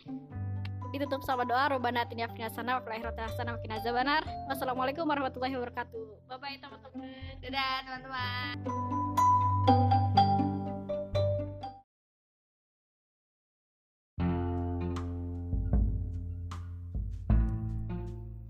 Ditutup 0.91 1.23
sama 1.23 1.47
doa 1.47 1.71
Robana 1.71 2.03
atina 2.03 2.27
fina 2.35 2.51
sana 2.51 2.79
wa 2.79 2.83
fil 2.83 2.99
akhirati 2.99 3.23
hasanah. 3.23 4.23
Wassalamualaikum 4.51 5.07
warahmatullahi 5.07 5.55
wabarakatuh. 5.55 6.27
Bye 6.27 6.39
bye 6.43 6.59
teman-teman. 6.59 7.39
Dadah 7.39 7.77
teman-teman. 7.87 8.55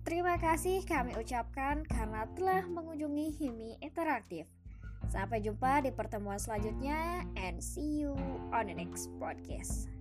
Terima 0.09 0.35
kasih 0.41 0.81
kami 0.89 1.13
ucapkan 1.21 1.85
karena 1.85 2.25
telah 2.33 2.65
mengunjungi 2.65 3.37
Himi 3.37 3.77
Interaktif. 3.85 4.49
Sampai 5.13 5.45
jumpa 5.45 5.85
di 5.85 5.93
pertemuan 5.93 6.41
selanjutnya 6.41 7.29
and 7.37 7.61
see 7.61 8.01
you 8.01 8.17
on 8.49 8.67
the 8.67 8.75
next 8.75 9.13
podcast. 9.21 10.00